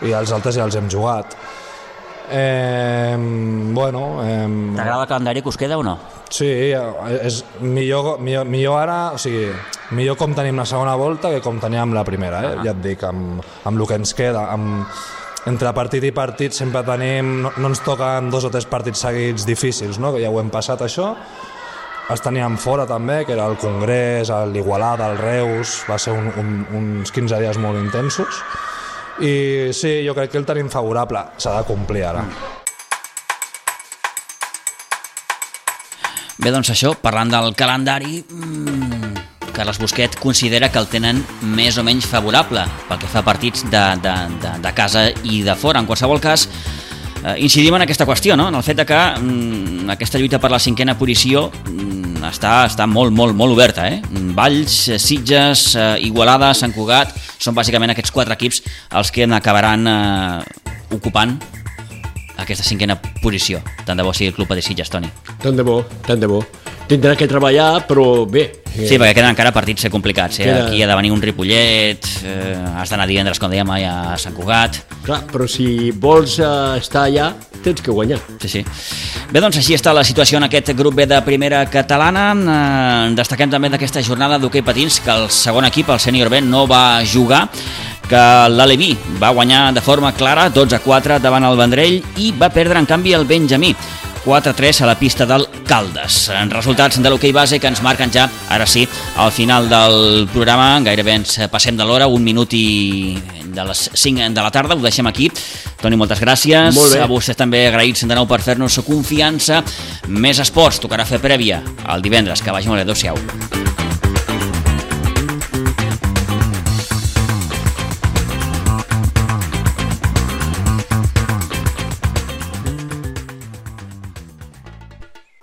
i 0.09 0.15
els 0.17 0.33
altres 0.35 0.59
ja 0.59 0.67
els 0.67 0.75
hem 0.81 0.89
jugat. 0.91 1.37
Eh, 2.35 3.15
bueno... 3.77 4.03
Eh, 4.25 4.49
T'agrada 4.75 5.05
el 5.05 5.09
calendari 5.13 5.45
que 5.45 5.53
us 5.53 5.61
queda 5.61 5.79
o 5.79 5.85
no? 5.87 5.95
Sí, 6.35 6.49
és 6.75 7.41
millor, 7.61 8.19
millor, 8.19 8.49
millor 8.49 8.81
ara, 8.81 8.99
o 9.15 9.23
sigui, 9.23 9.47
millor 9.95 10.19
com 10.19 10.35
tenim 10.35 10.59
la 10.59 10.67
segona 10.67 10.97
volta 10.99 11.31
que 11.31 11.43
com 11.45 11.61
teníem 11.63 11.95
la 11.95 12.03
primera, 12.03 12.43
eh? 12.49 12.55
ja 12.65 12.75
et 12.75 12.83
dic, 12.83 13.07
amb, 13.07 13.45
amb 13.63 13.79
el 13.79 13.87
que 13.87 14.01
ens 14.03 14.17
queda, 14.19 14.49
amb, 14.51 14.89
entre 15.47 15.71
partit 15.77 16.09
i 16.09 16.15
partit 16.17 16.57
sempre 16.57 16.83
tenim, 16.83 17.37
no, 17.45 17.55
no 17.61 17.71
ens 17.71 17.87
toquen 17.87 18.33
dos 18.35 18.49
o 18.49 18.51
tres 18.51 18.67
partits 18.67 19.07
seguits 19.07 19.47
difícils, 19.47 20.03
no? 20.03 20.17
que 20.17 20.25
ja 20.25 20.33
ho 20.33 20.43
hem 20.43 20.51
passat 20.51 20.83
això, 20.83 21.13
els 22.11 22.21
teníem 22.21 22.59
fora 22.61 22.85
també, 22.87 23.23
que 23.25 23.33
era 23.33 23.47
el 23.49 23.57
Congrés, 23.57 24.31
l'Igualada, 24.53 25.09
el 25.13 25.19
Reus, 25.19 25.79
va 25.89 25.99
ser 25.99 26.13
un, 26.13 26.29
un, 26.41 26.51
uns 26.77 27.15
15 27.15 27.41
dies 27.41 27.61
molt 27.63 27.81
intensos, 27.81 28.43
i 29.25 29.71
sí, 29.73 30.01
jo 30.05 30.15
crec 30.17 30.35
que 30.35 30.41
el 30.43 30.49
tenim 30.49 30.69
favorable, 30.73 31.25
s'ha 31.39 31.57
de 31.61 31.67
complir 31.69 32.05
ara. 32.11 32.27
Bé, 36.35 36.51
doncs 36.51 36.75
això, 36.75 36.93
parlant 37.01 37.31
del 37.33 37.55
calendari, 37.57 38.19
mmm, 38.21 39.15
Carles 39.55 39.79
Busquet 39.79 40.17
considera 40.19 40.69
que 40.69 40.81
el 40.83 40.89
tenen 40.91 41.23
més 41.55 41.79
o 41.79 41.85
menys 41.87 42.09
favorable 42.11 42.67
pel 42.89 42.99
que 43.01 43.09
fa 43.09 43.23
a 43.23 43.27
partits 43.27 43.63
de, 43.71 43.85
de, 44.03 44.15
de, 44.43 44.57
de 44.67 44.73
casa 44.75 45.07
i 45.23 45.45
de 45.47 45.55
fora. 45.55 45.79
En 45.79 45.87
qualsevol 45.87 46.21
cas, 46.21 46.49
eh, 47.25 47.37
incidim 47.39 47.75
en 47.75 47.83
aquesta 47.83 48.07
qüestió, 48.07 48.37
no? 48.37 48.49
en 48.49 48.59
el 48.59 48.63
fet 48.63 48.79
de 48.83 48.87
que 48.87 49.01
mm, 49.01 49.91
aquesta 49.97 50.21
lluita 50.21 50.41
per 50.41 50.53
la 50.53 50.61
cinquena 50.61 50.97
posició 50.99 51.49
mm, 51.51 52.23
està, 52.29 52.65
està 52.69 52.87
molt, 52.91 53.15
molt, 53.17 53.35
molt 53.37 53.57
oberta. 53.57 53.89
Eh? 53.89 54.01
Valls, 54.37 54.77
Sitges, 55.03 55.67
eh, 55.77 55.91
Igualada, 56.07 56.53
Sant 56.55 56.75
Cugat, 56.77 57.15
són 57.39 57.57
bàsicament 57.57 57.95
aquests 57.95 58.15
quatre 58.15 58.37
equips 58.37 58.63
els 58.95 59.13
que 59.15 59.29
acabaran 59.31 59.89
eh, 59.89 60.69
ocupant 60.95 61.39
aquesta 62.37 62.67
cinquena 62.67 62.99
posició. 63.23 63.63
Tant 63.87 63.99
de 63.99 64.05
bo 64.07 64.13
sigui 64.13 64.33
el 64.33 64.37
club 64.37 64.53
de 64.55 64.63
Sitges, 64.63 64.91
Toni. 64.91 65.11
Tant 65.43 65.57
de 65.57 65.67
bo, 65.67 65.83
tant 66.07 66.21
de 66.21 66.31
bo. 66.31 66.43
Tindrà 66.89 67.15
que 67.17 67.27
treballar, 67.27 67.87
però 67.89 68.27
bé. 68.29 68.61
Sí, 68.75 68.97
perquè 68.99 69.15
queden 69.15 69.31
encara 69.31 69.53
partits 69.55 69.87
complicats. 69.89 70.41
Eh? 70.41 70.45
Queda- 70.45 70.67
Aquí 70.67 70.83
ha 70.83 70.87
de 70.89 70.95
venir 70.99 71.13
un 71.13 71.23
Ripollet, 71.23 72.05
eh, 72.25 72.57
has 72.77 72.91
d'anar 72.91 73.07
divendres, 73.07 73.39
com 73.39 73.51
dèiem, 73.51 73.71
a 73.71 74.19
Sant 74.19 74.35
Cugat. 74.35 74.77
Clar, 75.05 75.23
però 75.31 75.47
si 75.49 75.93
vols 75.93 76.39
eh, 76.41 76.79
estar 76.79 77.05
allà, 77.07 77.33
tens 77.63 77.81
que 77.81 77.91
guanyar. 77.91 78.19
Sí, 78.41 78.49
sí. 78.49 78.65
Bé, 79.31 79.41
doncs 79.41 79.57
així 79.57 79.75
està 79.75 79.95
la 79.95 80.05
situació 80.05 80.37
en 80.39 80.45
aquest 80.45 80.75
grup 80.77 80.95
B 80.95 81.07
de 81.07 81.23
primera 81.23 81.65
catalana. 81.71 82.35
Eh, 82.35 83.15
destaquem 83.15 83.49
també 83.51 83.71
d'aquesta 83.71 84.03
jornada 84.03 84.39
d'hoquei 84.39 84.63
patins 84.63 85.01
que 85.01 85.11
el 85.11 85.31
segon 85.31 85.65
equip, 85.65 85.89
el 85.89 86.01
sènior 86.01 86.29
B, 86.29 86.43
no 86.43 86.67
va 86.67 87.01
jugar 87.07 87.49
que 88.09 88.21
l'Aleví 88.51 88.99
va 89.23 89.31
guanyar 89.31 89.73
de 89.73 89.81
forma 89.81 90.13
clara 90.13 90.51
12 90.51 90.77
a 90.77 90.81
4 90.81 91.19
davant 91.21 91.45
el 91.49 91.57
Vendrell 91.57 92.03
i 92.21 92.33
va 92.37 92.51
perdre 92.51 92.79
en 92.79 92.85
canvi 92.85 93.15
el 93.15 93.25
Benjamí 93.25 93.75
4-3 94.25 94.83
a 94.83 94.87
la 94.87 94.99
pista 94.99 95.27
del 95.27 95.47
Caldes. 95.69 96.29
En 96.33 96.51
resultats 96.51 97.01
de 97.01 97.11
l'hoquei 97.11 97.33
base 97.33 97.61
que 97.61 97.69
ens 97.69 97.83
marquen 97.85 98.13
ja, 98.13 98.29
ara 98.51 98.67
sí, 98.67 98.87
al 99.21 99.33
final 99.33 99.69
del 99.69 100.27
programa, 100.33 100.81
gairebé 100.85 101.19
ens 101.21 101.39
passem 101.53 101.77
de 101.77 101.85
l'hora, 101.85 102.09
un 102.09 102.25
minut 102.25 102.57
i 102.57 103.19
de 103.55 103.65
les 103.69 103.91
5 103.93 104.31
de 104.35 104.43
la 104.43 104.51
tarda, 104.51 104.75
ho 104.75 104.83
deixem 104.83 105.07
aquí. 105.07 105.31
Toni, 105.83 105.99
moltes 106.01 106.23
gràcies. 106.25 106.73
Molt 106.75 106.97
bé. 106.97 107.03
A 107.05 107.11
vostès 107.11 107.39
també 107.39 107.67
agraïts 107.69 108.07
de 108.09 108.15
nou 108.17 108.29
per 108.31 108.41
fer-nos 108.45 108.81
confiança. 108.87 109.63
Més 110.09 110.41
esports, 110.43 110.81
tocarà 110.83 111.07
fer 111.09 111.23
prèvia 111.23 111.63
el 111.93 112.03
divendres, 112.05 112.43
que 112.43 112.55
vagi 112.55 112.73
molt 112.73 112.83
bé, 112.83 112.89
adéu-siau. 112.89 113.64